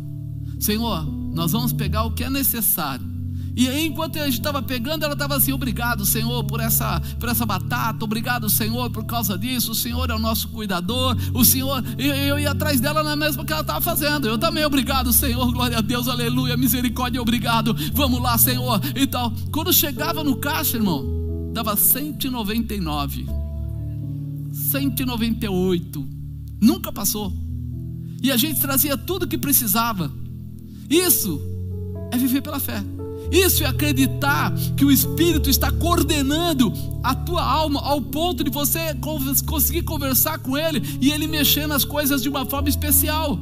Senhor, 0.59 1.05
nós 1.35 1.53
vamos 1.53 1.73
pegar 1.73 2.05
o 2.05 2.13
que 2.13 2.25
é 2.25 2.31
necessário. 2.31 3.17
E 3.59 3.67
aí, 3.71 3.87
enquanto 3.87 4.19
a 4.19 4.27
gente 4.27 4.35
estava 4.35 4.61
pegando, 4.61 5.03
ela 5.03 5.15
estava 5.15 5.35
assim: 5.35 5.51
obrigado, 5.51 6.05
Senhor, 6.05 6.45
por 6.45 6.61
essa, 6.61 7.01
por 7.19 7.27
essa 7.27 7.47
batata, 7.47 8.05
obrigado, 8.05 8.51
Senhor, 8.51 8.91
por 8.91 9.07
causa 9.07 9.39
disso. 9.39 9.73
O 9.73 9.75
Senhor 9.75 10.11
é 10.11 10.15
o 10.15 10.19
nosso 10.19 10.49
cuidador. 10.49 11.17
O 11.33 11.43
Senhor, 11.43 11.83
eu, 11.97 12.15
eu 12.15 12.39
ia 12.39 12.51
atrás 12.51 12.83
dela 12.83 13.03
na 13.03 13.17
mesma 13.17 13.47
que 13.47 13.53
ela 13.53 13.63
estava 13.63 13.81
fazendo. 13.81 14.29
Eu 14.29 14.37
também, 14.37 14.63
obrigado, 14.63 15.11
Senhor, 15.11 15.51
glória 15.53 15.79
a 15.79 15.81
Deus, 15.81 16.07
aleluia, 16.07 16.55
misericórdia, 16.55 17.21
obrigado. 17.23 17.75
Vamos 17.95 18.21
lá, 18.21 18.37
Senhor. 18.37 18.79
E 18.95 19.07
tal. 19.07 19.33
Quando 19.51 19.73
chegava 19.73 20.23
no 20.23 20.37
caixa, 20.37 20.77
irmão, 20.77 21.51
dava 21.55 21.75
199, 21.77 23.27
198, 24.53 26.09
nunca 26.61 26.93
passou. 26.93 27.33
E 28.23 28.31
a 28.31 28.37
gente 28.37 28.61
trazia 28.61 28.99
tudo 28.99 29.27
que 29.27 29.39
precisava. 29.39 30.13
Isso 30.89 31.41
é 32.11 32.17
viver 32.17 32.43
pela 32.43 32.61
fé. 32.61 32.83
Isso 33.31 33.65
é 33.65 33.67
acreditar 33.67 34.53
que 34.77 34.85
o 34.85 34.91
Espírito 34.91 35.51
está 35.51 35.71
coordenando 35.71 36.73
a 37.03 37.15
tua 37.15 37.43
alma 37.43 37.81
ao 37.81 38.01
ponto 38.01 38.45
de 38.45 38.51
você 38.51 38.97
conseguir 39.45 39.83
conversar 39.83 40.39
com 40.39 40.57
Ele 40.57 40.83
e 41.01 41.11
Ele 41.11 41.27
mexer 41.27 41.67
nas 41.67 41.85
coisas 41.85 42.23
de 42.23 42.29
uma 42.29 42.47
forma 42.47 42.69
especial. 42.69 43.39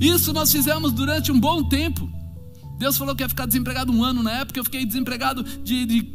Isso 0.00 0.32
nós 0.32 0.50
fizemos 0.50 0.92
durante 0.92 1.32
um 1.32 1.38
bom 1.38 1.62
tempo. 1.64 2.08
Deus 2.78 2.96
falou 2.96 3.14
que 3.14 3.22
ia 3.22 3.28
ficar 3.28 3.46
desempregado 3.46 3.92
um 3.92 4.02
ano 4.02 4.22
na 4.22 4.32
época, 4.32 4.58
eu 4.58 4.64
fiquei 4.64 4.86
desempregado 4.86 5.42
de, 5.42 5.84
de 5.84 6.08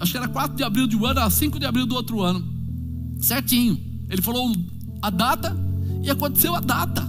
acho 0.00 0.12
que 0.12 0.16
era 0.16 0.28
4 0.28 0.56
de 0.56 0.62
abril 0.62 0.86
de 0.86 0.96
um 0.96 1.04
ano 1.04 1.20
a 1.20 1.28
5 1.28 1.58
de 1.58 1.66
abril 1.66 1.86
do 1.86 1.94
outro 1.94 2.22
ano. 2.22 2.42
Certinho. 3.20 3.78
Ele 4.08 4.22
falou 4.22 4.52
a 5.02 5.10
data 5.10 5.54
e 6.02 6.10
aconteceu 6.10 6.54
a 6.54 6.60
data. 6.60 7.07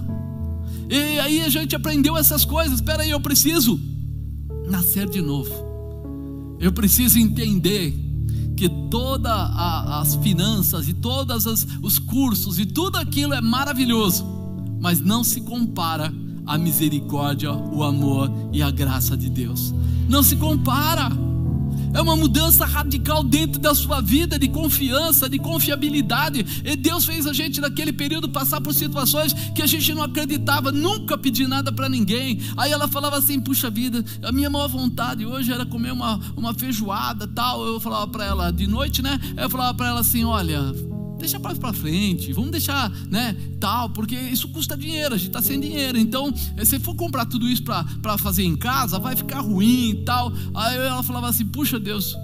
E 0.90 1.20
aí 1.20 1.40
a 1.40 1.48
gente 1.48 1.76
aprendeu 1.76 2.16
essas 2.16 2.44
coisas. 2.44 2.74
Espera 2.74 3.04
aí, 3.04 3.10
eu 3.10 3.20
preciso 3.20 3.78
nascer 4.68 5.08
de 5.08 5.22
novo. 5.22 5.50
Eu 6.58 6.72
preciso 6.72 7.16
entender 7.18 7.94
que 8.56 8.68
todas 8.90 9.32
as 9.32 10.16
finanças 10.16 10.88
e 10.88 10.92
todos 10.92 11.46
os 11.80 11.98
cursos 11.98 12.58
e 12.58 12.66
tudo 12.66 12.96
aquilo 12.96 13.32
é 13.32 13.40
maravilhoso, 13.40 14.26
mas 14.80 15.00
não 15.00 15.24
se 15.24 15.40
compara 15.40 16.12
à 16.44 16.58
misericórdia, 16.58 17.52
o 17.52 17.82
amor 17.82 18.30
e 18.52 18.60
a 18.60 18.70
graça 18.70 19.16
de 19.16 19.30
Deus. 19.30 19.72
Não 20.08 20.22
se 20.22 20.36
compara. 20.36 21.08
É 21.92 22.00
uma 22.00 22.16
mudança 22.16 22.64
radical 22.64 23.22
dentro 23.22 23.60
da 23.60 23.74
sua 23.74 24.00
vida 24.00 24.38
de 24.38 24.48
confiança, 24.48 25.28
de 25.28 25.38
confiabilidade. 25.38 26.62
E 26.64 26.76
Deus 26.76 27.04
fez 27.04 27.26
a 27.26 27.32
gente 27.32 27.60
naquele 27.60 27.92
período 27.92 28.28
passar 28.28 28.60
por 28.60 28.72
situações 28.72 29.32
que 29.54 29.62
a 29.62 29.66
gente 29.66 29.92
não 29.92 30.02
acreditava, 30.02 30.70
nunca 30.70 31.18
pedir 31.18 31.48
nada 31.48 31.72
para 31.72 31.88
ninguém. 31.88 32.40
Aí 32.56 32.70
ela 32.70 32.86
falava 32.86 33.16
assim: 33.16 33.40
puxa 33.40 33.68
vida, 33.70 34.04
a 34.22 34.32
minha 34.32 34.48
maior 34.48 34.68
vontade 34.68 35.26
hoje 35.26 35.52
era 35.52 35.66
comer 35.66 35.92
uma, 35.92 36.20
uma 36.36 36.54
feijoada 36.54 37.26
tal. 37.26 37.64
Eu 37.66 37.80
falava 37.80 38.06
para 38.06 38.24
ela 38.24 38.50
de 38.50 38.66
noite, 38.66 39.02
né? 39.02 39.18
Eu 39.36 39.50
falava 39.50 39.74
para 39.74 39.88
ela 39.88 40.00
assim: 40.00 40.24
olha, 40.24 40.72
deixa 41.20 41.38
para 41.38 41.72
frente, 41.72 42.32
vamos 42.32 42.50
deixar, 42.50 42.90
né, 43.08 43.36
tal, 43.60 43.90
porque 43.90 44.16
isso 44.16 44.48
custa 44.48 44.76
dinheiro, 44.76 45.14
a 45.14 45.18
gente 45.18 45.28
está 45.28 45.42
sem 45.42 45.60
dinheiro. 45.60 45.98
Então, 45.98 46.32
eh, 46.56 46.64
se 46.64 46.78
for 46.80 46.94
comprar 46.96 47.26
tudo 47.26 47.48
isso 47.48 47.62
para 47.62 48.18
fazer 48.18 48.42
em 48.42 48.56
casa, 48.56 48.98
vai 48.98 49.14
ficar 49.14 49.40
ruim 49.40 49.90
e 49.90 50.04
tal. 50.04 50.32
Aí 50.54 50.76
ela 50.76 51.02
falava 51.02 51.28
assim: 51.28 51.44
puxa 51.46 51.78
Deus, 51.78 52.16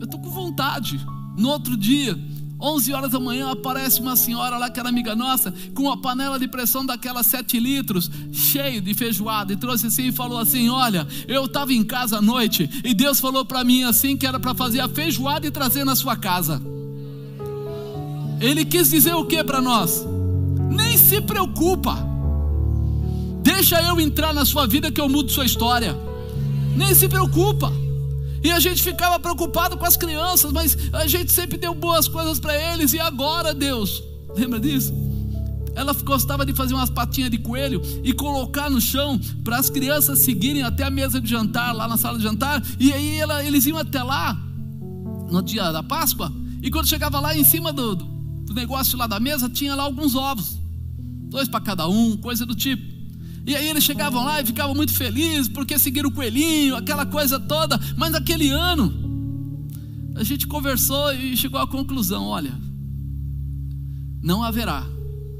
eu 0.00 0.06
tô 0.06 0.18
com 0.18 0.30
vontade. 0.30 1.00
No 1.38 1.48
outro 1.48 1.76
dia, 1.76 2.18
11 2.60 2.92
horas 2.92 3.10
da 3.10 3.18
manhã, 3.18 3.50
aparece 3.50 4.00
uma 4.00 4.14
senhora 4.16 4.58
lá 4.58 4.68
que 4.70 4.78
era 4.78 4.88
amiga 4.88 5.16
nossa, 5.16 5.52
com 5.74 5.84
uma 5.84 6.00
panela 6.00 6.38
de 6.38 6.46
pressão 6.46 6.84
daquela 6.84 7.22
7 7.22 7.58
litros, 7.58 8.10
cheio 8.32 8.80
de 8.80 8.92
feijoada, 8.92 9.52
e 9.52 9.56
trouxe 9.56 9.86
assim 9.86 10.08
e 10.08 10.12
falou 10.12 10.38
assim: 10.38 10.68
Olha, 10.68 11.06
eu 11.26 11.44
estava 11.44 11.72
em 11.72 11.84
casa 11.84 12.18
à 12.18 12.22
noite, 12.22 12.68
e 12.84 12.92
Deus 12.92 13.20
falou 13.20 13.44
para 13.44 13.64
mim 13.64 13.84
assim 13.84 14.16
que 14.16 14.26
era 14.26 14.38
para 14.38 14.54
fazer 14.54 14.80
a 14.80 14.88
feijoada 14.88 15.46
e 15.46 15.50
trazer 15.50 15.84
na 15.84 15.96
sua 15.96 16.16
casa. 16.16 16.60
Ele 18.42 18.64
quis 18.64 18.90
dizer 18.90 19.14
o 19.14 19.24
que 19.24 19.42
para 19.44 19.60
nós? 19.60 20.04
Nem 20.68 20.98
se 20.98 21.20
preocupa. 21.20 21.96
Deixa 23.40 23.80
eu 23.80 24.00
entrar 24.00 24.34
na 24.34 24.44
sua 24.44 24.66
vida 24.66 24.90
que 24.90 25.00
eu 25.00 25.08
mudo 25.08 25.30
sua 25.30 25.44
história. 25.44 25.96
Nem 26.76 26.92
se 26.92 27.08
preocupa. 27.08 27.72
E 28.42 28.50
a 28.50 28.58
gente 28.58 28.82
ficava 28.82 29.20
preocupado 29.20 29.76
com 29.76 29.86
as 29.86 29.96
crianças, 29.96 30.50
mas 30.50 30.76
a 30.92 31.06
gente 31.06 31.30
sempre 31.30 31.56
deu 31.56 31.72
boas 31.72 32.08
coisas 32.08 32.40
para 32.40 32.56
eles. 32.72 32.92
E 32.92 32.98
agora, 32.98 33.54
Deus, 33.54 34.02
lembra 34.36 34.58
disso? 34.58 34.92
Ela 35.76 35.94
gostava 35.94 36.44
de 36.44 36.52
fazer 36.52 36.74
umas 36.74 36.90
patinhas 36.90 37.30
de 37.30 37.38
coelho 37.38 37.80
e 38.02 38.12
colocar 38.12 38.68
no 38.68 38.80
chão 38.80 39.20
para 39.44 39.56
as 39.56 39.70
crianças 39.70 40.18
seguirem 40.18 40.64
até 40.64 40.82
a 40.82 40.90
mesa 40.90 41.20
de 41.20 41.30
jantar, 41.30 41.72
lá 41.72 41.86
na 41.86 41.96
sala 41.96 42.18
de 42.18 42.24
jantar. 42.24 42.60
E 42.80 42.92
aí 42.92 43.20
ela, 43.20 43.44
eles 43.44 43.66
iam 43.66 43.78
até 43.78 44.02
lá, 44.02 44.36
no 45.30 45.40
dia 45.40 45.70
da 45.70 45.82
Páscoa. 45.82 46.32
E 46.60 46.70
quando 46.72 46.88
chegava 46.88 47.20
lá 47.20 47.36
em 47.36 47.44
cima 47.44 47.72
do, 47.72 47.94
do 47.94 48.11
negócio 48.54 48.96
lá 48.98 49.06
da 49.06 49.20
mesa, 49.20 49.48
tinha 49.48 49.74
lá 49.74 49.82
alguns 49.82 50.14
ovos, 50.14 50.58
dois 51.28 51.48
para 51.48 51.60
cada 51.60 51.88
um, 51.88 52.16
coisa 52.16 52.44
do 52.44 52.54
tipo. 52.54 52.92
E 53.44 53.56
aí 53.56 53.68
eles 53.68 53.82
chegavam 53.82 54.24
lá 54.24 54.40
e 54.40 54.46
ficavam 54.46 54.74
muito 54.74 54.92
felizes 54.92 55.48
porque 55.48 55.78
seguiram 55.78 56.08
o 56.08 56.12
coelhinho, 56.12 56.76
aquela 56.76 57.04
coisa 57.04 57.40
toda. 57.40 57.78
Mas 57.96 58.12
naquele 58.12 58.50
ano, 58.50 58.92
a 60.14 60.22
gente 60.22 60.46
conversou 60.46 61.12
e 61.12 61.36
chegou 61.36 61.60
à 61.60 61.66
conclusão: 61.66 62.26
olha, 62.26 62.52
não 64.22 64.42
haverá. 64.42 64.86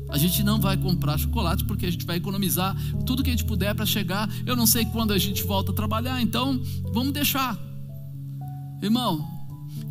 A 0.08 0.18
gente 0.18 0.42
não 0.42 0.60
vai 0.60 0.76
comprar 0.76 1.16
chocolate 1.16 1.64
porque 1.64 1.86
a 1.86 1.90
gente 1.90 2.04
vai 2.04 2.18
economizar 2.18 2.76
tudo 3.06 3.22
que 3.22 3.30
a 3.30 3.32
gente 3.32 3.46
puder 3.46 3.74
para 3.74 3.86
chegar. 3.86 4.28
Eu 4.44 4.54
não 4.54 4.66
sei 4.66 4.84
quando 4.84 5.12
a 5.12 5.18
gente 5.18 5.42
volta 5.44 5.72
a 5.72 5.74
trabalhar, 5.74 6.20
então 6.20 6.60
vamos 6.92 7.12
deixar. 7.12 7.56
Irmão, 8.82 9.26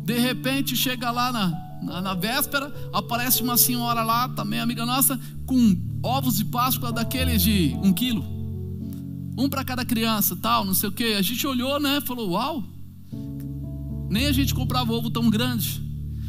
de 0.04 0.18
repente 0.18 0.76
chega 0.76 1.10
lá 1.10 1.32
na, 1.32 1.71
na, 1.82 2.00
na 2.00 2.14
véspera, 2.14 2.72
aparece 2.92 3.42
uma 3.42 3.56
senhora 3.56 4.02
lá, 4.02 4.28
também 4.28 4.60
amiga 4.60 4.86
nossa, 4.86 5.18
com 5.46 5.76
ovos 6.02 6.36
de 6.36 6.44
Páscoa 6.44 6.92
daqueles 6.92 7.42
de 7.42 7.76
um 7.82 7.92
quilo. 7.92 8.24
Um 9.36 9.48
para 9.48 9.64
cada 9.64 9.84
criança, 9.84 10.36
tal, 10.36 10.64
não 10.64 10.74
sei 10.74 10.88
o 10.88 10.92
que. 10.92 11.14
A 11.14 11.22
gente 11.22 11.46
olhou, 11.46 11.80
né? 11.80 12.00
Falou, 12.02 12.30
uau. 12.30 12.62
Nem 14.10 14.26
a 14.26 14.32
gente 14.32 14.54
comprava 14.54 14.92
ovo 14.92 15.10
tão 15.10 15.30
grande. 15.30 15.80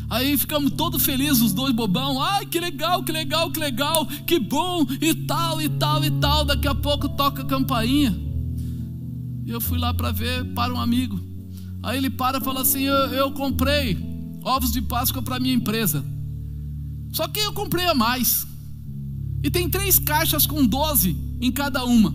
Aí 0.10 0.38
ficamos 0.38 0.72
todos 0.72 1.04
felizes, 1.04 1.42
os 1.42 1.54
dois 1.54 1.74
bobão. 1.74 2.22
Ai, 2.22 2.46
que 2.46 2.60
legal, 2.60 3.04
que 3.04 3.12
legal, 3.12 3.52
que 3.52 3.60
legal, 3.60 4.06
que 4.06 4.40
bom, 4.40 4.86
e 5.02 5.14
tal, 5.14 5.62
e 5.62 5.68
tal, 5.68 6.04
e 6.04 6.12
tal. 6.12 6.46
Daqui 6.46 6.68
a 6.68 6.76
pouco 6.76 7.10
toca 7.10 7.42
a 7.42 7.46
campainha. 7.46 8.16
Eu 9.46 9.60
fui 9.60 9.78
lá 9.78 9.94
para 9.94 10.12
ver 10.12 10.46
para 10.54 10.74
um 10.74 10.80
amigo. 10.80 11.20
Aí 11.82 11.98
ele 11.98 12.10
para 12.10 12.38
e 12.38 12.42
fala 12.42 12.62
assim: 12.62 12.84
eu, 12.84 12.96
eu 13.08 13.32
comprei 13.34 14.13
ovos 14.44 14.72
de 14.72 14.82
Páscoa 14.82 15.22
para 15.22 15.40
minha 15.40 15.54
empresa. 15.54 16.04
Só 17.12 17.28
que 17.28 17.40
eu 17.40 17.54
comprei 17.54 17.86
a 17.86 17.94
mais. 17.94 18.46
E 19.44 19.52
tem 19.52 19.70
três 19.70 20.00
caixas 20.00 20.46
com 20.46 20.66
12 20.66 21.16
em 21.42 21.52
cada 21.52 21.84
uma. 21.84 22.14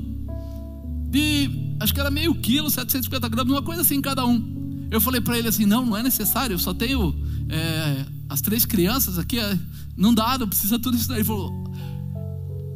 De, 1.11 1.51
acho 1.81 1.93
que 1.93 2.01
era 2.01 2.11
meio 2.11 2.35
quilo, 2.35 2.71
750 2.71 3.29
gramas, 3.29 3.53
uma 3.53 3.63
coisa 3.63 3.83
assim 3.83 3.97
em 3.97 4.03
cada 4.03 4.27
um. 4.27 4.89
Eu 4.91 5.01
falei 5.01 5.21
para 5.21 5.39
ele 5.39 5.49
assim: 5.49 5.67
não, 5.67 5.85
não 5.85 5.97
é 5.97 6.03
necessário, 6.03 6.55
eu 6.55 6.59
só 6.59 6.73
tenho 6.73 7.15
é, 7.49 8.07
as 8.29 8.41
três 8.41 8.65
crianças 8.65 9.19
aqui, 9.19 9.39
é, 9.39 9.59
não 9.97 10.13
dá, 10.13 10.39
não 10.39 10.49
precisa 10.49 10.79
tudo 10.79 10.97
isso. 10.97 11.13
Ele 11.13 11.25
falou: 11.25 11.69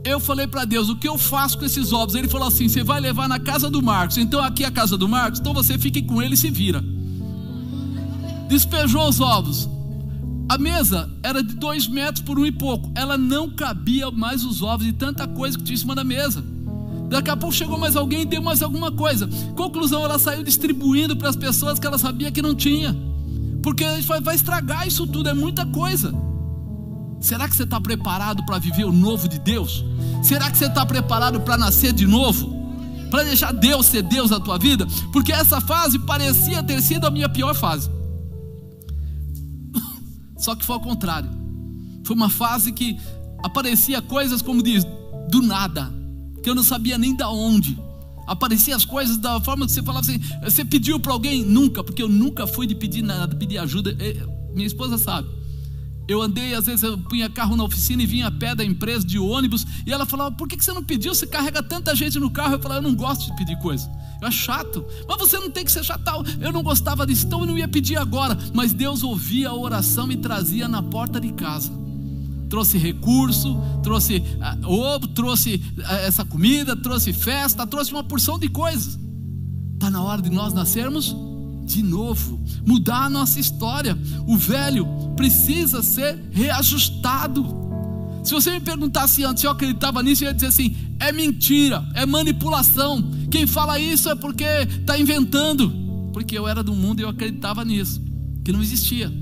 eu 0.04 0.18
falei 0.18 0.46
para 0.46 0.64
Deus, 0.64 0.88
o 0.88 0.96
que 0.96 1.08
eu 1.08 1.16
faço 1.16 1.58
com 1.58 1.64
esses 1.64 1.92
ovos? 1.92 2.14
Ele 2.14 2.28
falou 2.28 2.48
assim: 2.48 2.68
você 2.68 2.82
vai 2.82 3.00
levar 3.00 3.28
na 3.28 3.38
casa 3.38 3.70
do 3.70 3.82
Marcos. 3.82 4.18
Então 4.18 4.40
aqui 4.40 4.64
é 4.64 4.66
a 4.66 4.70
casa 4.70 4.96
do 4.96 5.08
Marcos, 5.08 5.40
então 5.40 5.54
você 5.54 5.78
fique 5.78 6.02
com 6.02 6.20
ele 6.20 6.34
e 6.34 6.36
se 6.36 6.50
vira. 6.50 6.84
Despejou 8.52 9.08
os 9.08 9.18
ovos. 9.18 9.66
A 10.46 10.58
mesa 10.58 11.08
era 11.22 11.42
de 11.42 11.54
dois 11.54 11.88
metros 11.88 12.22
por 12.22 12.38
um 12.38 12.44
e 12.44 12.52
pouco. 12.52 12.92
Ela 12.94 13.16
não 13.16 13.48
cabia 13.48 14.10
mais 14.10 14.44
os 14.44 14.60
ovos 14.60 14.86
e 14.86 14.92
tanta 14.92 15.26
coisa 15.26 15.56
que 15.56 15.64
tinha 15.64 15.72
em 15.72 15.78
cima 15.78 15.94
da 15.94 16.04
mesa. 16.04 16.44
Daqui 17.08 17.30
a 17.30 17.36
pouco 17.36 17.54
chegou 17.54 17.78
mais 17.78 17.96
alguém 17.96 18.20
e 18.20 18.24
deu 18.26 18.42
mais 18.42 18.62
alguma 18.62 18.92
coisa. 18.92 19.26
Conclusão, 19.56 20.04
ela 20.04 20.18
saiu 20.18 20.42
distribuindo 20.42 21.16
para 21.16 21.30
as 21.30 21.36
pessoas 21.36 21.78
que 21.78 21.86
ela 21.86 21.96
sabia 21.96 22.30
que 22.30 22.42
não 22.42 22.54
tinha. 22.54 22.94
Porque 23.62 23.86
vai 24.22 24.34
estragar 24.34 24.86
isso 24.86 25.06
tudo, 25.06 25.30
é 25.30 25.32
muita 25.32 25.64
coisa. 25.64 26.12
Será 27.22 27.48
que 27.48 27.56
você 27.56 27.62
está 27.62 27.80
preparado 27.80 28.44
para 28.44 28.58
viver 28.58 28.84
o 28.84 28.92
novo 28.92 29.30
de 29.30 29.38
Deus? 29.38 29.82
Será 30.22 30.50
que 30.50 30.58
você 30.58 30.66
está 30.66 30.84
preparado 30.84 31.40
para 31.40 31.56
nascer 31.56 31.94
de 31.94 32.06
novo? 32.06 32.54
Para 33.10 33.24
deixar 33.24 33.52
Deus 33.52 33.86
ser 33.86 34.02
Deus 34.02 34.30
na 34.30 34.38
tua 34.38 34.58
vida? 34.58 34.86
Porque 35.10 35.32
essa 35.32 35.58
fase 35.58 35.98
parecia 36.00 36.62
ter 36.62 36.82
sido 36.82 37.06
a 37.06 37.10
minha 37.10 37.30
pior 37.30 37.54
fase. 37.54 38.01
Só 40.42 40.56
que 40.56 40.64
foi 40.64 40.74
ao 40.74 40.80
contrário. 40.80 41.30
Foi 42.04 42.16
uma 42.16 42.28
fase 42.28 42.72
que 42.72 42.98
aparecia 43.44 44.02
coisas, 44.02 44.42
como 44.42 44.60
diz, 44.60 44.84
do 45.30 45.40
nada, 45.40 45.88
que 46.42 46.50
eu 46.50 46.54
não 46.54 46.64
sabia 46.64 46.98
nem 46.98 47.14
da 47.14 47.30
onde. 47.30 47.78
Apareciam 48.26 48.76
as 48.76 48.84
coisas 48.84 49.16
da 49.16 49.40
forma 49.40 49.66
que 49.66 49.72
você 49.72 49.82
falava 49.82 50.04
assim. 50.04 50.20
Você 50.42 50.64
pediu 50.64 50.98
para 50.98 51.12
alguém? 51.12 51.44
Nunca, 51.44 51.84
porque 51.84 52.02
eu 52.02 52.08
nunca 52.08 52.44
fui 52.46 52.66
de 52.66 52.74
pedir 52.74 53.02
nada, 53.02 53.36
pedir 53.36 53.58
ajuda. 53.58 53.96
Minha 54.52 54.66
esposa 54.66 54.98
sabe. 54.98 55.28
Eu 56.12 56.20
andei, 56.20 56.54
às 56.54 56.66
vezes 56.66 56.82
eu 56.82 56.98
punha 56.98 57.28
carro 57.30 57.56
na 57.56 57.64
oficina 57.64 58.02
e 58.02 58.06
vinha 58.06 58.26
a 58.26 58.30
pé 58.30 58.54
da 58.54 58.62
empresa 58.62 59.06
de 59.06 59.18
ônibus, 59.18 59.66
e 59.86 59.92
ela 59.92 60.04
falava: 60.04 60.30
Por 60.32 60.46
que 60.46 60.62
você 60.62 60.72
não 60.72 60.84
pediu? 60.84 61.14
Você 61.14 61.26
carrega 61.26 61.62
tanta 61.62 61.96
gente 61.96 62.20
no 62.20 62.30
carro. 62.30 62.54
Eu 62.54 62.60
falava: 62.60 62.80
Eu 62.80 62.90
não 62.90 62.94
gosto 62.94 63.26
de 63.26 63.36
pedir 63.36 63.58
coisa. 63.58 63.90
Eu 64.20 64.28
acho 64.28 64.38
chato. 64.38 64.84
Mas 65.08 65.18
você 65.18 65.38
não 65.38 65.50
tem 65.50 65.64
que 65.64 65.72
ser 65.72 65.82
chato. 65.82 66.02
Eu 66.38 66.52
não 66.52 66.62
gostava 66.62 67.06
disso, 67.06 67.26
então 67.26 67.40
eu 67.40 67.46
não 67.46 67.58
ia 67.58 67.66
pedir 67.66 67.96
agora. 67.96 68.38
Mas 68.52 68.74
Deus 68.74 69.02
ouvia 69.02 69.48
a 69.48 69.54
oração 69.54 70.12
e 70.12 70.16
trazia 70.16 70.68
na 70.68 70.82
porta 70.82 71.18
de 71.18 71.32
casa. 71.32 71.72
Trouxe 72.50 72.76
recurso, 72.76 73.58
trouxe 73.82 74.18
uh, 74.18 74.68
ovo, 74.68 75.08
trouxe 75.08 75.54
uh, 75.78 75.82
essa 76.04 76.26
comida, 76.26 76.76
trouxe 76.76 77.12
festa, 77.14 77.66
trouxe 77.66 77.90
uma 77.90 78.04
porção 78.04 78.38
de 78.38 78.48
coisas. 78.50 78.98
Está 79.74 79.90
na 79.90 80.02
hora 80.02 80.20
de 80.20 80.28
nós 80.28 80.52
nascermos 80.52 81.16
de 81.64 81.82
novo, 81.82 82.40
mudar 82.66 83.04
a 83.04 83.10
nossa 83.10 83.38
história. 83.38 83.96
O 84.26 84.36
velho 84.36 84.86
precisa 85.16 85.82
ser 85.82 86.18
reajustado. 86.30 87.62
Se 88.24 88.32
você 88.32 88.52
me 88.52 88.60
perguntasse 88.60 89.24
antes 89.24 89.40
se 89.40 89.46
eu 89.46 89.50
acreditava 89.50 90.02
nisso, 90.02 90.24
eu 90.24 90.28
ia 90.28 90.34
dizer 90.34 90.46
assim: 90.46 90.76
é 91.00 91.10
mentira, 91.12 91.84
é 91.94 92.06
manipulação. 92.06 93.02
Quem 93.30 93.46
fala 93.46 93.78
isso 93.78 94.08
é 94.08 94.14
porque 94.14 94.44
está 94.44 94.98
inventando. 94.98 95.72
Porque 96.12 96.36
eu 96.36 96.46
era 96.46 96.62
do 96.62 96.74
mundo 96.74 97.00
e 97.00 97.02
eu 97.02 97.08
acreditava 97.08 97.64
nisso, 97.64 98.00
que 98.44 98.52
não 98.52 98.62
existia. 98.62 99.12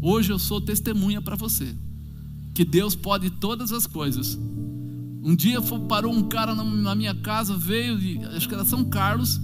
Hoje 0.00 0.30
eu 0.30 0.38
sou 0.38 0.60
testemunha 0.60 1.22
para 1.22 1.36
você, 1.36 1.74
que 2.54 2.64
Deus 2.64 2.94
pode 2.94 3.30
todas 3.30 3.72
as 3.72 3.86
coisas. 3.86 4.38
Um 5.24 5.34
dia 5.34 5.60
parou 5.88 6.12
um 6.12 6.28
cara 6.28 6.54
na 6.54 6.94
minha 6.94 7.14
casa, 7.14 7.56
veio 7.56 7.98
acho 8.36 8.46
que 8.46 8.54
era 8.54 8.64
São 8.64 8.84
Carlos, 8.84 9.40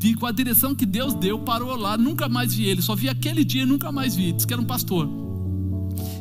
de, 0.00 0.14
com 0.14 0.24
a 0.24 0.32
direção 0.32 0.74
que 0.74 0.86
Deus 0.86 1.12
deu, 1.12 1.38
parou 1.40 1.76
lá, 1.76 1.94
nunca 1.98 2.26
mais 2.26 2.54
vi 2.54 2.64
ele, 2.64 2.80
só 2.80 2.94
vi 2.94 3.06
aquele 3.06 3.44
dia 3.44 3.64
e 3.64 3.66
nunca 3.66 3.92
mais 3.92 4.16
vi, 4.16 4.32
disse 4.32 4.46
que 4.46 4.52
era 4.54 4.62
um 4.62 4.64
pastor. 4.64 5.06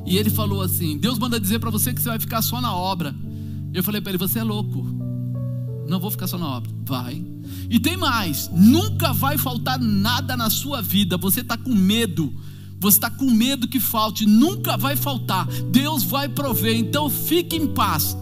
E 0.05 0.17
ele 0.17 0.29
falou 0.29 0.61
assim: 0.61 0.97
Deus 0.97 1.17
manda 1.17 1.39
dizer 1.39 1.59
para 1.59 1.69
você 1.69 1.93
que 1.93 2.01
você 2.01 2.09
vai 2.09 2.19
ficar 2.19 2.41
só 2.41 2.59
na 2.59 2.75
obra. 2.75 3.15
Eu 3.73 3.81
falei 3.81 4.01
para 4.01 4.11
ele: 4.11 4.17
Você 4.17 4.39
é 4.39 4.43
louco, 4.43 4.85
não 5.87 5.97
vou 5.97 6.11
ficar 6.11 6.27
só 6.27 6.37
na 6.37 6.57
obra. 6.57 6.69
Vai. 6.83 7.25
E 7.69 7.79
tem 7.79 7.95
mais: 7.95 8.49
nunca 8.53 9.13
vai 9.13 9.37
faltar 9.37 9.79
nada 9.79 10.35
na 10.35 10.49
sua 10.49 10.81
vida, 10.81 11.15
você 11.15 11.39
está 11.39 11.55
com 11.55 11.73
medo. 11.73 12.33
Você 12.81 12.97
está 12.97 13.09
com 13.09 13.29
medo 13.29 13.67
que 13.67 13.79
falte, 13.79 14.25
nunca 14.25 14.75
vai 14.75 14.97
faltar. 14.97 15.45
Deus 15.71 16.03
vai 16.03 16.27
prover, 16.27 16.77
então 16.77 17.09
fique 17.09 17.55
em 17.55 17.67
paz. 17.67 18.15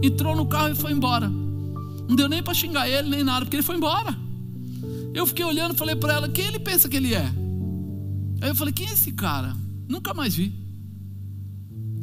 Entrou 0.00 0.36
no 0.36 0.46
carro 0.46 0.70
e 0.70 0.76
foi 0.76 0.92
embora. 0.92 1.28
Não 1.28 2.14
deu 2.14 2.28
nem 2.28 2.42
para 2.42 2.54
xingar 2.54 2.88
ele 2.88 3.08
nem 3.08 3.24
nada, 3.24 3.44
porque 3.44 3.56
ele 3.56 3.62
foi 3.62 3.76
embora. 3.76 4.16
Eu 5.14 5.26
fiquei 5.26 5.44
olhando 5.44 5.74
e 5.74 5.76
falei 5.76 5.96
para 5.96 6.14
ela: 6.14 6.28
quem 6.28 6.46
ele 6.46 6.58
pensa 6.58 6.88
que 6.88 6.96
ele 6.96 7.14
é? 7.14 7.32
Aí 8.40 8.48
eu 8.48 8.54
falei: 8.54 8.72
quem 8.72 8.88
é 8.88 8.92
esse 8.92 9.12
cara? 9.12 9.54
Nunca 9.88 10.14
mais 10.14 10.34
vi. 10.34 10.62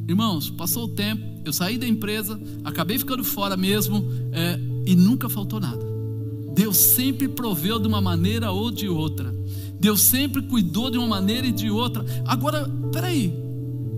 Irmãos, 0.08 0.50
passou 0.50 0.86
o 0.86 0.96
tempo, 0.96 1.24
eu 1.46 1.54
saí 1.54 1.78
da 1.78 1.88
empresa, 1.88 2.40
acabei 2.64 2.98
ficando 2.98 3.24
fora 3.24 3.56
mesmo 3.56 4.04
é, 4.32 4.60
e 4.86 4.96
nunca 4.96 5.30
faltou 5.30 5.60
nada. 5.60 5.86
Deus 6.56 6.78
sempre 6.78 7.28
proveu 7.28 7.80
de 7.80 7.88
uma 7.88 8.02
maneira 8.02 8.52
ou 8.52 8.72
de 8.72 8.90
outra. 8.90 9.34
Deus 9.80 10.02
sempre 10.02 10.42
cuidou 10.42 10.90
de 10.90 10.98
uma 10.98 11.08
maneira 11.08 11.46
e 11.48 11.52
de 11.52 11.70
outra. 11.70 12.04
Agora, 12.26 12.68
peraí, 12.92 13.34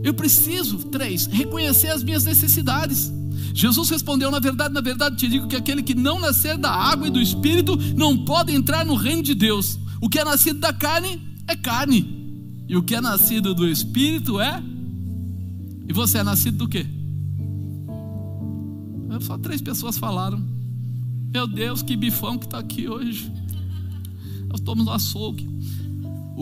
eu 0.04 0.14
preciso, 0.14 0.80
três, 0.90 1.28
reconhecer 1.28 1.88
as 1.88 2.04
minhas 2.04 2.26
necessidades. 2.26 3.12
Jesus 3.54 3.90
respondeu: 3.90 4.32
Na 4.32 4.40
verdade, 4.40 4.74
na 4.74 4.82
verdade, 4.82 5.18
te 5.18 5.28
digo 5.28 5.48
que 5.48 5.56
aquele 5.56 5.84
que 5.84 5.96
não 5.96 6.20
nascer 6.20 6.58
da 6.58 6.72
água 6.72 7.08
e 7.08 7.12
do 7.12 7.22
espírito 7.22 7.76
não 7.96 8.18
pode 8.26 8.54
entrar 8.54 8.86
no 8.86 8.96
reino 8.96 9.24
de 9.24 9.34
Deus. 9.34 9.80
O 10.00 10.10
que 10.10 10.20
é 10.20 10.24
nascido 10.24 10.60
da 10.60 10.74
carne 10.74 11.22
é 11.48 11.56
carne, 11.56 12.66
e 12.68 12.76
o 12.76 12.84
que 12.84 12.96
é 12.96 13.02
nascido 13.02 13.54
do 13.54 13.68
espírito 13.68 14.40
é. 14.40 14.62
E 15.88 15.94
você 15.94 16.20
é 16.20 16.24
nascido 16.24 16.58
do 16.58 16.68
quê? 16.68 16.86
Só 19.22 19.38
três 19.38 19.62
pessoas 19.62 19.98
falaram. 19.98 20.44
Meu 21.32 21.48
Deus, 21.48 21.84
que 21.84 21.96
bifão 21.96 22.38
que 22.38 22.46
está 22.46 22.60
aqui 22.60 22.90
hoje. 22.90 23.32
Nós 24.48 24.60
estamos 24.60 24.84
no 24.84 24.92
açougue. 24.92 25.48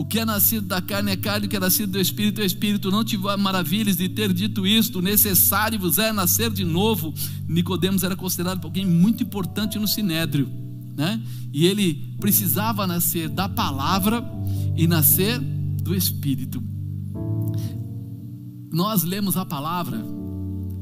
O 0.00 0.04
que 0.06 0.18
é 0.18 0.24
nascido 0.24 0.66
da 0.66 0.80
carne 0.80 1.10
é 1.12 1.16
carne, 1.16 1.44
o 1.44 1.48
que 1.50 1.58
é 1.58 1.60
nascido 1.60 1.92
do 1.92 2.00
espírito 2.00 2.40
é 2.40 2.46
espírito. 2.46 2.90
Não 2.90 3.04
tive 3.04 3.36
maravilhas 3.36 3.98
de 3.98 4.08
ter 4.08 4.32
dito 4.32 4.66
isto, 4.66 5.02
necessário 5.02 5.78
vos 5.78 5.98
é 5.98 6.10
nascer 6.10 6.50
de 6.50 6.64
novo. 6.64 7.12
Nicodemos 7.46 8.02
era 8.02 8.16
considerado 8.16 8.64
alguém 8.64 8.86
muito 8.86 9.22
importante 9.22 9.78
no 9.78 9.86
sinédrio, 9.86 10.50
né? 10.96 11.20
E 11.52 11.66
ele 11.66 12.16
precisava 12.18 12.86
nascer 12.86 13.28
da 13.28 13.46
palavra 13.46 14.24
e 14.74 14.86
nascer 14.86 15.38
do 15.38 15.94
espírito. 15.94 16.62
Nós 18.72 19.04
lemos 19.04 19.36
a 19.36 19.44
palavra, 19.44 20.02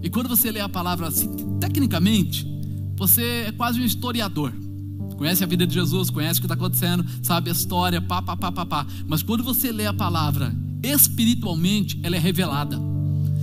e 0.00 0.08
quando 0.08 0.28
você 0.28 0.52
lê 0.52 0.60
a 0.60 0.68
palavra 0.68 1.08
assim, 1.08 1.58
tecnicamente, 1.58 2.46
você 2.96 3.46
é 3.48 3.50
quase 3.52 3.80
um 3.80 3.84
historiador 3.84 4.52
conhece 5.18 5.44
a 5.44 5.46
vida 5.46 5.66
de 5.66 5.74
Jesus, 5.74 6.08
conhece 6.08 6.38
o 6.38 6.42
que 6.42 6.46
está 6.46 6.54
acontecendo, 6.54 7.04
sabe 7.22 7.50
a 7.50 7.52
história, 7.52 8.00
pá, 8.00 8.22
pá, 8.22 8.36
pá, 8.36 8.50
pá, 8.50 8.64
pá. 8.64 8.86
Mas 9.06 9.22
quando 9.22 9.44
você 9.44 9.70
lê 9.70 9.84
a 9.84 9.92
palavra 9.92 10.54
espiritualmente, 10.82 11.98
ela 12.02 12.16
é 12.16 12.18
revelada. 12.18 12.78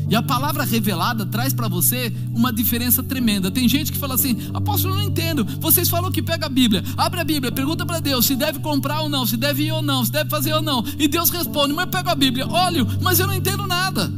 E 0.09 0.15
a 0.15 0.21
palavra 0.21 0.63
revelada 0.63 1.26
traz 1.26 1.51
para 1.51 1.67
você 1.67 2.15
uma 2.32 2.53
diferença 2.53 3.01
tremenda. 3.01 3.49
Tem 3.49 3.67
gente 3.67 3.91
que 3.91 3.97
fala 3.97 4.13
assim: 4.13 4.38
Apóstolo, 4.53 4.93
eu 4.93 4.97
não 4.99 5.05
entendo. 5.05 5.43
Vocês 5.59 5.89
falam 5.89 6.11
que 6.11 6.21
pega 6.21 6.45
a 6.45 6.49
Bíblia, 6.49 6.84
abre 6.95 7.19
a 7.19 7.23
Bíblia, 7.23 7.51
pergunta 7.51 7.86
para 7.86 7.99
Deus 7.99 8.26
se 8.26 8.36
deve 8.36 8.59
comprar 8.59 9.01
ou 9.01 9.09
não, 9.09 9.26
se 9.26 9.36
deve 9.36 9.63
ir 9.63 9.71
ou 9.71 9.82
não, 9.82 10.05
se 10.05 10.11
deve 10.11 10.30
fazer 10.30 10.53
ou 10.53 10.61
não. 10.61 10.84
E 10.99 11.07
Deus 11.07 11.30
responde: 11.30 11.73
Mas 11.73 11.89
pega 11.89 12.11
a 12.11 12.15
Bíblia, 12.15 12.47
olho, 12.47 12.88
mas 13.01 13.19
eu 13.19 13.28
não 13.28 13.34
entendo 13.34 13.65
nada. 13.65 14.11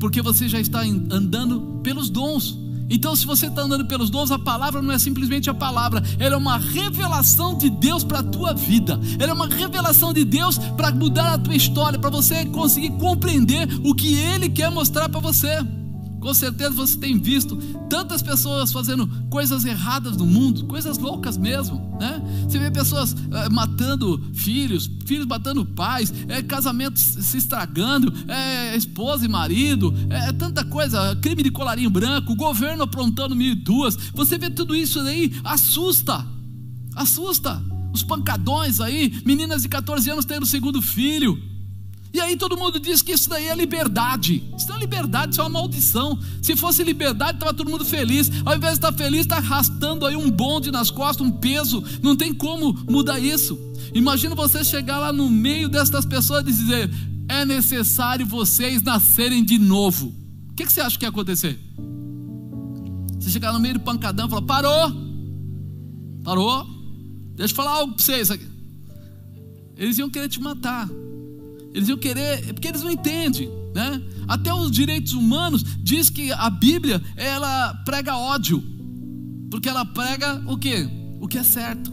Porque 0.00 0.22
você 0.22 0.48
já 0.48 0.58
está 0.58 0.80
andando 0.80 1.80
pelos 1.82 2.08
dons. 2.08 2.63
Então, 2.88 3.16
se 3.16 3.26
você 3.26 3.46
está 3.46 3.62
andando 3.62 3.86
pelos 3.86 4.10
dons, 4.10 4.30
a 4.30 4.38
palavra 4.38 4.82
não 4.82 4.92
é 4.92 4.98
simplesmente 4.98 5.48
a 5.48 5.54
palavra, 5.54 6.02
ela 6.18 6.34
é 6.34 6.38
uma 6.38 6.58
revelação 6.58 7.56
de 7.56 7.70
Deus 7.70 8.04
para 8.04 8.20
a 8.20 8.22
tua 8.22 8.52
vida, 8.52 9.00
ela 9.18 9.32
é 9.32 9.34
uma 9.34 9.48
revelação 9.48 10.12
de 10.12 10.24
Deus 10.24 10.58
para 10.58 10.90
mudar 10.90 11.34
a 11.34 11.38
tua 11.38 11.54
história, 11.54 11.98
para 11.98 12.10
você 12.10 12.44
conseguir 12.46 12.90
compreender 12.98 13.68
o 13.84 13.94
que 13.94 14.14
Ele 14.14 14.48
quer 14.48 14.70
mostrar 14.70 15.08
para 15.08 15.20
você. 15.20 15.58
Com 16.24 16.32
certeza 16.32 16.70
você 16.70 16.96
tem 16.96 17.18
visto 17.18 17.54
tantas 17.90 18.22
pessoas 18.22 18.72
fazendo 18.72 19.06
coisas 19.28 19.62
erradas 19.66 20.16
no 20.16 20.24
mundo, 20.24 20.64
coisas 20.64 20.96
loucas 20.96 21.36
mesmo, 21.36 21.98
né? 22.00 22.18
Você 22.48 22.58
vê 22.58 22.70
pessoas 22.70 23.14
é, 23.30 23.50
matando 23.50 24.18
filhos, 24.32 24.90
filhos 25.04 25.26
matando 25.26 25.66
pais, 25.66 26.14
é, 26.26 26.42
casamentos 26.42 27.02
se 27.02 27.36
estragando, 27.36 28.10
é, 28.26 28.74
esposa 28.74 29.26
e 29.26 29.28
marido, 29.28 29.92
é, 30.08 30.32
tanta 30.32 30.64
coisa, 30.64 31.14
crime 31.16 31.42
de 31.42 31.50
colarinho 31.50 31.90
branco, 31.90 32.34
governo 32.34 32.84
aprontando 32.84 33.36
mil 33.36 33.52
e 33.52 33.54
duas. 33.54 33.94
Você 34.14 34.38
vê 34.38 34.48
tudo 34.48 34.74
isso 34.74 35.00
aí, 35.00 35.30
assusta, 35.44 36.26
assusta. 36.96 37.62
Os 37.92 38.02
pancadões 38.02 38.80
aí, 38.80 39.12
meninas 39.26 39.60
de 39.60 39.68
14 39.68 40.10
anos 40.10 40.24
tendo 40.24 40.46
segundo 40.46 40.80
filho. 40.80 41.38
E 42.14 42.20
aí 42.20 42.36
todo 42.36 42.56
mundo 42.56 42.78
diz 42.78 43.02
que 43.02 43.10
isso 43.10 43.28
daí 43.28 43.48
é 43.48 43.56
liberdade. 43.56 44.40
Isso 44.56 44.68
não 44.68 44.76
é 44.76 44.78
liberdade, 44.78 45.32
isso 45.32 45.40
é 45.40 45.44
uma 45.44 45.50
maldição. 45.50 46.16
Se 46.40 46.54
fosse 46.54 46.84
liberdade, 46.84 47.38
estava 47.38 47.52
todo 47.52 47.68
mundo 47.68 47.84
feliz. 47.84 48.30
Ao 48.44 48.54
invés 48.54 48.74
de 48.74 48.78
estar 48.78 48.92
feliz, 48.92 49.22
está 49.22 49.38
arrastando 49.38 50.06
aí 50.06 50.14
um 50.14 50.30
bonde 50.30 50.70
nas 50.70 50.92
costas, 50.92 51.26
um 51.26 51.30
peso. 51.32 51.82
Não 52.00 52.14
tem 52.14 52.32
como 52.32 52.72
mudar 52.88 53.18
isso. 53.18 53.58
Imagina 53.92 54.36
você 54.36 54.62
chegar 54.62 55.00
lá 55.00 55.12
no 55.12 55.28
meio 55.28 55.68
destas 55.68 56.06
pessoas 56.06 56.42
e 56.42 56.52
dizer: 56.52 56.88
é 57.28 57.44
necessário 57.44 58.24
vocês 58.24 58.80
nascerem 58.80 59.44
de 59.44 59.58
novo. 59.58 60.14
O 60.50 60.54
que, 60.54 60.64
que 60.64 60.72
você 60.72 60.82
acha 60.82 60.96
que 60.96 61.04
ia 61.04 61.08
acontecer? 61.08 61.58
Você 63.18 63.28
chegar 63.28 63.52
no 63.52 63.58
meio 63.58 63.74
do 63.74 63.80
pancadão 63.80 64.28
e 64.28 64.30
falar: 64.30 64.42
parou, 64.42 64.92
parou, 66.22 66.64
deixa 67.34 67.50
eu 67.50 67.56
falar 67.56 67.72
algo 67.72 67.94
para 67.94 68.04
vocês. 68.04 68.30
Eles 69.76 69.98
iam 69.98 70.08
querer 70.08 70.28
te 70.28 70.40
matar. 70.40 70.88
Eles 71.74 71.88
iam 71.88 71.98
querer, 71.98 72.54
porque 72.54 72.68
eles 72.68 72.82
não 72.82 72.90
entendem, 72.90 73.50
né? 73.74 74.00
Até 74.28 74.54
os 74.54 74.70
direitos 74.70 75.12
humanos 75.12 75.64
diz 75.82 76.08
que 76.08 76.32
a 76.32 76.48
Bíblia 76.48 77.02
ela 77.16 77.74
prega 77.84 78.16
ódio, 78.16 78.62
porque 79.50 79.68
ela 79.68 79.84
prega 79.84 80.40
o 80.46 80.56
que? 80.56 80.88
O 81.20 81.26
que 81.26 81.36
é 81.36 81.42
certo. 81.42 81.92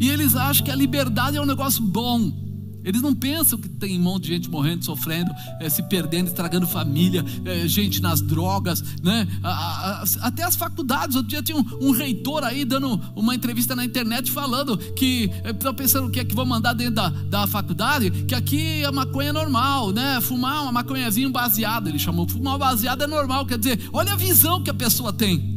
E 0.00 0.08
eles 0.08 0.34
acham 0.34 0.64
que 0.64 0.70
a 0.70 0.76
liberdade 0.76 1.36
é 1.36 1.40
um 1.40 1.46
negócio 1.46 1.80
bom. 1.80 2.43
Eles 2.84 3.00
não 3.00 3.14
pensam 3.14 3.58
que 3.58 3.68
tem 3.68 3.98
um 3.98 4.02
monte 4.02 4.24
de 4.24 4.34
gente 4.34 4.50
morrendo, 4.50 4.84
sofrendo, 4.84 5.32
é, 5.58 5.70
se 5.70 5.82
perdendo, 5.84 6.26
estragando 6.26 6.66
família, 6.66 7.24
é, 7.44 7.66
gente 7.66 8.00
nas 8.02 8.20
drogas, 8.20 8.82
né? 9.02 9.26
A, 9.42 9.50
a, 9.50 10.04
até 10.20 10.42
as 10.42 10.54
faculdades. 10.54 11.16
Outro 11.16 11.30
dia 11.30 11.42
tinha 11.42 11.56
um, 11.56 11.64
um, 11.80 11.90
reitor 11.92 12.44
aí 12.44 12.64
dando 12.64 13.00
uma 13.16 13.34
entrevista 13.34 13.74
na 13.74 13.84
internet 13.84 14.30
falando 14.30 14.76
que 14.76 15.30
estão 15.44 15.70
é, 15.70 15.74
pensando 15.74 16.08
o 16.08 16.10
que 16.10 16.20
é 16.20 16.24
que 16.24 16.34
vão 16.34 16.44
mandar 16.44 16.74
dentro 16.74 16.96
da, 16.96 17.08
da 17.08 17.46
faculdade, 17.46 18.10
que 18.10 18.34
aqui 18.34 18.84
a 18.84 18.92
maconha 18.92 19.30
é 19.30 19.32
normal, 19.32 19.90
né? 19.90 20.20
Fumar 20.20 20.62
uma 20.62 20.72
maconhazinha 20.72 21.28
baseada, 21.30 21.88
ele 21.88 21.98
chamou. 21.98 22.28
Fumar 22.28 22.58
baseada 22.58 23.04
é 23.04 23.06
normal, 23.06 23.46
quer 23.46 23.58
dizer, 23.58 23.88
olha 23.92 24.12
a 24.12 24.16
visão 24.16 24.62
que 24.62 24.70
a 24.70 24.74
pessoa 24.74 25.10
tem. 25.12 25.54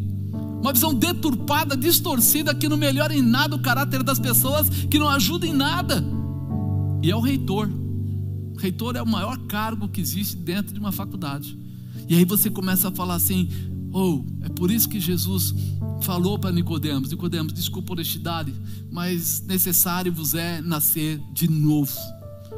Uma 0.62 0.72
visão 0.72 0.94
deturpada, 0.94 1.76
distorcida, 1.76 2.56
que 2.56 2.70
não 2.70 2.78
melhora 2.78 3.14
em 3.14 3.22
nada 3.22 3.56
o 3.56 3.60
caráter 3.60 4.02
das 4.02 4.18
pessoas, 4.18 4.70
que 4.90 4.98
não 4.98 5.10
ajuda 5.10 5.46
em 5.46 5.54
nada 5.54 6.17
e 7.02 7.12
é 7.12 7.16
o 7.16 7.20
reitor. 7.20 7.70
O 8.56 8.60
reitor 8.60 8.96
é 8.96 9.02
o 9.02 9.08
maior 9.08 9.38
cargo 9.46 9.88
que 9.88 10.02
existe 10.02 10.36
dentro 10.36 10.74
de 10.74 10.80
uma 10.80 10.92
faculdade. 10.92 11.58
E 12.10 12.16
aí 12.16 12.26
você 12.26 12.50
começa 12.50 12.88
a 12.88 12.92
falar 12.92 13.16
assim: 13.16 13.50
"Oh, 13.94 14.24
é 14.42 14.50
por 14.50 14.72
isso 14.72 14.90
que 14.90 15.00
Jesus 15.00 15.54
falou 16.02 16.40
para 16.40 16.52
Nicodemos, 16.52 17.10
Nicodemos, 17.10 17.54
desculpa 17.54 17.92
a 17.92 17.94
honestidade, 17.94 18.54
mas 18.92 19.42
necessário 19.42 20.12
vos 20.12 20.34
é 20.34 20.62
nascer 20.62 21.22
de 21.34 21.50
novo." 21.50 21.96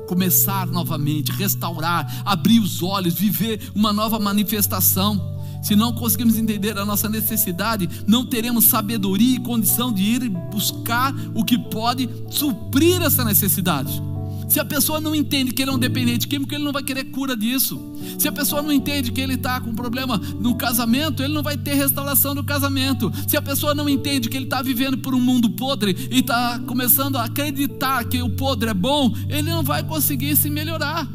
Começar 0.07 0.65
novamente, 0.67 1.31
restaurar, 1.31 2.23
abrir 2.25 2.59
os 2.59 2.81
olhos, 2.81 3.13
viver 3.13 3.71
uma 3.75 3.93
nova 3.93 4.17
manifestação. 4.17 5.37
Se 5.61 5.75
não 5.75 5.93
conseguimos 5.93 6.37
entender 6.37 6.77
a 6.77 6.85
nossa 6.85 7.09
necessidade, 7.09 7.89
não 8.07 8.25
teremos 8.25 8.65
sabedoria 8.65 9.35
e 9.35 9.39
condição 9.39 9.91
de 9.91 10.03
ir 10.03 10.29
buscar 10.51 11.13
o 11.35 11.43
que 11.43 11.57
pode 11.57 12.09
suprir 12.29 13.01
essa 13.01 13.25
necessidade. 13.25 14.01
Se 14.49 14.59
a 14.59 14.65
pessoa 14.65 14.99
não 14.99 15.13
entende 15.13 15.51
que 15.51 15.61
ele 15.61 15.69
é 15.69 15.73
um 15.73 15.79
dependente 15.79 16.27
químico, 16.27 16.53
ele 16.53 16.63
não 16.63 16.71
vai 16.71 16.81
querer 16.81 17.05
cura 17.05 17.37
disso. 17.37 17.79
Se 18.17 18.27
a 18.27 18.31
pessoa 18.31 18.63
não 18.63 18.71
entende 18.71 19.11
que 19.11 19.21
ele 19.21 19.35
está 19.35 19.61
com 19.61 19.75
problema 19.75 20.17
no 20.17 20.55
casamento, 20.55 21.21
ele 21.21 21.33
não 21.33 21.43
vai 21.43 21.55
ter 21.55 21.75
restauração 21.75 22.33
do 22.33 22.43
casamento. 22.43 23.11
Se 23.27 23.37
a 23.37 23.41
pessoa 23.41 23.75
não 23.75 23.87
entende 23.87 24.27
que 24.27 24.35
ele 24.35 24.45
está 24.45 24.63
vivendo 24.63 24.97
por 24.97 25.13
um 25.13 25.19
mundo 25.19 25.51
podre 25.51 25.95
e 26.09 26.19
está 26.19 26.59
começando 26.65 27.17
a 27.17 27.25
acreditar 27.25 28.03
que 28.05 28.23
o 28.23 28.31
podre 28.31 28.71
é 28.71 28.73
bom, 28.73 29.13
ele 29.29 29.49
não 29.49 29.63
vai 29.63 29.83
conseguir 29.83 30.35
se 30.35 30.49
melhorar. 30.49 31.07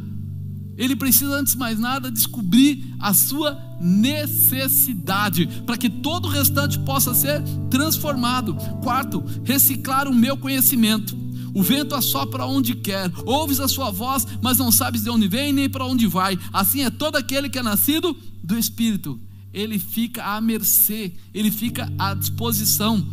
Ele 0.76 0.96
precisa, 0.96 1.34
antes 1.36 1.54
de 1.54 1.58
mais 1.58 1.78
nada, 1.78 2.10
descobrir 2.10 2.84
a 3.00 3.12
sua 3.14 3.58
necessidade, 3.80 5.46
para 5.66 5.76
que 5.76 5.88
todo 5.88 6.26
o 6.26 6.30
restante 6.30 6.78
possa 6.80 7.14
ser 7.14 7.42
transformado. 7.70 8.54
Quarto, 8.82 9.24
reciclar 9.44 10.08
o 10.08 10.14
meu 10.14 10.36
conhecimento. 10.36 11.23
O 11.54 11.62
vento 11.62 11.94
assopra 11.94 12.44
onde 12.44 12.74
quer, 12.74 13.10
ouves 13.24 13.60
a 13.60 13.68
sua 13.68 13.90
voz, 13.90 14.26
mas 14.42 14.58
não 14.58 14.72
sabes 14.72 15.04
de 15.04 15.10
onde 15.10 15.28
vem 15.28 15.52
nem 15.52 15.70
para 15.70 15.86
onde 15.86 16.06
vai. 16.06 16.36
Assim 16.52 16.82
é 16.82 16.90
todo 16.90 17.14
aquele 17.14 17.48
que 17.48 17.58
é 17.58 17.62
nascido 17.62 18.14
do 18.42 18.58
Espírito. 18.58 19.20
Ele 19.52 19.78
fica 19.78 20.24
à 20.24 20.40
mercê, 20.40 21.12
ele 21.32 21.52
fica 21.52 21.90
à 21.96 22.12
disposição. 22.12 23.06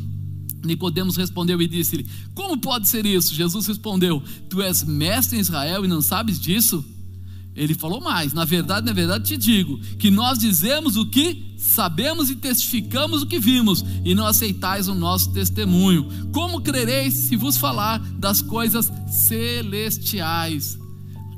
Nicodemos 0.63 1.15
respondeu 1.15 1.61
e 1.61 1.67
disse-lhe: 1.67 2.07
Como 2.33 2.57
pode 2.57 2.87
ser 2.87 3.05
isso? 3.05 3.33
Jesus 3.33 3.67
respondeu: 3.67 4.21
Tu 4.49 4.61
és 4.61 4.83
mestre 4.83 5.37
em 5.37 5.41
Israel 5.41 5.85
e 5.85 5.87
não 5.87 6.01
sabes 6.01 6.39
disso? 6.39 6.83
Ele 7.55 7.73
falou 7.73 8.01
mais: 8.01 8.33
Na 8.33 8.45
verdade, 8.45 8.85
na 8.85 8.93
verdade 8.93 9.25
te 9.25 9.37
digo 9.37 9.77
que 9.97 10.09
nós 10.09 10.39
dizemos 10.39 10.95
o 10.95 11.05
que 11.05 11.53
sabemos 11.57 12.29
e 12.29 12.35
testificamos 12.35 13.21
o 13.21 13.27
que 13.27 13.39
vimos, 13.39 13.85
e 14.03 14.15
não 14.15 14.25
aceitais 14.25 14.87
o 14.87 14.95
nosso 14.95 15.31
testemunho. 15.31 16.07
Como 16.33 16.61
crereis 16.61 17.13
se 17.13 17.35
vos 17.35 17.57
falar 17.57 17.99
das 18.17 18.41
coisas 18.41 18.91
celestiais? 19.07 20.77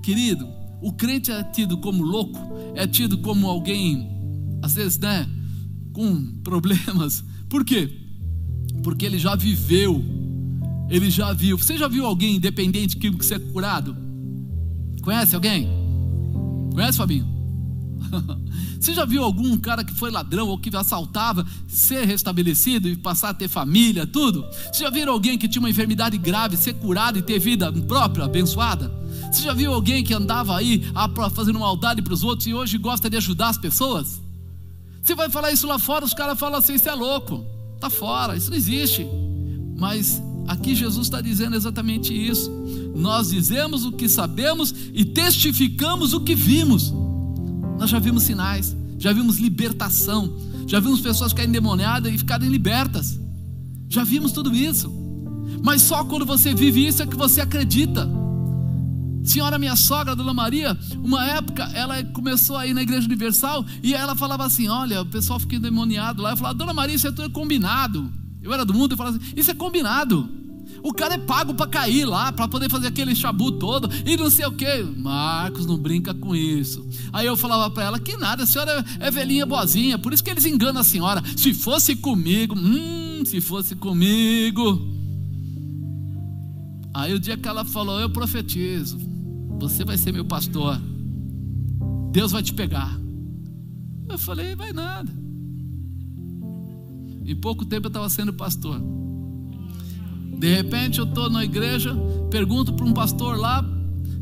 Querido, 0.01 0.47
o 0.81 0.93
crente 0.93 1.31
é 1.31 1.43
tido 1.43 1.77
como 1.77 2.03
louco, 2.03 2.39
é 2.75 2.87
tido 2.87 3.17
como 3.17 3.47
alguém, 3.47 4.07
às 4.61 4.75
vezes, 4.75 4.97
né, 4.99 5.27
com 5.91 6.39
problemas. 6.43 7.23
Por 7.49 7.65
quê? 7.65 7.89
Porque 8.83 9.05
ele 9.05 9.17
já 9.17 9.35
viveu, 9.35 10.03
ele 10.89 11.09
já 11.09 11.33
viu. 11.33 11.57
Você 11.57 11.77
já 11.77 11.87
viu 11.87 12.05
alguém 12.05 12.35
independente 12.35 12.97
que 12.97 13.23
ser 13.23 13.39
curado? 13.51 13.95
Conhece 15.01 15.35
alguém? 15.35 15.82
Conhece, 16.73 16.97
Fabinho? 16.97 17.27
Você 18.79 18.93
já 18.93 19.05
viu 19.05 19.23
algum 19.23 19.57
cara 19.57 19.83
que 19.83 19.93
foi 19.93 20.11
ladrão 20.11 20.49
ou 20.49 20.57
que 20.57 20.75
assaltava 20.75 21.45
ser 21.67 22.05
restabelecido 22.05 22.89
e 22.89 22.95
passar 22.97 23.29
a 23.29 23.33
ter 23.33 23.47
família, 23.47 24.05
tudo? 24.05 24.45
Você 24.71 24.83
já 24.83 24.89
viu 24.89 25.09
alguém 25.09 25.37
que 25.37 25.47
tinha 25.47 25.61
uma 25.61 25.69
enfermidade 25.69 26.17
grave 26.17 26.57
ser 26.57 26.73
curado 26.73 27.17
e 27.17 27.21
ter 27.21 27.39
vida 27.39 27.71
própria, 27.71 28.25
abençoada? 28.25 28.91
Você 29.31 29.43
já 29.43 29.53
viu 29.53 29.73
alguém 29.73 30.03
que 30.03 30.13
andava 30.13 30.57
aí 30.57 30.83
fazendo 31.33 31.59
maldade 31.59 32.01
para 32.01 32.13
os 32.13 32.23
outros 32.23 32.47
e 32.47 32.53
hoje 32.53 32.77
gosta 32.77 33.09
de 33.09 33.17
ajudar 33.17 33.49
as 33.49 33.57
pessoas? 33.57 34.21
Você 35.01 35.15
vai 35.15 35.29
falar 35.29 35.51
isso 35.51 35.67
lá 35.67 35.79
fora, 35.79 36.05
os 36.05 36.13
caras 36.13 36.37
falam 36.37 36.59
assim: 36.59 36.75
isso 36.75 36.89
é 36.89 36.93
louco, 36.93 37.45
tá 37.79 37.89
fora, 37.89 38.35
isso 38.35 38.49
não 38.49 38.57
existe. 38.57 39.07
Mas 39.77 40.21
Aqui 40.47 40.75
Jesus 40.75 41.07
está 41.07 41.21
dizendo 41.21 41.55
exatamente 41.55 42.13
isso. 42.13 42.51
Nós 42.95 43.29
dizemos 43.29 43.85
o 43.85 43.91
que 43.91 44.09
sabemos 44.09 44.73
e 44.93 45.05
testificamos 45.05 46.13
o 46.13 46.21
que 46.21 46.35
vimos. 46.35 46.93
Nós 47.79 47.89
já 47.89 47.99
vimos 47.99 48.23
sinais, 48.23 48.75
já 48.97 49.11
vimos 49.11 49.37
libertação, 49.37 50.37
já 50.67 50.79
vimos 50.79 51.01
pessoas 51.01 51.31
ficarem 51.31 51.49
endemoniadas 51.49 52.13
e 52.13 52.17
ficarem 52.17 52.49
libertas. 52.49 53.19
Já 53.89 54.03
vimos 54.03 54.31
tudo 54.31 54.53
isso. 54.55 54.91
Mas 55.63 55.81
só 55.81 56.03
quando 56.03 56.25
você 56.25 56.53
vive 56.53 56.85
isso 56.85 57.01
é 57.01 57.07
que 57.07 57.15
você 57.15 57.41
acredita. 57.41 58.09
Senhora, 59.23 59.57
minha 59.57 59.75
sogra, 59.75 60.15
Dona 60.15 60.33
Maria, 60.33 60.77
uma 60.97 61.25
época 61.25 61.63
ela 61.73 62.03
começou 62.03 62.57
a 62.57 62.67
ir 62.67 62.73
na 62.73 62.81
Igreja 62.81 63.05
Universal 63.05 63.65
e 63.81 63.93
ela 63.93 64.15
falava 64.15 64.45
assim: 64.45 64.67
Olha, 64.67 65.01
o 65.01 65.05
pessoal 65.05 65.39
fica 65.39 65.55
endemoniado 65.55 66.21
lá. 66.21 66.31
Eu 66.31 66.37
falava, 66.37 66.55
Dona 66.55 66.73
Maria, 66.73 66.95
isso 66.95 67.07
é 67.07 67.11
tudo 67.11 67.29
combinado. 67.29 68.11
Eu 68.43 68.53
era 68.53 68.65
do 68.65 68.73
mundo 68.73 68.93
e 68.93 68.97
falava 68.97 69.17
assim: 69.17 69.33
Isso 69.35 69.49
é 69.49 69.53
combinado. 69.53 70.29
O 70.83 70.93
cara 70.93 71.13
é 71.13 71.17
pago 71.17 71.53
para 71.53 71.65
cair 71.65 72.03
lá, 72.03 72.31
para 72.31 72.47
poder 72.47 72.69
fazer 72.69 72.87
aquele 72.87 73.15
chabu 73.15 73.53
todo 73.53 73.89
e 74.05 74.17
não 74.17 74.29
sei 74.29 74.45
o 74.45 74.51
que. 74.51 74.83
Marcos 74.97 75.65
não 75.65 75.77
brinca 75.77 76.13
com 76.13 76.35
isso. 76.35 76.85
Aí 77.13 77.25
eu 77.25 77.37
falava 77.37 77.69
para 77.73 77.85
ela: 77.85 77.99
Que 77.99 78.17
nada, 78.17 78.43
a 78.43 78.45
senhora 78.45 78.83
é 78.99 79.09
velhinha 79.09 79.45
boazinha, 79.45 79.97
por 79.97 80.11
isso 80.11 80.23
que 80.23 80.29
eles 80.29 80.45
enganam 80.45 80.81
a 80.81 80.83
senhora. 80.83 81.23
Se 81.37 81.53
fosse 81.53 81.95
comigo, 81.95 82.53
hum, 82.57 83.23
se 83.25 83.39
fosse 83.39 83.75
comigo. 83.75 84.91
Aí 86.93 87.13
o 87.13 87.19
dia 87.19 87.37
que 87.37 87.47
ela 87.47 87.63
falou: 87.63 87.99
Eu 87.99 88.09
profetizo, 88.09 88.97
você 89.59 89.85
vai 89.85 89.97
ser 89.97 90.11
meu 90.11 90.25
pastor, 90.25 90.81
Deus 92.11 92.33
vai 92.33 92.43
te 92.43 92.53
pegar. 92.53 92.99
Eu 94.09 94.17
falei: 94.17 94.53
Vai 94.53 94.73
nada. 94.73 95.22
Em 97.25 97.35
pouco 97.35 97.65
tempo 97.65 97.87
eu 97.87 97.89
estava 97.89 98.09
sendo 98.09 98.33
pastor. 98.33 98.81
De 100.37 100.53
repente 100.53 100.99
eu 100.99 101.05
estou 101.05 101.29
na 101.29 101.43
igreja, 101.43 101.95
pergunto 102.29 102.73
para 102.73 102.85
um 102.85 102.93
pastor 102.93 103.37
lá, 103.37 103.63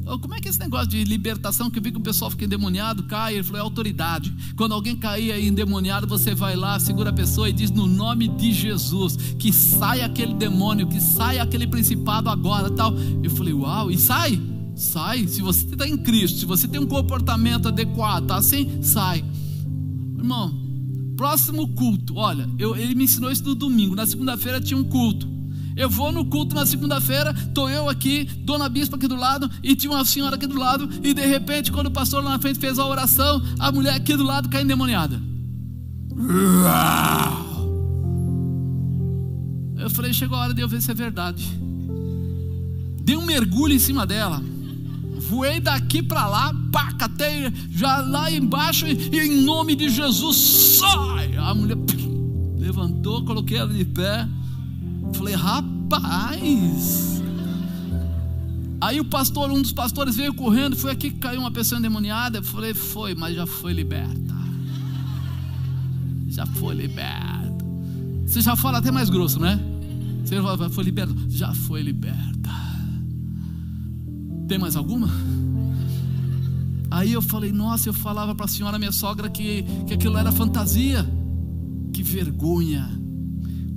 oh, 0.06 0.20
como 0.20 0.36
é 0.36 0.40
que 0.40 0.48
é 0.48 0.52
esse 0.52 0.60
negócio 0.60 0.88
de 0.88 1.04
libertação 1.04 1.70
que 1.70 1.80
eu 1.80 1.84
vi 1.84 1.92
que 1.92 1.98
o 1.98 2.02
pessoal 2.02 2.30
fica 2.30 2.46
endemoniado, 2.46 3.04
cai? 3.04 3.36
Ele 3.36 3.44
falou, 3.44 3.60
é 3.60 3.64
autoridade. 3.64 4.32
Quando 4.56 4.74
alguém 4.74 4.96
cair 4.96 5.32
aí 5.32 5.48
endemoniado, 5.48 6.06
você 6.06 6.36
vai 6.36 6.56
lá, 6.56 6.80
segura 6.80 7.10
a 7.10 7.14
pessoa 7.14 7.50
e 7.50 7.54
diz 7.54 7.72
no 7.72 7.88
nome 7.88 8.28
de 8.28 8.52
Jesus, 8.52 9.16
que 9.40 9.52
sai 9.52 10.02
aquele 10.02 10.36
demônio, 10.36 10.88
que 10.88 11.00
sai 11.00 11.40
aquele 11.40 11.66
principado 11.66 12.30
agora 12.30 12.70
tal. 12.70 12.94
Eu 13.24 13.32
falei, 13.32 13.54
uau, 13.54 13.90
e 13.90 13.98
sai? 13.98 14.40
Sai. 14.76 15.28
Se 15.28 15.42
você 15.42 15.66
está 15.66 15.88
em 15.88 15.98
Cristo, 15.98 16.40
se 16.40 16.46
você 16.46 16.68
tem 16.68 16.80
um 16.80 16.88
comportamento 16.88 17.68
adequado, 17.68 18.28
tá 18.28 18.36
assim, 18.36 18.84
sai. 18.84 19.24
Irmão, 20.18 20.61
próximo 21.22 21.68
culto, 21.68 22.16
olha, 22.18 22.50
eu, 22.58 22.76
ele 22.76 22.96
me 22.96 23.04
ensinou 23.04 23.32
isso 23.32 23.44
no 23.44 23.54
domingo, 23.54 23.96
na 23.96 24.08
segunda-feira 24.08 24.60
tinha 24.60 24.76
um 24.76 24.84
culto. 24.84 25.30
Eu 25.78 25.88
vou 25.88 26.12
no 26.12 26.26
culto 26.26 26.56
na 26.56 26.66
segunda-feira, 26.66 27.32
estou 27.32 27.70
eu 27.70 27.88
aqui, 27.88 28.24
Dona 28.24 28.68
Bispa 28.68 28.96
aqui 28.96 29.08
do 29.08 29.16
lado, 29.16 29.48
e 29.62 29.76
tinha 29.76 29.92
uma 29.94 30.04
senhora 30.04 30.36
aqui 30.36 30.48
do 30.48 30.58
lado, 30.58 30.90
e 31.04 31.14
de 31.14 31.24
repente, 31.24 31.72
quando 31.72 31.86
o 31.86 31.92
pastor 31.92 32.24
lá 32.24 32.32
na 32.32 32.40
frente 32.40 32.58
fez 32.58 32.80
a 32.80 32.88
oração, 32.88 33.40
a 33.60 33.72
mulher 33.72 33.94
aqui 33.94 34.18
do 34.18 34.24
lado 34.24 34.50
caiu 34.50 34.64
endemoniada. 34.64 35.22
Eu 39.78 39.92
falei, 39.92 40.14
chegou 40.14 40.40
a 40.40 40.42
hora 40.42 40.56
de 40.56 40.62
eu 40.62 40.68
ver 40.68 40.82
se 40.82 40.90
é 40.90 40.96
verdade. 40.96 41.48
Dei 43.04 43.16
um 43.16 43.28
mergulho 43.28 43.76
em 43.76 43.80
cima 43.80 44.08
dela. 44.08 44.42
Voei 45.32 45.62
daqui 45.62 46.04
para 46.04 46.28
lá, 46.28 46.54
pá, 46.74 46.92
catei 46.92 47.50
já 47.70 48.02
lá 48.02 48.30
embaixo, 48.30 48.86
e, 48.86 49.16
e 49.16 49.18
em 49.18 49.42
nome 49.44 49.76
de 49.76 49.88
Jesus, 49.88 50.36
sai! 50.78 51.38
A 51.38 51.54
mulher 51.54 51.78
levantou, 52.60 53.24
coloquei 53.24 53.58
ela 53.58 53.74
de 53.74 53.86
pé. 53.86 54.28
Falei, 55.14 55.34
rapaz. 55.34 57.22
Aí 58.82 59.00
o 59.00 59.06
pastor, 59.06 59.50
um 59.50 59.62
dos 59.62 59.72
pastores 59.72 60.18
veio 60.18 60.34
correndo, 60.34 60.76
foi 60.76 60.92
aqui 60.92 61.10
que 61.10 61.20
caiu 61.20 61.40
uma 61.40 61.52
pessoa 61.52 61.80
endemoniada. 61.80 62.40
Eu 62.40 62.44
falei, 62.44 62.74
foi, 62.74 63.16
mas 63.16 63.34
já 63.34 63.48
foi 63.48 63.72
liberta. 63.72 64.36
Já 66.28 66.46
foi 66.46 66.76
liberta. 66.76 67.66
Você 68.26 68.42
já 68.42 68.58
fala 68.58 68.80
até 68.80 68.92
mais 68.92 69.10
grosso, 69.10 69.40
né? 69.40 69.58
Você 70.26 70.42
fala, 70.42 70.70
foi 70.70 70.84
liberta. 70.84 71.16
Já 71.30 71.54
foi 71.54 71.82
liberta. 71.82 72.71
Tem 74.52 74.60
mais 74.60 74.76
alguma? 74.76 75.10
Aí 76.92 77.14
eu 77.14 77.22
falei, 77.22 77.54
nossa, 77.54 77.88
eu 77.88 77.94
falava 77.94 78.36
para 78.36 78.44
a 78.44 78.50
senhora, 78.50 78.78
minha 78.78 78.92
sogra, 78.92 79.30
que, 79.30 79.64
que 79.88 79.94
aquilo 79.94 80.18
era 80.18 80.30
fantasia. 80.30 81.10
Que 81.94 82.04
vergonha. 82.04 82.86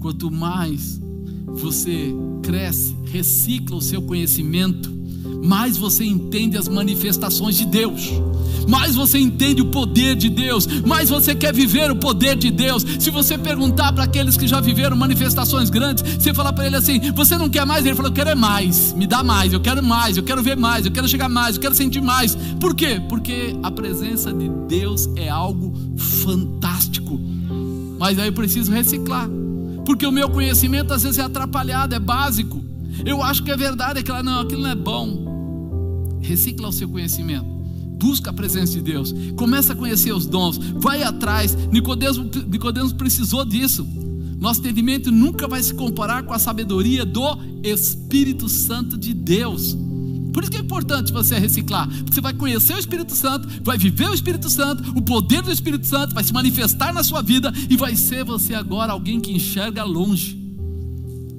Quanto 0.01 0.33
mais 0.33 1.01
você 1.47 2.13
cresce, 2.43 2.93
recicla 3.05 3.77
o 3.77 3.81
seu 3.81 4.03
conhecimento, 4.03 4.93
mais 5.43 5.77
você 5.77 6.05
entende 6.05 6.57
as 6.57 6.69
manifestações 6.69 7.57
de 7.57 7.67
Deus, 7.67 8.11
mais 8.69 8.95
você 8.95 9.19
entende 9.19 9.63
o 9.63 9.67
poder 9.67 10.17
de 10.17 10.29
Deus, 10.29 10.67
mais 10.83 11.11
você 11.11 11.35
quer 11.35 11.53
viver 11.53 11.91
o 11.91 11.97
poder 11.97 12.37
de 12.37 12.51
Deus. 12.51 12.85
Se 12.99 13.11
você 13.11 13.37
perguntar 13.37 13.93
para 13.93 14.05
aqueles 14.05 14.37
que 14.37 14.47
já 14.47 14.61
viveram 14.61 14.97
manifestações 14.97 15.71
grandes, 15.71 16.03
você 16.03 16.33
falar 16.33 16.53
para 16.53 16.67
ele 16.67 16.77
assim: 16.77 17.13
Você 17.13 17.37
não 17.37 17.49
quer 17.49 17.67
mais? 17.67 17.85
Ele 17.85 17.95
falou: 17.95 18.11
Eu 18.11 18.15
quero 18.15 18.31
é 18.31 18.35
mais, 18.35 18.93
me 18.93 19.07
dá 19.07 19.23
mais, 19.23 19.53
eu 19.53 19.61
quero 19.61 19.83
mais, 19.83 20.17
eu 20.17 20.23
quero 20.23 20.43
ver 20.43 20.57
mais, 20.57 20.87
eu 20.87 20.93
quero 20.93 21.09
chegar 21.09 21.29
mais, 21.29 21.57
eu 21.57 21.63
quero 21.63 21.75
sentir 21.75 22.01
mais. 22.01 22.37
Por 22.59 22.75
quê? 22.75 23.01
Porque 23.09 23.55
a 23.63 23.71
presença 23.71 24.33
de 24.33 24.49
Deus 24.69 25.09
é 25.17 25.29
algo 25.29 25.75
fantástico, 25.97 27.21
mas 27.99 28.19
aí 28.19 28.29
eu 28.29 28.33
preciso 28.33 28.73
reciclar 28.73 29.29
porque 29.85 30.07
o 30.07 30.13
meu 30.13 30.31
conhecimento 30.31 30.93
às 30.93 31.03
vezes 31.03 31.19
é 31.19 31.23
atrapalhado, 31.23 31.95
é 31.95 31.99
básico. 31.99 32.74
Eu 33.05 33.23
acho 33.23 33.43
que 33.43 33.51
é 33.51 33.57
verdade, 33.57 34.01
aquilo 34.01 34.23
não, 34.23 34.41
aquilo 34.41 34.63
não 34.63 34.71
é 34.71 34.75
bom. 34.75 36.19
Recicla 36.21 36.69
o 36.69 36.73
seu 36.73 36.89
conhecimento. 36.89 37.47
Busca 37.99 38.31
a 38.31 38.33
presença 38.33 38.73
de 38.73 38.83
Deus. 38.83 39.15
Começa 39.37 39.73
a 39.73 39.77
conhecer 39.77 40.13
os 40.13 40.27
dons. 40.27 40.59
Vai 40.59 41.03
atrás. 41.03 41.55
Nicodemos, 41.71 42.19
Nicodemos 42.47 42.93
precisou 42.93 43.45
disso. 43.45 43.87
Nosso 44.39 44.61
entendimento 44.61 45.11
nunca 45.11 45.49
vai 45.49 45.63
se 45.63 45.73
comparar 45.73 46.23
com 46.25 46.33
a 46.33 46.39
sabedoria 46.39 47.05
do 47.05 47.39
Espírito 47.63 48.49
Santo 48.49 48.99
de 48.99 49.15
Deus. 49.15 49.77
Por 50.35 50.43
isso 50.43 50.51
que 50.51 50.59
é 50.59 50.61
importante 50.61 51.13
você 51.13 51.39
reciclar, 51.39 51.89
porque 51.89 52.13
você 52.13 52.21
vai 52.21 52.35
conhecer 52.35 52.75
o 52.75 52.79
Espírito 52.79 53.15
Santo, 53.15 53.49
vai 53.63 53.79
viver 53.79 54.11
o 54.11 54.15
Espírito 54.15 54.51
Santo, 54.51 54.83
o 54.95 55.01
poder 55.01 55.41
do 55.43 55.53
Espírito 55.53 55.87
Santo 55.87 56.13
vai 56.13 56.25
se 56.25 56.33
manifestar 56.33 56.93
na 56.93 57.05
sua 57.05 57.23
vida 57.23 57.53
e 57.71 57.77
vai 57.77 57.95
ser 57.95 58.25
você 58.25 58.53
agora 58.53 58.93
alguém 58.93 59.21
que 59.21 59.33
enxerga 59.33 59.85
longe. 59.85 60.44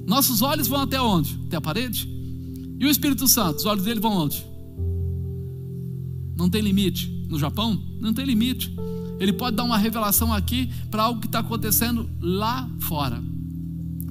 Nossos 0.06 0.40
olhos 0.42 0.68
vão 0.68 0.82
até 0.82 1.00
onde? 1.00 1.38
Até 1.46 1.56
a 1.56 1.60
parede? 1.60 2.08
E 2.78 2.84
o 2.86 2.88
Espírito 2.88 3.26
Santo, 3.26 3.58
os 3.58 3.66
olhos 3.66 3.84
dele 3.84 4.00
vão 4.00 4.12
onde? 4.12 4.46
Não 6.36 6.48
tem 6.48 6.60
limite. 6.60 7.08
No 7.28 7.38
Japão, 7.38 7.82
não 8.00 8.14
tem 8.14 8.24
limite. 8.24 8.74
Ele 9.18 9.32
pode 9.32 9.56
dar 9.56 9.64
uma 9.64 9.78
revelação 9.78 10.32
aqui 10.32 10.70
para 10.90 11.02
algo 11.02 11.20
que 11.20 11.26
está 11.26 11.40
acontecendo 11.40 12.08
lá 12.20 12.68
fora. 12.80 13.22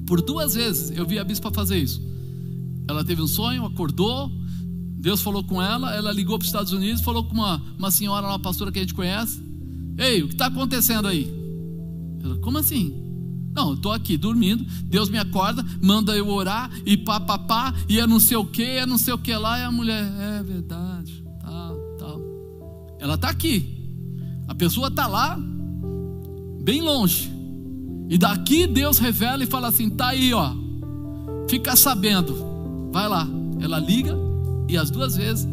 Por 0.06 0.20
duas 0.20 0.54
vezes 0.54 0.90
eu 0.96 1.06
vi 1.06 1.18
a 1.18 1.24
bispa 1.24 1.50
fazer 1.50 1.78
isso. 1.78 2.02
Ela 2.88 3.04
teve 3.04 3.22
um 3.22 3.26
sonho, 3.26 3.64
acordou, 3.64 4.30
Deus 4.98 5.22
falou 5.22 5.42
com 5.44 5.62
ela, 5.62 5.94
ela 5.94 6.12
ligou 6.12 6.38
para 6.38 6.44
os 6.44 6.48
Estados 6.48 6.72
Unidos, 6.72 7.00
falou 7.00 7.24
com 7.24 7.34
uma, 7.34 7.62
uma 7.78 7.90
senhora, 7.90 8.26
uma 8.26 8.38
pastora 8.38 8.70
que 8.72 8.78
a 8.78 8.82
gente 8.82 8.94
conhece. 8.94 9.40
Ei, 9.96 10.22
o 10.22 10.28
que 10.28 10.34
está 10.34 10.46
acontecendo 10.46 11.08
aí? 11.08 11.32
Ela, 12.22 12.36
como 12.38 12.58
assim? 12.58 13.05
Não, 13.56 13.70
eu 13.70 13.74
estou 13.74 13.90
aqui 13.90 14.18
dormindo, 14.18 14.66
Deus 14.84 15.08
me 15.08 15.16
acorda, 15.16 15.64
manda 15.80 16.14
eu 16.14 16.28
orar, 16.28 16.70
e 16.84 16.94
pá, 16.94 17.18
pá, 17.18 17.38
pá, 17.38 17.74
e 17.88 17.98
é 17.98 18.06
não 18.06 18.20
sei 18.20 18.36
o 18.36 18.44
que, 18.44 18.62
é 18.62 18.84
não 18.84 18.98
sei 18.98 19.14
o 19.14 19.18
que 19.18 19.34
lá, 19.34 19.58
e 19.58 19.62
a 19.62 19.72
mulher, 19.72 20.04
é 20.04 20.42
verdade, 20.42 21.24
tal, 21.40 21.74
tal. 21.98 22.20
Ela 23.00 23.14
está 23.14 23.30
aqui, 23.30 23.64
a 24.46 24.54
pessoa 24.54 24.88
está 24.88 25.06
lá, 25.06 25.38
bem 26.62 26.82
longe, 26.82 27.32
e 28.10 28.18
daqui 28.18 28.66
Deus 28.66 28.98
revela 28.98 29.42
e 29.42 29.46
fala 29.46 29.68
assim: 29.68 29.88
tá 29.88 30.08
aí, 30.08 30.34
ó, 30.34 30.52
fica 31.48 31.74
sabendo, 31.74 32.90
vai 32.92 33.08
lá. 33.08 33.26
Ela 33.58 33.78
liga, 33.78 34.14
e 34.68 34.76
as 34.76 34.90
duas 34.90 35.16
vezes, 35.16 35.48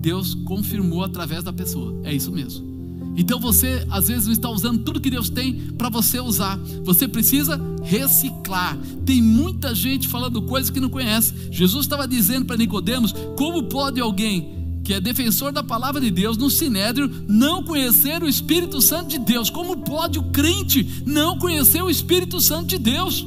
Deus 0.00 0.34
confirmou 0.34 1.04
através 1.04 1.44
da 1.44 1.52
pessoa. 1.52 2.00
É 2.02 2.12
isso 2.12 2.32
mesmo. 2.32 2.73
Então 3.16 3.38
você 3.38 3.86
às 3.90 4.08
vezes 4.08 4.26
não 4.26 4.32
está 4.32 4.48
usando 4.48 4.82
tudo 4.82 5.00
que 5.00 5.10
Deus 5.10 5.28
tem 5.28 5.54
para 5.54 5.88
você 5.88 6.20
usar. 6.20 6.58
Você 6.82 7.06
precisa 7.06 7.60
reciclar. 7.82 8.76
Tem 9.04 9.22
muita 9.22 9.74
gente 9.74 10.08
falando 10.08 10.42
coisas 10.42 10.70
que 10.70 10.80
não 10.80 10.88
conhece. 10.88 11.34
Jesus 11.50 11.84
estava 11.84 12.08
dizendo 12.08 12.46
para 12.46 12.56
Nicodemos: 12.56 13.14
como 13.36 13.62
pode 13.64 14.00
alguém 14.00 14.52
que 14.82 14.92
é 14.92 15.00
defensor 15.00 15.50
da 15.50 15.62
palavra 15.62 16.00
de 16.00 16.10
Deus 16.10 16.36
no 16.36 16.50
sinédrio 16.50 17.10
não 17.26 17.62
conhecer 17.62 18.22
o 18.22 18.28
Espírito 18.28 18.80
Santo 18.80 19.08
de 19.08 19.18
Deus? 19.18 19.48
Como 19.48 19.78
pode 19.78 20.18
o 20.18 20.24
crente 20.24 21.02
não 21.06 21.38
conhecer 21.38 21.82
o 21.82 21.90
Espírito 21.90 22.40
Santo 22.40 22.66
de 22.66 22.78
Deus? 22.78 23.26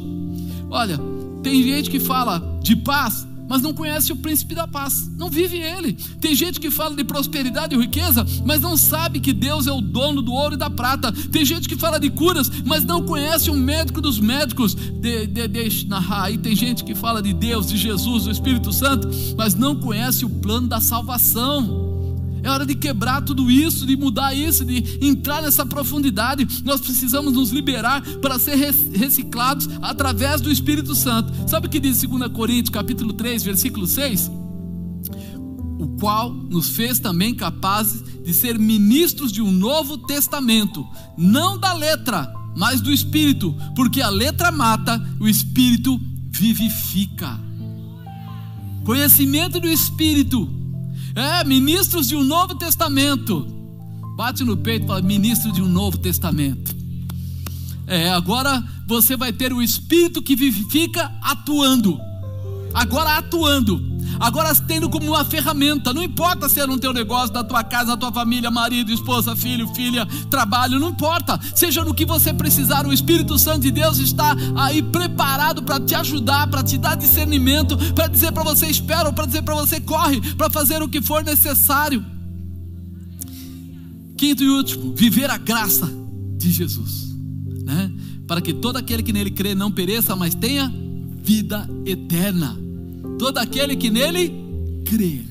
Olha, 0.69 0.99
tem 1.41 1.63
gente 1.63 1.89
que 1.89 1.99
fala 1.99 2.59
de 2.61 2.75
paz, 2.75 3.25
mas 3.47 3.61
não 3.61 3.73
conhece 3.73 4.11
o 4.11 4.15
príncipe 4.15 4.53
da 4.53 4.67
paz, 4.67 5.09
não 5.17 5.29
vive 5.29 5.57
ele. 5.57 5.93
Tem 6.19 6.35
gente 6.35 6.59
que 6.59 6.69
fala 6.69 6.95
de 6.95 7.03
prosperidade 7.03 7.75
e 7.75 7.79
riqueza, 7.79 8.25
mas 8.45 8.61
não 8.61 8.75
sabe 8.75 9.19
que 9.19 9.33
Deus 9.33 9.67
é 9.67 9.71
o 9.71 9.81
dono 9.81 10.21
do 10.21 10.33
ouro 10.33 10.55
e 10.55 10.57
da 10.57 10.69
prata. 10.69 11.11
Tem 11.11 11.45
gente 11.45 11.67
que 11.67 11.75
fala 11.75 11.99
de 11.99 12.09
curas, 12.09 12.49
mas 12.65 12.83
não 12.83 13.05
conhece 13.05 13.49
o 13.49 13.53
médico 13.53 14.01
dos 14.01 14.19
médicos. 14.19 14.75
De, 14.75 15.27
de, 15.27 15.47
de, 15.47 15.87
aí 16.09 16.37
tem 16.37 16.55
gente 16.55 16.83
que 16.83 16.95
fala 16.95 17.21
de 17.21 17.33
Deus, 17.33 17.67
de 17.67 17.77
Jesus, 17.77 18.25
do 18.25 18.31
Espírito 18.31 18.71
Santo, 18.73 19.09
mas 19.37 19.55
não 19.55 19.75
conhece 19.75 20.25
o 20.25 20.29
plano 20.29 20.67
da 20.67 20.81
salvação. 20.81 21.86
É 22.43 22.49
hora 22.49 22.65
de 22.65 22.75
quebrar 22.75 23.21
tudo 23.21 23.49
isso, 23.49 23.85
de 23.85 23.95
mudar 23.95 24.33
isso, 24.33 24.63
de 24.63 24.99
entrar 25.01 25.41
nessa 25.41 25.65
profundidade. 25.65 26.47
Nós 26.63 26.79
precisamos 26.81 27.33
nos 27.33 27.51
liberar 27.51 28.01
para 28.19 28.39
ser 28.39 28.55
reciclados 28.55 29.67
através 29.81 30.41
do 30.41 30.51
Espírito 30.51 30.95
Santo. 30.95 31.33
Sabe 31.49 31.67
o 31.67 31.69
que 31.69 31.79
diz 31.79 32.01
2 32.01 32.31
Coríntios, 32.31 32.69
capítulo 32.69 33.13
3, 33.13 33.43
versículo 33.43 33.87
6? 33.87 34.31
O 35.79 35.89
qual 35.99 36.33
nos 36.33 36.69
fez 36.69 36.99
também 36.99 37.35
capazes 37.35 38.03
de 38.23 38.33
ser 38.33 38.57
ministros 38.59 39.31
de 39.31 39.41
um 39.41 39.51
novo 39.51 39.97
testamento, 39.97 40.85
não 41.17 41.57
da 41.57 41.73
letra, 41.73 42.31
mas 42.55 42.81
do 42.81 42.91
Espírito, 42.91 43.55
porque 43.75 44.01
a 44.01 44.09
letra 44.09 44.51
mata, 44.51 45.01
o 45.19 45.27
Espírito 45.27 45.99
vivifica. 46.29 47.39
Conhecimento 48.83 49.59
do 49.59 49.67
Espírito 49.67 50.56
é, 51.17 51.43
ministros 51.43 52.07
de 52.07 52.15
um 52.15 52.23
novo 52.23 52.53
testamento. 52.53 53.43
Bate 54.15 54.43
no 54.43 54.55
peito 54.55 54.83
e 54.83 54.87
fala: 54.87 55.01
ministro 55.01 55.51
de 55.51 55.63
um 55.63 55.67
novo 55.67 55.97
testamento. 55.97 56.75
É, 57.87 58.09
agora 58.11 58.63
você 58.87 59.17
vai 59.17 59.33
ter 59.33 59.51
o 59.51 59.61
Espírito 59.61 60.21
que 60.21 60.35
vivifica 60.35 61.11
atuando. 61.23 61.99
Agora 62.73 63.17
atuando 63.17 63.97
agora 64.19 64.53
tendo 64.55 64.89
como 64.89 65.07
uma 65.07 65.23
ferramenta, 65.23 65.93
não 65.93 66.03
importa 66.03 66.49
se 66.49 66.59
é 66.59 66.67
no 66.67 66.79
teu 66.79 66.93
negócio, 66.93 67.33
da 67.33 67.43
tua 67.43 67.63
casa, 67.63 67.87
da 67.87 67.97
tua 67.97 68.11
família, 68.11 68.49
marido, 68.49 68.91
esposa, 68.91 69.35
filho, 69.35 69.67
filha, 69.73 70.05
trabalho, 70.29 70.79
não 70.79 70.89
importa, 70.89 71.39
seja 71.55 71.83
no 71.83 71.93
que 71.93 72.05
você 72.05 72.33
precisar, 72.33 72.85
o 72.85 72.93
Espírito 72.93 73.37
Santo 73.37 73.61
de 73.61 73.71
Deus 73.71 73.97
está 73.99 74.35
aí 74.55 74.81
preparado 74.81 75.63
para 75.63 75.79
te 75.79 75.95
ajudar, 75.95 76.47
para 76.47 76.63
te 76.63 76.77
dar 76.77 76.95
discernimento, 76.95 77.77
para 77.93 78.07
dizer 78.07 78.31
para 78.31 78.43
você 78.43 78.67
espera, 78.67 79.11
para 79.11 79.25
dizer 79.25 79.41
para 79.43 79.55
você 79.55 79.79
corre, 79.79 80.21
para 80.35 80.49
fazer 80.49 80.81
o 80.81 80.89
que 80.89 81.01
for 81.01 81.23
necessário. 81.23 82.03
Quinto 84.17 84.43
e 84.43 84.49
último, 84.49 84.95
viver 84.95 85.29
a 85.29 85.37
graça 85.37 85.87
de 86.37 86.51
Jesus, 86.51 87.15
né? 87.63 87.91
Para 88.27 88.41
que 88.41 88.51
todo 88.51 88.77
aquele 88.77 89.03
que 89.03 89.13
nele 89.13 89.29
crê 89.29 89.53
não 89.53 89.71
pereça, 89.71 90.15
mas 90.15 90.33
tenha 90.33 90.73
vida 91.27 91.69
eterna 91.85 92.57
todo 93.19 93.37
aquele 93.37 93.75
que 93.75 93.89
nele 93.89 94.31
crê. 94.85 95.25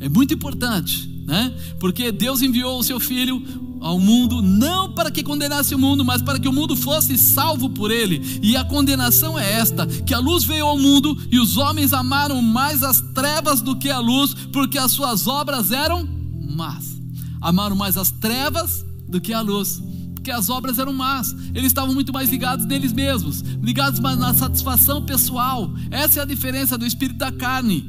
É 0.00 0.08
muito 0.08 0.32
importante, 0.32 1.06
né? 1.26 1.54
Porque 1.78 2.10
Deus 2.10 2.40
enviou 2.40 2.78
o 2.78 2.82
seu 2.82 2.98
filho 2.98 3.42
ao 3.78 3.98
mundo 3.98 4.40
não 4.40 4.94
para 4.94 5.10
que 5.10 5.22
condenasse 5.22 5.74
o 5.74 5.78
mundo, 5.78 6.02
mas 6.06 6.22
para 6.22 6.38
que 6.38 6.48
o 6.48 6.52
mundo 6.54 6.74
fosse 6.74 7.18
salvo 7.18 7.68
por 7.68 7.90
ele. 7.90 8.40
E 8.42 8.56
a 8.56 8.64
condenação 8.64 9.38
é 9.38 9.52
esta: 9.52 9.86
que 9.86 10.14
a 10.14 10.18
luz 10.18 10.42
veio 10.42 10.64
ao 10.64 10.78
mundo 10.78 11.14
e 11.30 11.38
os 11.38 11.58
homens 11.58 11.92
amaram 11.92 12.40
mais 12.40 12.82
as 12.82 13.02
trevas 13.14 13.60
do 13.60 13.76
que 13.76 13.90
a 13.90 13.98
luz, 13.98 14.32
porque 14.50 14.78
as 14.78 14.92
suas 14.92 15.26
obras 15.26 15.70
eram 15.70 16.08
más. 16.50 16.96
Amaram 17.42 17.76
mais 17.76 17.98
as 17.98 18.10
trevas 18.10 18.86
do 19.06 19.20
que 19.20 19.34
a 19.34 19.42
luz 19.42 19.82
porque 20.26 20.32
as 20.32 20.50
obras 20.50 20.80
eram 20.80 20.92
más. 20.92 21.32
Eles 21.54 21.66
estavam 21.66 21.94
muito 21.94 22.12
mais 22.12 22.28
ligados 22.28 22.66
neles 22.66 22.92
mesmos, 22.92 23.42
ligados 23.62 24.00
mais 24.00 24.18
na 24.18 24.34
satisfação 24.34 25.00
pessoal. 25.06 25.70
Essa 25.88 26.18
é 26.18 26.22
a 26.22 26.26
diferença 26.26 26.76
do 26.76 26.84
espírito 26.84 27.18
da 27.18 27.30
carne. 27.30 27.88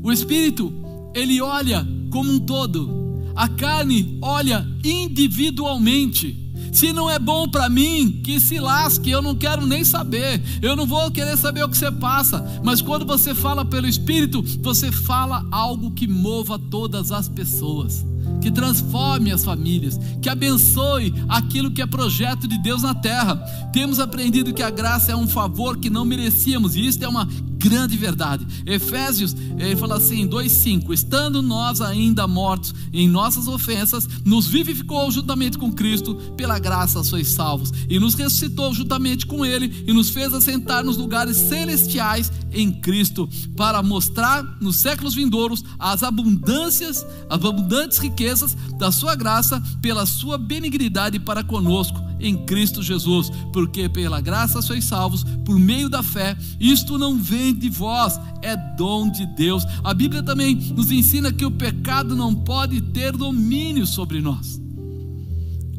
O 0.00 0.12
espírito, 0.12 0.72
ele 1.12 1.40
olha 1.40 1.84
como 2.12 2.32
um 2.32 2.38
todo. 2.38 3.32
A 3.34 3.48
carne 3.48 4.16
olha 4.22 4.64
individualmente. 4.84 6.44
Se 6.72 6.92
não 6.92 7.10
é 7.10 7.18
bom 7.18 7.48
para 7.48 7.68
mim, 7.68 8.20
que 8.22 8.38
se 8.38 8.60
lasque, 8.60 9.10
eu 9.10 9.20
não 9.20 9.34
quero 9.34 9.66
nem 9.66 9.84
saber. 9.84 10.40
Eu 10.62 10.76
não 10.76 10.86
vou 10.86 11.10
querer 11.10 11.36
saber 11.36 11.64
o 11.64 11.68
que 11.68 11.76
você 11.76 11.90
passa. 11.90 12.44
Mas 12.62 12.80
quando 12.80 13.04
você 13.04 13.34
fala 13.34 13.64
pelo 13.64 13.88
Espírito, 13.88 14.40
você 14.62 14.92
fala 14.92 15.44
algo 15.50 15.90
que 15.90 16.06
mova 16.06 16.60
todas 16.60 17.10
as 17.10 17.28
pessoas 17.28 18.06
que 18.40 18.50
transforme 18.50 19.32
as 19.32 19.44
famílias, 19.44 19.98
que 20.20 20.28
abençoe 20.28 21.12
aquilo 21.28 21.70
que 21.70 21.82
é 21.82 21.86
projeto 21.86 22.46
de 22.46 22.58
Deus 22.62 22.82
na 22.82 22.94
terra. 22.94 23.36
Temos 23.72 23.98
aprendido 23.98 24.54
que 24.54 24.62
a 24.62 24.70
graça 24.70 25.12
é 25.12 25.16
um 25.16 25.26
favor 25.26 25.76
que 25.76 25.90
não 25.90 26.04
merecíamos, 26.04 26.76
e 26.76 26.86
isso 26.86 27.02
é 27.04 27.08
uma 27.08 27.28
grande 27.56 27.96
verdade. 27.96 28.46
Efésios, 28.64 29.34
ele 29.58 29.76
fala 29.76 29.96
assim, 29.96 30.26
2:5, 30.26 30.92
estando 30.92 31.42
nós 31.42 31.80
ainda 31.80 32.26
mortos 32.26 32.74
em 32.92 33.08
nossas 33.08 33.48
ofensas, 33.48 34.08
nos 34.24 34.46
vivificou 34.46 35.10
juntamente 35.10 35.58
com 35.58 35.72
Cristo, 35.72 36.14
pela 36.36 36.58
graça 36.58 37.02
sois 37.02 37.28
salvos, 37.28 37.72
e 37.88 37.98
nos 37.98 38.14
ressuscitou 38.14 38.72
juntamente 38.74 39.26
com 39.26 39.44
ele 39.44 39.84
e 39.86 39.92
nos 39.92 40.10
fez 40.10 40.32
assentar 40.32 40.84
nos 40.84 40.96
lugares 40.96 41.36
celestiais 41.36 42.30
em 42.52 42.72
Cristo, 42.72 43.28
para 43.56 43.82
mostrar 43.82 44.42
nos 44.60 44.76
séculos 44.76 45.14
vindouros 45.14 45.64
as 45.78 46.02
abundâncias, 46.02 47.04
as 47.28 47.44
abundantes 47.44 47.98
riquezas 47.98 48.56
da 48.78 48.90
sua 48.92 49.14
graça 49.14 49.62
pela 49.80 50.06
sua 50.06 50.38
benignidade 50.38 51.18
para 51.18 51.42
conosco 51.42 52.06
em 52.18 52.46
Cristo 52.46 52.82
Jesus, 52.82 53.30
porque 53.52 53.88
pela 53.88 54.20
graça 54.20 54.62
sois 54.62 54.84
salvos 54.84 55.24
por 55.44 55.58
meio 55.58 55.88
da 55.88 56.02
fé. 56.02 56.36
Isto 56.58 56.98
não 56.98 57.18
vem 57.18 57.45
de 57.52 57.68
vós, 57.68 58.18
é 58.42 58.56
dom 58.76 59.10
de 59.10 59.26
Deus. 59.26 59.64
A 59.82 59.92
Bíblia 59.92 60.22
também 60.22 60.54
nos 60.54 60.90
ensina 60.90 61.32
que 61.32 61.44
o 61.44 61.50
pecado 61.50 62.14
não 62.14 62.34
pode 62.34 62.80
ter 62.80 63.12
domínio 63.12 63.86
sobre 63.86 64.20
nós. 64.20 64.60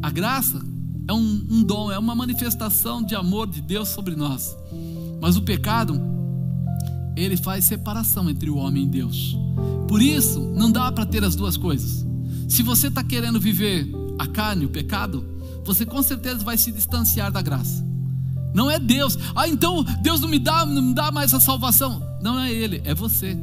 A 0.02 0.10
graça 0.10 0.62
é 1.08 1.14
um, 1.14 1.46
um 1.50 1.64
dom, 1.64 1.92
é 1.92 1.98
uma 1.98 2.14
manifestação 2.14 3.02
de 3.02 3.16
amor 3.16 3.48
de 3.48 3.62
Deus 3.62 3.90
sobre 3.90 4.16
nós. 4.16 4.56
Mas 5.22 5.38
o 5.38 5.42
pecado, 5.42 6.00
ele 7.16 7.38
faz 7.38 7.66
separação 7.66 8.30
entre 8.30 8.50
o 8.50 8.58
homem 8.58 8.84
e 8.84 8.88
Deus. 8.88 9.38
Por 9.88 10.02
isso, 10.02 10.40
não 10.40 10.72
dá 10.72 10.92
para 10.92 11.06
ter 11.06 11.24
as 11.24 11.36
duas 11.36 11.56
coisas. 11.56 12.06
Se 12.48 12.62
você 12.62 12.88
está 12.88 13.04
querendo 13.04 13.40
viver 13.40 13.90
a 14.20 14.28
carne, 14.28 14.66
o 14.66 14.70
pecado, 14.70 15.26
você 15.66 15.86
com 15.86 16.02
certeza 16.02 16.44
vai 16.44 16.58
se 16.58 16.72
distanciar 16.72 17.32
da 17.32 17.42
graça. 17.42 17.86
Não 18.54 18.70
é 18.70 18.80
Deus. 18.80 19.18
Ah, 19.36 19.48
então 19.48 19.84
Deus 20.02 20.22
não 20.22 20.28
me 20.28 20.40
dá, 20.40 20.66
não 20.66 20.82
me 20.82 20.94
dá 20.94 21.12
mais 21.12 21.34
a 21.34 21.40
salvação. 21.40 22.02
Não 22.22 22.40
é 22.40 22.52
Ele, 22.52 22.82
é 22.86 22.94
você. 22.94 23.38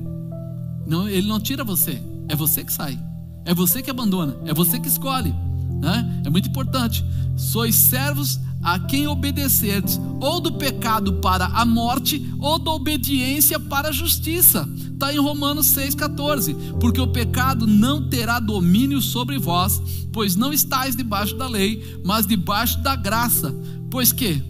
Não, 0.86 1.08
Ele 1.08 1.28
não 1.28 1.40
tira 1.40 1.64
você. 1.64 2.02
É 2.28 2.34
você 2.34 2.64
que 2.64 2.72
sai. 2.72 2.98
É 3.44 3.54
você 3.54 3.82
que 3.82 3.90
abandona. 3.90 4.36
É 4.46 4.54
você 4.54 4.78
que 4.78 4.88
escolhe. 4.88 5.34
Né? 5.80 6.22
É 6.24 6.30
muito 6.30 6.48
importante. 6.48 7.04
Sois 7.36 7.74
servos 7.74 8.40
a 8.62 8.78
quem 8.78 9.06
obedecerdes, 9.06 10.00
ou 10.20 10.40
do 10.40 10.52
pecado 10.52 11.14
para 11.14 11.44
a 11.44 11.66
morte, 11.66 12.26
ou 12.38 12.58
da 12.58 12.70
obediência 12.70 13.60
para 13.60 13.90
a 13.90 13.92
justiça. 13.92 14.66
Está 14.92 15.12
em 15.12 15.18
Romanos 15.18 15.66
6,14. 15.74 16.78
Porque 16.80 17.00
o 17.00 17.08
pecado 17.08 17.66
não 17.66 18.08
terá 18.08 18.40
domínio 18.40 19.02
sobre 19.02 19.38
vós, 19.38 19.82
pois 20.10 20.34
não 20.34 20.50
estáis 20.50 20.96
debaixo 20.96 21.36
da 21.36 21.46
lei, 21.46 22.00
mas 22.02 22.26
debaixo 22.26 22.80
da 22.80 22.96
graça. 22.96 23.54
Pois 23.90 24.12
que? 24.12 24.42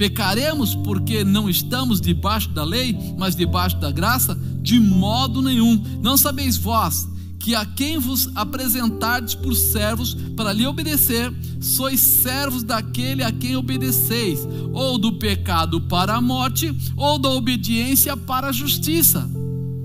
Pecaremos 0.00 0.74
porque 0.74 1.22
não 1.24 1.46
estamos 1.46 2.00
debaixo 2.00 2.48
da 2.48 2.64
lei, 2.64 2.96
mas 3.18 3.36
debaixo 3.36 3.76
da 3.76 3.90
graça? 3.90 4.34
De 4.62 4.80
modo 4.80 5.42
nenhum. 5.42 5.76
Não 6.00 6.16
sabeis 6.16 6.56
vós 6.56 7.06
que 7.38 7.54
a 7.54 7.66
quem 7.66 7.98
vos 7.98 8.30
apresentardes 8.34 9.34
por 9.34 9.54
servos 9.54 10.14
para 10.34 10.54
lhe 10.54 10.66
obedecer, 10.66 11.30
sois 11.60 12.00
servos 12.00 12.62
daquele 12.62 13.22
a 13.22 13.30
quem 13.30 13.56
obedeceis, 13.56 14.40
ou 14.72 14.96
do 14.96 15.18
pecado 15.18 15.82
para 15.82 16.14
a 16.14 16.20
morte, 16.22 16.74
ou 16.96 17.18
da 17.18 17.28
obediência 17.28 18.16
para 18.16 18.46
a 18.46 18.52
justiça. 18.52 19.28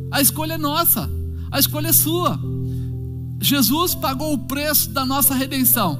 A 0.09 0.22
escolha 0.22 0.53
é 0.53 0.57
nossa, 0.57 1.09
a 1.51 1.59
escolha 1.59 1.89
é 1.89 1.93
sua. 1.93 2.39
Jesus 3.41 3.93
pagou 3.93 4.32
o 4.32 4.38
preço 4.47 4.91
da 4.91 5.05
nossa 5.05 5.36
redenção 5.36 5.99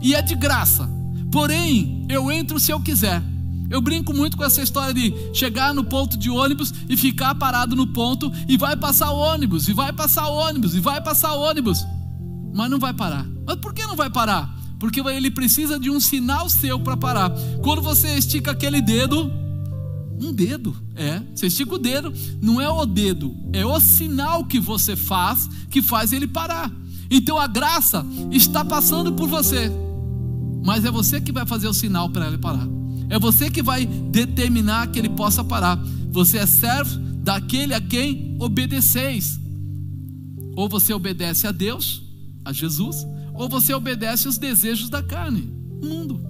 e 0.00 0.16
é 0.16 0.20
de 0.20 0.34
graça. 0.34 0.90
Porém, 1.30 2.04
eu 2.08 2.28
entro 2.32 2.58
se 2.58 2.72
eu 2.72 2.80
quiser. 2.80 3.30
Eu 3.72 3.80
brinco 3.80 4.12
muito 4.12 4.36
com 4.36 4.44
essa 4.44 4.60
história 4.60 4.92
de 4.92 5.14
chegar 5.32 5.72
no 5.72 5.82
ponto 5.82 6.18
de 6.18 6.28
ônibus 6.28 6.74
e 6.90 6.94
ficar 6.94 7.34
parado 7.34 7.74
no 7.74 7.86
ponto 7.86 8.30
e 8.46 8.58
vai 8.58 8.76
passar 8.76 9.10
o 9.10 9.16
ônibus, 9.16 9.66
e 9.66 9.72
vai 9.72 9.90
passar 9.90 10.28
o 10.28 10.34
ônibus, 10.34 10.74
e 10.74 10.80
vai 10.80 11.02
passar 11.02 11.32
o 11.32 11.40
ônibus, 11.40 11.82
mas 12.54 12.70
não 12.70 12.78
vai 12.78 12.92
parar. 12.92 13.26
Mas 13.46 13.56
por 13.56 13.72
que 13.72 13.82
não 13.86 13.96
vai 13.96 14.10
parar? 14.10 14.54
Porque 14.78 15.00
ele 15.00 15.30
precisa 15.30 15.80
de 15.80 15.88
um 15.88 15.98
sinal 16.00 16.50
seu 16.50 16.78
para 16.80 16.98
parar. 16.98 17.32
Quando 17.62 17.80
você 17.80 18.14
estica 18.14 18.50
aquele 18.50 18.82
dedo, 18.82 19.32
um 20.20 20.34
dedo, 20.34 20.76
é, 20.94 21.22
você 21.34 21.46
estica 21.46 21.74
o 21.74 21.78
dedo, 21.78 22.12
não 22.42 22.60
é 22.60 22.68
o 22.68 22.84
dedo, 22.84 23.34
é 23.54 23.64
o 23.64 23.80
sinal 23.80 24.44
que 24.44 24.60
você 24.60 24.94
faz 24.96 25.48
que 25.70 25.80
faz 25.80 26.12
ele 26.12 26.26
parar. 26.26 26.70
Então 27.10 27.38
a 27.38 27.46
graça 27.46 28.04
está 28.30 28.62
passando 28.62 29.14
por 29.14 29.28
você, 29.28 29.72
mas 30.62 30.84
é 30.84 30.90
você 30.90 31.22
que 31.22 31.32
vai 31.32 31.46
fazer 31.46 31.68
o 31.68 31.72
sinal 31.72 32.10
para 32.10 32.26
ele 32.26 32.36
parar. 32.36 32.81
É 33.12 33.18
você 33.18 33.50
que 33.50 33.62
vai 33.62 33.84
determinar 33.84 34.86
que 34.86 34.98
ele 34.98 35.10
possa 35.10 35.44
parar. 35.44 35.76
Você 36.10 36.38
é 36.38 36.46
servo 36.46 36.98
daquele 37.18 37.74
a 37.74 37.80
quem 37.80 38.38
obedeceis. 38.40 39.38
Ou 40.56 40.66
você 40.66 40.94
obedece 40.94 41.46
a 41.46 41.52
Deus, 41.52 42.02
a 42.42 42.54
Jesus, 42.54 43.06
ou 43.34 43.50
você 43.50 43.74
obedece 43.74 44.26
aos 44.26 44.38
desejos 44.38 44.88
da 44.88 45.02
carne, 45.02 45.46
o 45.82 45.86
mundo. 45.86 46.24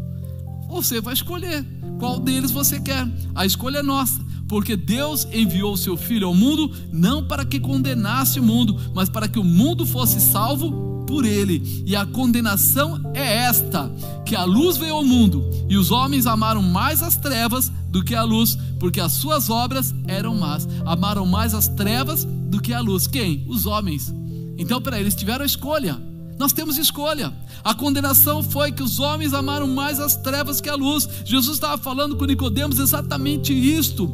Você 0.70 1.00
vai 1.00 1.14
escolher 1.14 1.64
qual 2.00 2.18
deles 2.18 2.50
você 2.50 2.80
quer. 2.80 3.08
A 3.32 3.46
escolha 3.46 3.78
é 3.78 3.82
nossa, 3.82 4.20
porque 4.48 4.74
Deus 4.74 5.24
enviou 5.32 5.74
o 5.74 5.78
seu 5.78 5.96
filho 5.96 6.26
ao 6.26 6.34
mundo 6.34 6.68
não 6.92 7.28
para 7.28 7.44
que 7.44 7.60
condenasse 7.60 8.40
o 8.40 8.42
mundo, 8.42 8.76
mas 8.92 9.08
para 9.08 9.28
que 9.28 9.38
o 9.38 9.44
mundo 9.44 9.86
fosse 9.86 10.20
salvo 10.20 10.91
por 11.07 11.24
ele. 11.24 11.82
E 11.86 11.94
a 11.94 12.07
condenação 12.07 13.00
é 13.14 13.36
esta: 13.44 13.90
que 14.24 14.36
a 14.36 14.44
luz 14.44 14.76
veio 14.76 14.94
ao 14.94 15.05
mundo 15.05 15.44
e 15.68 15.76
os 15.76 15.90
homens 15.90 16.26
amaram 16.26 16.62
mais 16.62 17.03
as 17.03 17.16
trevas 17.16 17.70
do 17.88 18.03
que 18.03 18.14
a 18.14 18.22
luz, 18.22 18.57
porque 18.80 19.00
as 19.00 19.12
suas 19.12 19.50
obras 19.50 19.94
eram 20.07 20.34
más. 20.36 20.66
Amaram 20.84 21.26
mais 21.26 21.55
as 21.55 21.68
trevas 21.68 22.24
do 22.24 22.61
que 22.61 22.72
a 22.72 22.80
luz. 22.80 23.07
Quem? 23.07 23.44
Os 23.48 23.66
homens. 23.66 24.12
Então, 24.59 24.80
para 24.80 24.98
eles 24.98 25.14
tiveram 25.14 25.42
a 25.42 25.46
escolha. 25.46 26.00
Nós 26.38 26.53
temos 26.53 26.78
escolha. 26.78 27.32
A 27.62 27.74
condenação 27.74 28.42
foi 28.42 28.72
que 28.72 28.82
os 28.82 28.98
homens 28.98 29.32
amaram 29.32 29.66
mais 29.66 30.00
as 30.00 30.16
trevas 30.16 30.61
que 30.61 30.68
a 30.68 30.74
luz. 30.74 31.09
Jesus 31.24 31.57
estava 31.57 31.80
falando 31.80 32.16
com 32.16 32.24
Nicodemos 32.24 32.78
exatamente 32.78 33.53
isto. 33.53 34.12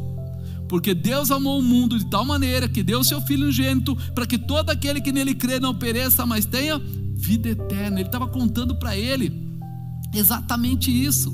Porque 0.69 0.93
Deus 0.93 1.31
amou 1.31 1.59
o 1.59 1.63
mundo 1.63 1.97
de 1.97 2.05
tal 2.05 2.23
maneira 2.23 2.69
que 2.69 2.83
deu 2.83 2.99
o 2.99 3.03
seu 3.03 3.19
filho 3.19 3.45
unigênito 3.45 3.95
para 4.13 4.27
que 4.27 4.37
todo 4.37 4.69
aquele 4.69 5.01
que 5.01 5.11
nele 5.11 5.33
crê 5.33 5.59
não 5.59 5.73
pereça, 5.73 6.27
mas 6.27 6.45
tenha 6.45 6.79
vida 7.15 7.49
eterna. 7.49 7.99
Ele 7.99 8.07
estava 8.07 8.27
contando 8.27 8.75
para 8.75 8.95
ele 8.95 9.49
exatamente 10.13 10.91
isso. 10.91 11.33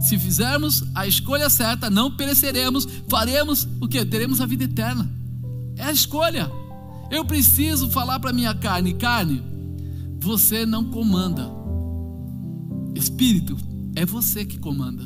Se 0.00 0.16
fizermos 0.16 0.84
a 0.94 1.08
escolha 1.08 1.50
certa, 1.50 1.90
não 1.90 2.16
pereceremos, 2.16 2.86
faremos 3.08 3.66
o 3.80 3.88
que? 3.88 4.04
Teremos 4.04 4.40
a 4.40 4.46
vida 4.46 4.62
eterna. 4.62 5.10
É 5.76 5.84
a 5.84 5.92
escolha. 5.92 6.48
Eu 7.10 7.24
preciso 7.24 7.90
falar 7.90 8.20
para 8.20 8.32
minha 8.32 8.54
carne, 8.54 8.94
carne, 8.94 9.42
você 10.20 10.64
não 10.64 10.84
comanda. 10.84 11.50
Espírito, 12.94 13.56
é 13.96 14.06
você 14.06 14.44
que 14.44 14.58
comanda. 14.58 15.02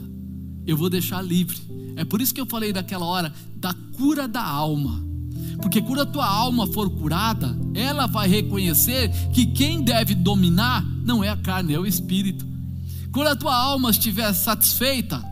Eu 0.66 0.76
vou 0.76 0.90
deixar 0.90 1.22
livre. 1.22 1.71
É 1.97 2.05
por 2.05 2.20
isso 2.20 2.34
que 2.34 2.40
eu 2.40 2.47
falei 2.47 2.72
daquela 2.72 3.07
hora 3.07 3.32
da 3.57 3.74
cura 3.97 4.26
da 4.26 4.43
alma. 4.43 5.03
Porque 5.61 5.80
quando 5.80 6.03
a 6.03 6.07
tua 6.07 6.26
alma 6.26 6.66
for 6.66 6.90
curada, 6.90 7.57
ela 7.74 8.07
vai 8.07 8.28
reconhecer 8.28 9.11
que 9.32 9.47
quem 9.47 9.82
deve 9.82 10.14
dominar 10.14 10.84
não 11.05 11.22
é 11.22 11.28
a 11.28 11.36
carne, 11.36 11.74
é 11.74 11.78
o 11.78 11.86
espírito. 11.86 12.45
Quando 13.12 13.28
a 13.28 13.36
tua 13.36 13.55
alma 13.55 13.90
estiver 13.90 14.32
satisfeita, 14.32 15.22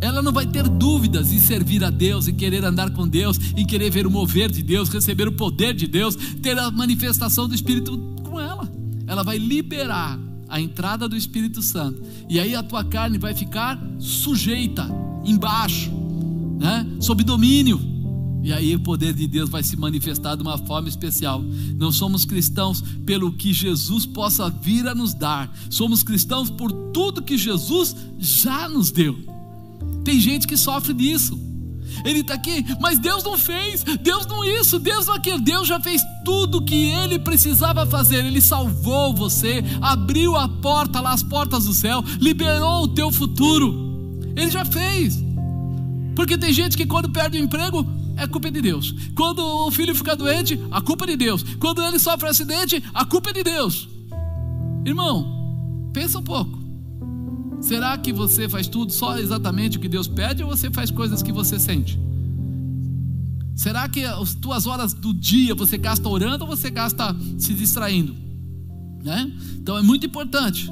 ela 0.00 0.22
não 0.22 0.32
vai 0.32 0.46
ter 0.46 0.68
dúvidas 0.68 1.32
em 1.32 1.38
servir 1.38 1.82
a 1.82 1.90
Deus, 1.90 2.28
em 2.28 2.34
querer 2.34 2.64
andar 2.64 2.90
com 2.90 3.08
Deus, 3.08 3.38
em 3.56 3.66
querer 3.66 3.90
ver 3.90 4.06
o 4.06 4.10
mover 4.10 4.50
de 4.50 4.62
Deus, 4.62 4.88
receber 4.88 5.26
o 5.26 5.32
poder 5.32 5.74
de 5.74 5.86
Deus, 5.86 6.14
ter 6.42 6.58
a 6.58 6.70
manifestação 6.70 7.48
do 7.48 7.54
Espírito 7.54 7.98
com 8.22 8.38
ela. 8.38 8.70
Ela 9.06 9.22
vai 9.22 9.38
liberar 9.38 10.18
a 10.48 10.60
entrada 10.60 11.08
do 11.08 11.16
Espírito 11.16 11.62
Santo. 11.62 12.02
E 12.28 12.38
aí 12.38 12.54
a 12.54 12.62
tua 12.62 12.84
carne 12.84 13.18
vai 13.18 13.34
ficar 13.34 13.80
sujeita, 13.98 14.86
embaixo, 15.26 15.90
né? 16.58 16.86
sob 17.00 17.22
domínio. 17.24 17.96
E 18.42 18.52
aí 18.52 18.76
o 18.76 18.80
poder 18.80 19.12
de 19.12 19.26
Deus 19.26 19.50
vai 19.50 19.62
se 19.64 19.76
manifestar 19.76 20.36
de 20.36 20.42
uma 20.42 20.56
forma 20.56 20.88
especial. 20.88 21.42
Não 21.76 21.90
somos 21.90 22.24
cristãos 22.24 22.80
pelo 23.04 23.32
que 23.32 23.52
Jesus 23.52 24.06
possa 24.06 24.48
vir 24.48 24.86
a 24.86 24.94
nos 24.94 25.14
dar. 25.14 25.52
Somos 25.68 26.04
cristãos 26.04 26.48
por 26.48 26.70
tudo 26.92 27.22
que 27.22 27.36
Jesus 27.36 27.96
já 28.18 28.68
nos 28.68 28.92
deu. 28.92 29.18
Tem 30.04 30.20
gente 30.20 30.46
que 30.46 30.56
sofre 30.56 30.94
disso. 30.94 31.36
Ele 32.04 32.20
está 32.20 32.34
aqui, 32.34 32.64
mas 32.80 32.98
Deus 33.00 33.24
não 33.24 33.36
fez, 33.36 33.82
Deus 33.82 34.26
não 34.26 34.44
isso, 34.44 34.78
Deus 34.78 35.06
não 35.06 35.14
aquilo. 35.14 35.40
Deus 35.40 35.66
já 35.66 35.80
fez 35.80 36.02
tudo 36.24 36.58
o 36.58 36.64
que 36.64 36.74
ele 36.74 37.18
precisava 37.18 37.84
fazer. 37.86 38.24
Ele 38.24 38.40
salvou 38.40 39.12
você, 39.12 39.64
abriu 39.80 40.36
a 40.36 40.48
porta 40.48 41.00
lá, 41.00 41.12
as 41.12 41.22
portas 41.22 41.64
do 41.64 41.74
céu, 41.74 42.04
liberou 42.20 42.84
o 42.84 42.88
teu 42.88 43.10
futuro. 43.10 43.85
Ele 44.36 44.50
já 44.50 44.64
fez. 44.64 45.18
Porque 46.14 46.38
tem 46.38 46.52
gente 46.52 46.76
que 46.76 46.86
quando 46.86 47.10
perde 47.10 47.38
o 47.38 47.42
emprego, 47.42 47.86
é 48.16 48.26
culpa 48.26 48.50
de 48.50 48.60
Deus. 48.60 48.94
Quando 49.14 49.40
o 49.40 49.70
filho 49.70 49.94
fica 49.94 50.16
doente, 50.16 50.58
a 50.70 50.80
culpa 50.80 51.04
é 51.04 51.08
de 51.08 51.16
Deus. 51.16 51.42
Quando 51.58 51.82
ele 51.82 51.98
sofre 51.98 52.26
um 52.26 52.30
acidente, 52.30 52.82
a 52.94 53.04
culpa 53.04 53.30
é 53.30 53.32
de 53.32 53.42
Deus. 53.42 53.88
Irmão, 54.84 55.90
pensa 55.92 56.18
um 56.18 56.22
pouco. 56.22 56.58
Será 57.60 57.96
que 57.98 58.12
você 58.12 58.48
faz 58.48 58.68
tudo 58.68 58.92
só 58.92 59.18
exatamente 59.18 59.76
o 59.76 59.80
que 59.80 59.88
Deus 59.88 60.06
pede 60.06 60.42
ou 60.42 60.50
você 60.50 60.70
faz 60.70 60.90
coisas 60.90 61.22
que 61.22 61.32
você 61.32 61.58
sente? 61.58 61.98
Será 63.54 63.88
que 63.88 64.04
as 64.04 64.34
tuas 64.34 64.66
horas 64.66 64.92
do 64.92 65.14
dia 65.14 65.54
você 65.54 65.78
gasta 65.78 66.06
orando 66.08 66.44
ou 66.44 66.50
você 66.50 66.70
gasta 66.70 67.16
se 67.38 67.54
distraindo? 67.54 68.14
Né? 69.02 69.32
Então 69.56 69.78
é 69.78 69.82
muito 69.82 70.06
importante. 70.06 70.70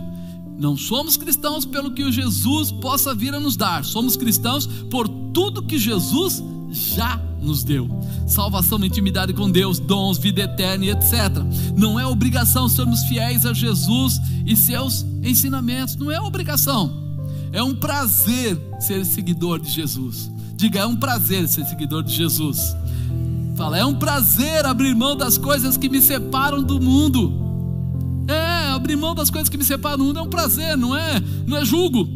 Não 0.58 0.76
somos 0.76 1.16
cristãos 1.16 1.64
pelo 1.64 1.92
que 1.92 2.10
Jesus 2.12 2.70
possa 2.70 3.14
vir 3.14 3.34
a 3.34 3.40
nos 3.40 3.56
dar, 3.56 3.84
somos 3.84 4.16
cristãos 4.16 4.66
por 4.66 5.08
tudo 5.08 5.62
que 5.62 5.78
Jesus 5.78 6.42
já 6.70 7.20
nos 7.40 7.62
deu. 7.62 7.88
Salvação, 8.26 8.82
intimidade 8.84 9.32
com 9.32 9.50
Deus, 9.50 9.78
dons, 9.78 10.18
vida 10.18 10.42
eterna 10.42 10.86
e 10.86 10.90
etc. 10.90 11.12
Não 11.76 11.98
é 11.98 12.06
obrigação 12.06 12.68
sermos 12.68 13.02
fiéis 13.02 13.44
a 13.44 13.52
Jesus 13.52 14.20
e 14.46 14.56
seus 14.56 15.04
ensinamentos, 15.22 15.96
não 15.96 16.10
é 16.10 16.20
obrigação. 16.20 17.04
É 17.52 17.62
um 17.62 17.74
prazer 17.74 18.60
ser 18.80 19.04
seguidor 19.04 19.60
de 19.60 19.70
Jesus. 19.70 20.30
Diga, 20.56 20.80
é 20.80 20.86
um 20.86 20.96
prazer 20.96 21.46
ser 21.46 21.64
seguidor 21.66 22.02
de 22.02 22.14
Jesus. 22.14 22.74
Fala, 23.56 23.78
é 23.78 23.84
um 23.84 23.94
prazer 23.94 24.66
abrir 24.66 24.94
mão 24.94 25.16
das 25.16 25.38
coisas 25.38 25.76
que 25.76 25.88
me 25.88 26.00
separam 26.00 26.62
do 26.62 26.80
mundo. 26.80 27.43
Abrir 28.84 28.96
mão 28.96 29.14
das 29.14 29.30
coisas 29.30 29.48
que 29.48 29.56
me 29.56 29.64
separam 29.64 30.04
mundo 30.04 30.18
é 30.18 30.22
um 30.22 30.28
prazer, 30.28 30.76
não 30.76 30.94
é? 30.94 31.18
Não 31.46 31.56
é 31.56 31.64
julgo. 31.64 32.06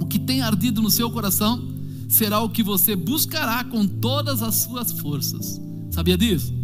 O 0.00 0.06
que 0.06 0.18
tem 0.18 0.40
ardido 0.40 0.80
no 0.80 0.90
seu 0.90 1.10
coração 1.10 1.62
será 2.08 2.40
o 2.40 2.48
que 2.48 2.62
você 2.62 2.96
buscará 2.96 3.62
com 3.64 3.86
todas 3.86 4.42
as 4.42 4.54
suas 4.54 4.92
forças. 4.92 5.60
Sabia 5.90 6.16
disso? 6.16 6.54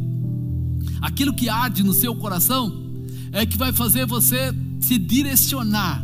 Aquilo 1.03 1.35
que 1.35 1.51
arde 1.51 1.83
no 1.83 1.93
seu 1.93 2.17
coração 2.17 2.83
é 3.31 3.45
que 3.45 3.59
vai 3.59 3.75
fazer 3.75 4.07
você 4.07 4.55
se 4.81 4.97
direcionar. 4.97 6.03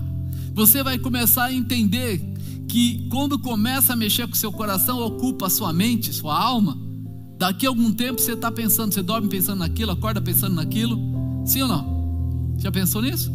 Você 0.52 0.82
vai 0.82 0.98
começar 0.98 1.44
a 1.44 1.54
entender 1.54 2.20
que 2.68 3.08
quando 3.08 3.38
começa 3.38 3.94
a 3.94 3.96
mexer 3.96 4.26
com 4.26 4.34
o 4.34 4.36
seu 4.36 4.52
coração, 4.52 5.00
ocupa 5.00 5.46
a 5.46 5.50
sua 5.50 5.72
mente, 5.72 6.12
sua 6.12 6.38
alma. 6.38 6.76
Daqui 7.38 7.64
a 7.64 7.70
algum 7.70 7.90
tempo 7.94 8.20
você 8.20 8.34
está 8.34 8.52
pensando, 8.52 8.92
você 8.92 9.02
dorme 9.02 9.30
pensando 9.30 9.60
naquilo, 9.60 9.90
acorda 9.90 10.20
pensando 10.20 10.54
naquilo. 10.54 11.00
Sim 11.46 11.62
ou 11.62 11.68
não? 11.68 11.91
Já 12.62 12.70
pensou 12.70 13.02
nisso? 13.02 13.30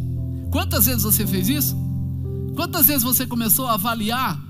Quantas 0.51 0.85
vezes 0.85 1.03
você 1.03 1.27
fez 1.27 1.49
isso? 1.49 1.75
Quantas 2.55 2.87
vezes 2.87 3.03
você 3.03 3.27
começou 3.27 3.67
a 3.67 3.73
avaliar 3.73 4.47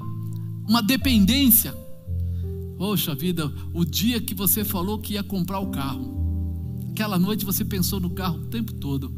uma 0.68 0.82
dependência. 0.84 1.74
Poxa 2.78 3.16
vida, 3.16 3.52
o 3.74 3.86
dia 3.86 4.20
que 4.20 4.36
você 4.36 4.64
falou 4.64 5.00
que 5.00 5.14
ia 5.14 5.24
comprar 5.24 5.60
o 5.60 5.68
carro, 5.68 6.78
aquela 6.92 7.18
noite 7.18 7.46
você 7.46 7.64
pensou 7.64 8.00
no 8.00 8.10
carro 8.10 8.40
o 8.40 8.48
tempo 8.48 8.74
todo, 8.74 9.12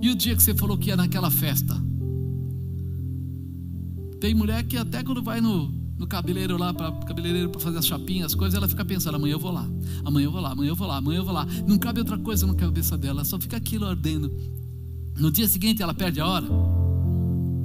e 0.00 0.10
o 0.10 0.14
dia 0.14 0.34
que 0.34 0.42
você 0.42 0.54
falou 0.54 0.78
que 0.78 0.88
ia 0.88 0.96
naquela 0.96 1.30
festa. 1.30 1.76
Tem 4.18 4.34
mulher 4.34 4.64
que 4.64 4.76
até 4.76 5.04
quando 5.04 5.22
vai 5.22 5.40
no, 5.40 5.68
no 5.98 6.06
cabeleireiro 6.06 6.58
lá, 6.58 6.74
para 6.74 6.90
cabeleireiro 6.92 7.50
para 7.50 7.60
fazer 7.60 7.78
as 7.78 7.86
chapinhas, 7.86 8.32
as 8.32 8.34
coisas, 8.34 8.56
ela 8.56 8.66
fica 8.66 8.84
pensando: 8.84 9.14
amanhã 9.14 9.32
eu 9.32 9.38
vou 9.38 9.52
lá, 9.52 9.68
amanhã 10.04 10.26
eu 10.26 10.32
vou 10.32 10.40
lá, 10.40 10.50
amanhã 10.50 10.70
eu 10.70 10.76
vou 10.76 10.88
lá, 10.88 10.96
amanhã 10.96 11.18
eu 11.18 11.24
vou 11.24 11.34
lá. 11.34 11.46
Não 11.66 11.78
cabe 11.78 12.00
outra 12.00 12.18
coisa 12.18 12.46
na 12.46 12.54
cabeça 12.54 12.98
dela, 12.98 13.24
só 13.24 13.38
fica 13.38 13.56
aquilo 13.56 13.86
ardendo. 13.86 14.30
No 15.20 15.30
dia 15.30 15.46
seguinte 15.46 15.82
ela 15.82 15.94
perde 15.94 16.20
a 16.20 16.26
hora? 16.26 16.46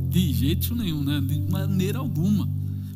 De 0.10 0.34
jeito 0.34 0.76
nenhum, 0.76 1.04
né? 1.04 1.20
De 1.22 1.40
maneira 1.50 2.00
alguma 2.00 2.48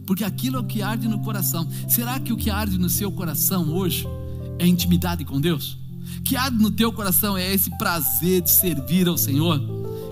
porque 0.09 0.23
aquilo 0.23 0.57
é 0.57 0.59
o 0.59 0.63
que 0.63 0.81
arde 0.81 1.07
no 1.07 1.19
coração. 1.19 1.69
Será 1.87 2.19
que 2.19 2.33
o 2.33 2.35
que 2.35 2.49
arde 2.49 2.79
no 2.79 2.89
seu 2.89 3.11
coração 3.11 3.69
hoje 3.69 4.07
é 4.57 4.65
intimidade 4.65 5.23
com 5.23 5.39
Deus? 5.39 5.77
Que 6.23 6.35
arde 6.35 6.57
no 6.57 6.71
teu 6.71 6.91
coração 6.91 7.37
é 7.37 7.53
esse 7.53 7.69
prazer 7.77 8.41
de 8.41 8.49
servir 8.49 9.07
ao 9.07 9.19
Senhor? 9.19 9.61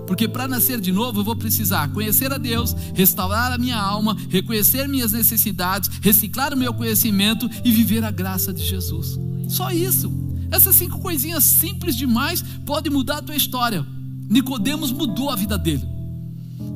Porque 0.06 0.28
para 0.28 0.46
nascer 0.46 0.80
de 0.80 0.92
novo 0.92 1.18
eu 1.18 1.24
vou 1.24 1.34
precisar 1.34 1.88
conhecer 1.88 2.32
a 2.32 2.38
Deus, 2.38 2.76
restaurar 2.94 3.50
a 3.50 3.58
minha 3.58 3.76
alma, 3.76 4.16
reconhecer 4.30 4.86
minhas 4.86 5.10
necessidades, 5.10 5.90
reciclar 6.00 6.54
o 6.54 6.56
meu 6.56 6.72
conhecimento 6.72 7.50
e 7.64 7.72
viver 7.72 8.04
a 8.04 8.12
graça 8.12 8.52
de 8.52 8.64
Jesus. 8.64 9.18
Só 9.48 9.72
isso. 9.72 10.12
Essas 10.48 10.76
cinco 10.76 11.00
coisinhas 11.00 11.42
simples 11.42 11.96
demais 11.96 12.40
podem 12.64 12.92
mudar 12.92 13.18
a 13.18 13.22
tua 13.22 13.34
história. 13.34 13.84
Nicodemos 14.28 14.92
mudou 14.92 15.30
a 15.30 15.36
vida 15.36 15.56
dele. 15.56 15.86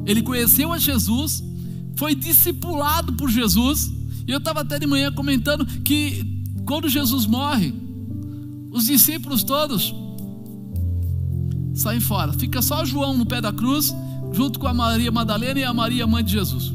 Ele 0.07 0.23
conheceu 0.23 0.73
a 0.73 0.79
Jesus, 0.79 1.43
foi 1.97 2.15
discipulado 2.15 3.13
por 3.15 3.31
Jesus. 3.31 3.93
E 4.27 4.31
eu 4.31 4.39
estava 4.39 4.61
até 4.61 4.79
de 4.79 4.87
manhã 4.87 5.13
comentando 5.13 5.67
que 5.83 6.45
quando 6.65 6.89
Jesus 6.89 7.27
morre, 7.27 7.75
os 8.71 8.87
discípulos 8.87 9.43
todos 9.43 9.95
saem 11.75 12.01
fora. 12.01 12.33
Fica 12.33 12.63
só 12.63 12.85
João 12.85 13.17
no 13.17 13.27
pé 13.27 13.41
da 13.41 13.53
cruz, 13.53 13.95
junto 14.33 14.59
com 14.59 14.67
a 14.67 14.75
Maria 14.75 15.11
Madalena 15.11 15.61
e 15.61 15.65
a 15.65 15.75
Maria, 15.75 16.07
mãe 16.07 16.25
de 16.25 16.33
Jesus. 16.33 16.73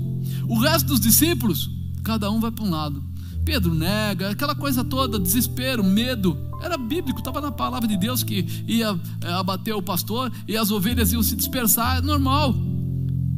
O 0.47 0.59
resto 0.59 0.87
dos 0.87 0.99
discípulos, 0.99 1.69
cada 2.03 2.29
um 2.31 2.39
vai 2.39 2.51
para 2.51 2.63
um 2.63 2.69
lado. 2.69 3.03
Pedro 3.47 3.73
nega, 3.73 4.31
aquela 4.31 4.53
coisa 4.53 4.83
toda, 4.83 5.17
desespero, 5.17 5.81
medo. 5.81 6.37
Era 6.61 6.77
bíblico, 6.77 7.19
estava 7.19 7.39
na 7.39 7.49
palavra 7.49 7.87
de 7.87 7.95
Deus 7.95 8.21
que 8.21 8.45
ia 8.67 8.99
é, 9.23 9.31
abater 9.31 9.73
o 9.73 9.81
pastor 9.81 10.29
e 10.45 10.57
as 10.57 10.69
ovelhas 10.69 11.13
iam 11.13 11.23
se 11.23 11.33
dispersar, 11.33 11.99
é 11.99 12.01
normal. 12.01 12.53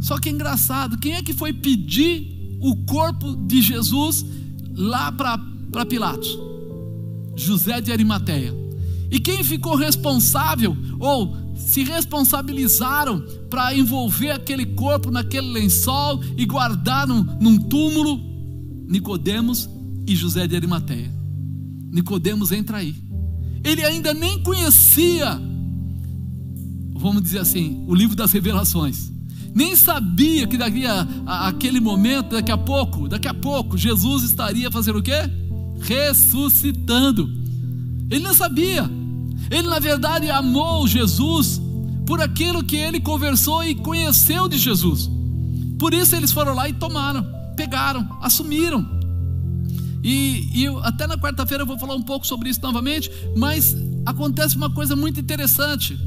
Só 0.01 0.18
que 0.18 0.28
é 0.28 0.32
engraçado, 0.32 0.97
quem 0.97 1.14
é 1.14 1.22
que 1.22 1.32
foi 1.32 1.53
pedir 1.53 2.57
o 2.60 2.76
corpo 2.88 3.36
de 3.45 3.62
Jesus 3.62 4.26
lá 4.74 5.12
para 5.12 5.86
Pilatos? 5.86 6.39
José 7.36 7.80
de 7.80 7.91
Arimateia. 7.91 8.51
E 9.12 9.20
quem 9.20 9.43
ficou 9.43 9.76
responsável 9.76 10.76
ou 10.99 11.38
se 11.55 11.84
responsabilizaram 11.84 13.24
para 13.47 13.76
envolver 13.76 14.32
aquele 14.32 14.66
corpo 14.66 15.12
naquele 15.12 15.51
lençol 15.51 16.20
e 16.36 16.47
guardar 16.47 17.05
num, 17.05 17.22
num 17.39 17.60
túmulo? 17.60 18.20
Nicodemos 18.88 19.70
e 20.10 20.16
José 20.16 20.47
de 20.47 20.55
Arimateia. 20.55 21.12
Nicodemos 21.91 22.51
entra 22.51 22.78
aí. 22.78 22.95
Ele 23.64 23.84
ainda 23.84 24.14
nem 24.14 24.41
conhecia, 24.41 25.39
vamos 26.93 27.22
dizer 27.22 27.39
assim, 27.39 27.84
o 27.88 27.93
livro 27.93 28.16
das 28.16 28.32
revelações. 28.32 29.12
Nem 29.53 29.76
sabia 29.76 30.47
que 30.47 30.57
daqui 30.57 30.86
a, 30.86 31.07
a 31.26 31.47
aquele 31.47 31.80
momento, 31.80 32.32
daqui 32.32 32.51
a 32.51 32.57
pouco, 32.57 33.07
daqui 33.07 33.28
a 33.28 33.34
pouco, 33.34 33.78
Jesus 33.78 34.24
estaria 34.24 34.72
fazendo 34.72 34.99
o 34.99 35.03
quê? 35.03 35.22
Ressuscitando. 35.82 37.30
Ele 38.10 38.24
não 38.24 38.34
sabia. 38.34 38.89
Ele, 39.51 39.68
na 39.68 39.80
verdade, 39.80 40.30
amou 40.30 40.88
Jesus 40.88 41.62
por 42.05 42.22
aquilo 42.22 42.64
que 42.64 42.76
ele 42.76 42.99
conversou 42.99 43.64
e 43.64 43.76
conheceu 43.76 44.47
de 44.47 44.57
Jesus. 44.57 45.10
Por 45.78 45.93
isso 45.93 46.16
eles 46.16 46.32
foram 46.32 46.55
lá 46.55 46.68
e 46.68 46.74
tomaram, 46.74 47.26
pegaram, 47.55 48.18
assumiram. 48.22 48.98
E, 50.03 50.49
e 50.53 50.67
até 50.83 51.05
na 51.07 51.17
quarta-feira 51.17 51.63
eu 51.63 51.67
vou 51.67 51.77
falar 51.77 51.95
um 51.95 52.01
pouco 52.01 52.25
sobre 52.25 52.49
isso 52.49 52.61
novamente, 52.61 53.11
mas 53.35 53.75
acontece 54.05 54.55
uma 54.55 54.69
coisa 54.69 54.95
muito 54.95 55.19
interessante: 55.19 55.97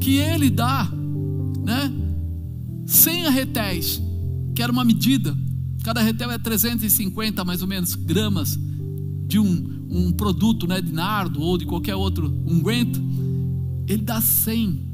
que 0.00 0.16
ele 0.16 0.50
dá, 0.50 0.90
né, 1.64 1.92
100 2.86 3.26
arretéis, 3.26 4.02
que 4.54 4.62
era 4.62 4.70
uma 4.70 4.84
medida, 4.84 5.36
cada 5.82 6.02
retel 6.02 6.30
é 6.30 6.38
350 6.38 7.44
mais 7.44 7.62
ou 7.62 7.68
menos 7.68 7.94
gramas 7.94 8.58
de 9.26 9.38
um, 9.38 9.86
um 9.90 10.12
produto 10.12 10.66
né, 10.66 10.80
de 10.80 10.92
nardo 10.92 11.40
ou 11.40 11.56
de 11.56 11.64
qualquer 11.64 11.94
outro 11.94 12.26
unguento, 12.46 13.00
ele 13.86 14.02
dá 14.02 14.20
100. 14.20 14.92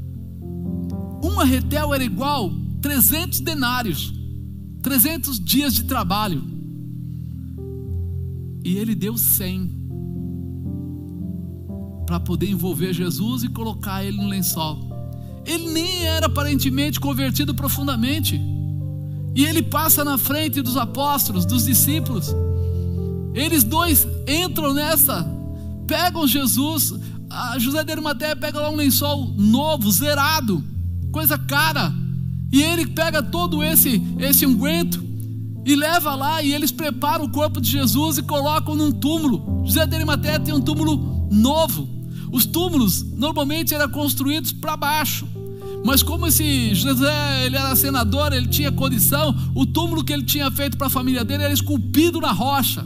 Um 1.23 1.39
arretel 1.39 1.93
era 1.93 2.03
igual 2.03 2.51
300 2.81 3.41
denários, 3.41 4.13
300 4.81 5.39
dias 5.39 5.73
de 5.73 5.83
trabalho. 5.83 6.58
E 8.63 8.77
ele 8.77 8.95
deu 8.95 9.17
100 9.17 9.79
para 12.05 12.19
poder 12.19 12.49
envolver 12.49 12.91
Jesus 12.93 13.43
e 13.43 13.49
colocar 13.49 14.03
ele 14.03 14.17
no 14.17 14.27
lençol. 14.27 14.89
Ele 15.45 15.71
nem 15.71 16.05
era 16.05 16.25
aparentemente 16.25 16.99
convertido 16.99 17.53
profundamente. 17.53 18.39
E 19.35 19.45
ele 19.45 19.61
passa 19.61 20.03
na 20.03 20.17
frente 20.17 20.61
dos 20.61 20.75
apóstolos, 20.75 21.45
dos 21.45 21.65
discípulos. 21.65 22.33
Eles 23.33 23.63
dois 23.63 24.07
entram 24.27 24.73
nessa, 24.73 25.25
pegam 25.87 26.27
Jesus. 26.27 26.93
José 27.59 27.83
de 27.83 27.91
Arimateia 27.91 28.35
pega 28.35 28.59
lá 28.59 28.69
um 28.71 28.75
lençol 28.75 29.33
novo, 29.37 29.91
zerado, 29.91 30.63
coisa 31.11 31.37
cara. 31.37 31.93
E 32.51 32.63
ele 32.63 32.87
pega 32.87 33.21
todo 33.21 33.63
esse 33.63 34.01
esse 34.17 34.45
unguento 34.45 35.08
e 35.69 35.75
leva 35.75 36.15
lá 36.15 36.41
e 36.41 36.51
eles 36.51 36.71
preparam 36.71 37.25
o 37.25 37.29
corpo 37.29 37.61
de 37.61 37.69
Jesus 37.69 38.17
e 38.17 38.23
colocam 38.23 38.73
num 38.73 38.91
túmulo. 38.91 39.61
José 39.63 39.85
de 39.85 39.95
Arimateia 39.95 40.39
tem 40.39 40.51
um 40.51 40.59
túmulo 40.59 41.27
novo. 41.29 41.87
Os 42.31 42.43
túmulos 42.43 43.03
normalmente 43.15 43.75
eram 43.75 43.87
construídos 43.87 44.51
para 44.51 44.75
baixo. 44.75 45.27
Mas 45.85 46.01
como 46.01 46.25
esse 46.25 46.73
José 46.73 47.45
ele 47.45 47.55
era 47.55 47.75
senador, 47.75 48.33
ele 48.33 48.47
tinha 48.47 48.71
condição, 48.71 49.35
o 49.53 49.63
túmulo 49.63 50.03
que 50.03 50.11
ele 50.11 50.23
tinha 50.23 50.49
feito 50.49 50.75
para 50.75 50.87
a 50.87 50.89
família 50.89 51.23
dele 51.23 51.43
era 51.43 51.53
esculpido 51.53 52.19
na 52.19 52.31
rocha. 52.31 52.83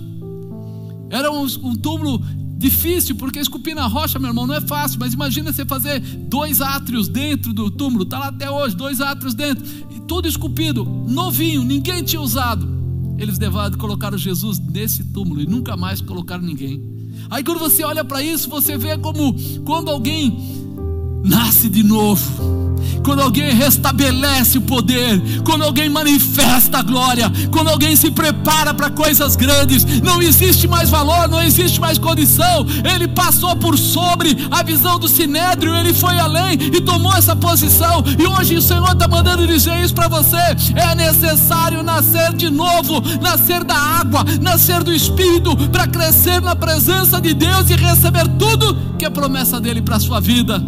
Era 1.09 1.31
um, 1.31 1.45
um 1.63 1.75
túmulo 1.75 2.21
difícil, 2.57 3.15
porque 3.15 3.39
esculpir 3.39 3.75
na 3.75 3.87
rocha, 3.87 4.19
meu 4.19 4.31
irmão, 4.31 4.45
não 4.45 4.55
é 4.55 4.61
fácil. 4.61 4.99
Mas 4.99 5.13
imagina 5.13 5.53
você 5.53 5.65
fazer 5.65 6.01
dois 6.01 6.59
átrios 6.59 7.07
dentro 7.07 7.53
do 7.53 7.71
túmulo, 7.71 8.03
está 8.03 8.19
lá 8.19 8.27
até 8.27 8.51
hoje, 8.51 8.75
dois 8.75 8.99
átrios 8.99 9.33
dentro, 9.33 9.63
e 9.89 10.01
tudo 10.01 10.27
esculpido, 10.27 10.83
novinho, 10.83 11.63
ninguém 11.63 12.03
tinha 12.03 12.21
usado. 12.21 12.72
Eles 13.23 13.39
levaram, 13.39 13.77
colocaram 13.77 14.17
Jesus 14.17 14.59
nesse 14.59 15.03
túmulo 15.05 15.41
e 15.41 15.45
nunca 15.45 15.75
mais 15.75 16.01
colocaram 16.01 16.43
ninguém. 16.43 16.81
Aí 17.29 17.43
quando 17.43 17.59
você 17.59 17.83
olha 17.83 18.03
para 18.03 18.21
isso, 18.21 18.49
você 18.49 18.77
vê 18.77 18.97
como 18.97 19.35
quando 19.65 19.89
alguém 19.89 20.37
nasce 21.23 21.69
de 21.69 21.83
novo 21.83 22.62
quando 23.03 23.21
alguém 23.21 23.53
restabelece 23.53 24.57
o 24.57 24.61
poder, 24.61 25.21
quando 25.43 25.63
alguém 25.63 25.89
manifesta 25.89 26.79
a 26.79 26.81
glória, 26.81 27.31
quando 27.51 27.69
alguém 27.69 27.95
se 27.95 28.09
prepara 28.09 28.73
para 28.73 28.89
coisas 28.89 29.35
grandes, 29.35 29.85
não 30.01 30.21
existe 30.21 30.67
mais 30.67 30.89
valor, 30.89 31.27
não 31.27 31.41
existe 31.41 31.79
mais 31.79 31.97
condição. 31.97 32.65
Ele 32.83 33.07
passou 33.07 33.55
por 33.55 33.77
sobre 33.77 34.47
a 34.49 34.63
visão 34.63 34.97
do 34.97 35.07
sinédrio, 35.07 35.75
ele 35.75 35.93
foi 35.93 36.17
além 36.19 36.53
e 36.53 36.81
tomou 36.81 37.13
essa 37.13 37.35
posição. 37.35 38.03
E 38.17 38.25
hoje 38.25 38.55
o 38.55 38.61
Senhor 38.61 38.91
está 38.91 39.07
mandando 39.07 39.45
dizer 39.45 39.83
isso 39.83 39.93
para 39.93 40.07
você: 40.07 40.37
é 40.75 40.95
necessário 40.95 41.83
nascer 41.83 42.33
de 42.33 42.49
novo, 42.49 43.01
nascer 43.21 43.63
da 43.63 43.75
água, 43.75 44.23
nascer 44.41 44.83
do 44.83 44.93
Espírito, 44.93 45.55
para 45.69 45.87
crescer 45.87 46.41
na 46.41 46.55
presença 46.55 47.19
de 47.19 47.33
Deus 47.33 47.69
e 47.69 47.75
receber 47.75 48.27
tudo 48.39 48.75
que 48.97 49.05
é 49.05 49.09
promessa 49.09 49.59
dele 49.59 49.81
para 49.81 49.97
a 49.97 49.99
sua 49.99 50.19
vida. 50.19 50.63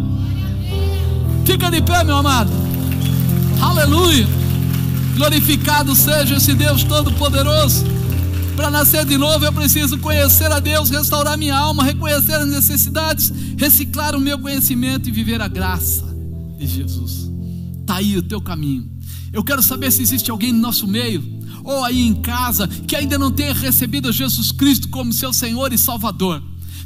Fica 1.46 1.70
de 1.70 1.80
pé, 1.80 2.02
meu 2.02 2.16
amado. 2.16 2.50
Aleluia. 3.62 4.26
Glorificado 5.14 5.94
seja 5.94 6.34
esse 6.34 6.52
Deus 6.54 6.82
Todo-Poderoso. 6.82 7.84
Para 8.56 8.68
nascer 8.68 9.04
de 9.04 9.16
novo, 9.16 9.44
eu 9.44 9.52
preciso 9.52 9.96
conhecer 9.98 10.50
a 10.50 10.58
Deus, 10.58 10.90
restaurar 10.90 11.38
minha 11.38 11.56
alma, 11.56 11.84
reconhecer 11.84 12.34
as 12.34 12.48
necessidades, 12.48 13.32
reciclar 13.56 14.16
o 14.16 14.20
meu 14.20 14.40
conhecimento 14.40 15.08
e 15.08 15.12
viver 15.12 15.40
a 15.40 15.46
graça 15.46 16.04
de 16.58 16.66
Jesus. 16.66 17.30
Está 17.80 17.96
aí 17.96 18.16
o 18.16 18.22
teu 18.24 18.40
caminho. 18.40 18.90
Eu 19.32 19.44
quero 19.44 19.62
saber 19.62 19.92
se 19.92 20.02
existe 20.02 20.32
alguém 20.32 20.52
no 20.52 20.58
nosso 20.58 20.88
meio, 20.88 21.22
ou 21.62 21.84
aí 21.84 22.00
em 22.00 22.14
casa, 22.14 22.66
que 22.66 22.96
ainda 22.96 23.16
não 23.16 23.30
tenha 23.30 23.54
recebido 23.54 24.12
Jesus 24.12 24.50
Cristo 24.50 24.88
como 24.88 25.12
seu 25.12 25.32
Senhor 25.32 25.72
e 25.72 25.78
Salvador. 25.78 26.42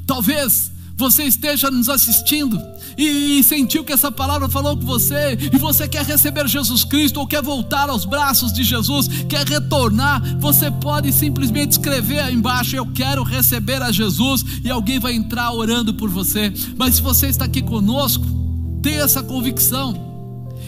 Talvez 0.07 0.71
você 1.01 1.25
esteja 1.25 1.71
nos 1.71 1.89
assistindo 1.89 2.61
e 2.97 3.43
sentiu 3.43 3.83
que 3.83 3.93
essa 3.93 4.13
palavra 4.13 4.51
falou 4.51 4.77
com 4.77 4.85
você, 4.85 5.37
e 5.51 5.57
você 5.57 5.89
quer 5.89 6.05
receber 6.05 6.47
Jesus 6.47 6.85
Cristo, 6.85 7.19
ou 7.19 7.27
quer 7.27 7.43
voltar 7.43 7.89
aos 7.89 8.05
braços 8.05 8.53
de 8.53 8.63
Jesus, 8.63 9.09
quer 9.27 9.47
retornar, 9.49 10.23
você 10.39 10.71
pode 10.71 11.11
simplesmente 11.11 11.73
escrever 11.73 12.21
aí 12.21 12.35
embaixo: 12.35 12.77
Eu 12.77 12.87
quero 12.93 13.23
receber 13.23 13.81
a 13.81 13.91
Jesus, 13.91 14.45
e 14.63 14.71
alguém 14.71 15.01
vai 15.01 15.15
entrar 15.15 15.51
orando 15.53 15.95
por 15.95 16.11
você. 16.11 16.53
Mas 16.77 16.97
se 16.97 17.03
você 17.03 17.29
está 17.29 17.47
aqui 17.47 17.63
conosco, 17.63 18.25
tenha 18.83 19.01
essa 19.01 19.23
convicção. 19.23 20.09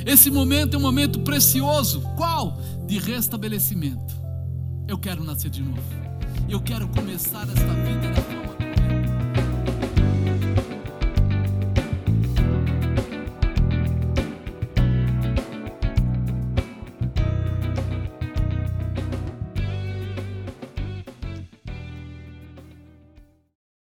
Esse 0.07 0.31
momento 0.31 0.75
é 0.75 0.79
um 0.79 0.83
momento 0.83 1.21
precioso. 1.21 2.01
Qual? 2.17 2.59
De 2.87 2.99
restabelecimento. 2.99 4.17
Eu 4.89 4.97
quero 4.97 5.23
nascer 5.23 5.51
de 5.51 5.63
novo. 5.63 5.83
Eu 6.49 6.61
quero 6.61 6.89
começar 6.89 7.43
esta 7.43 7.53
vida 7.53 8.42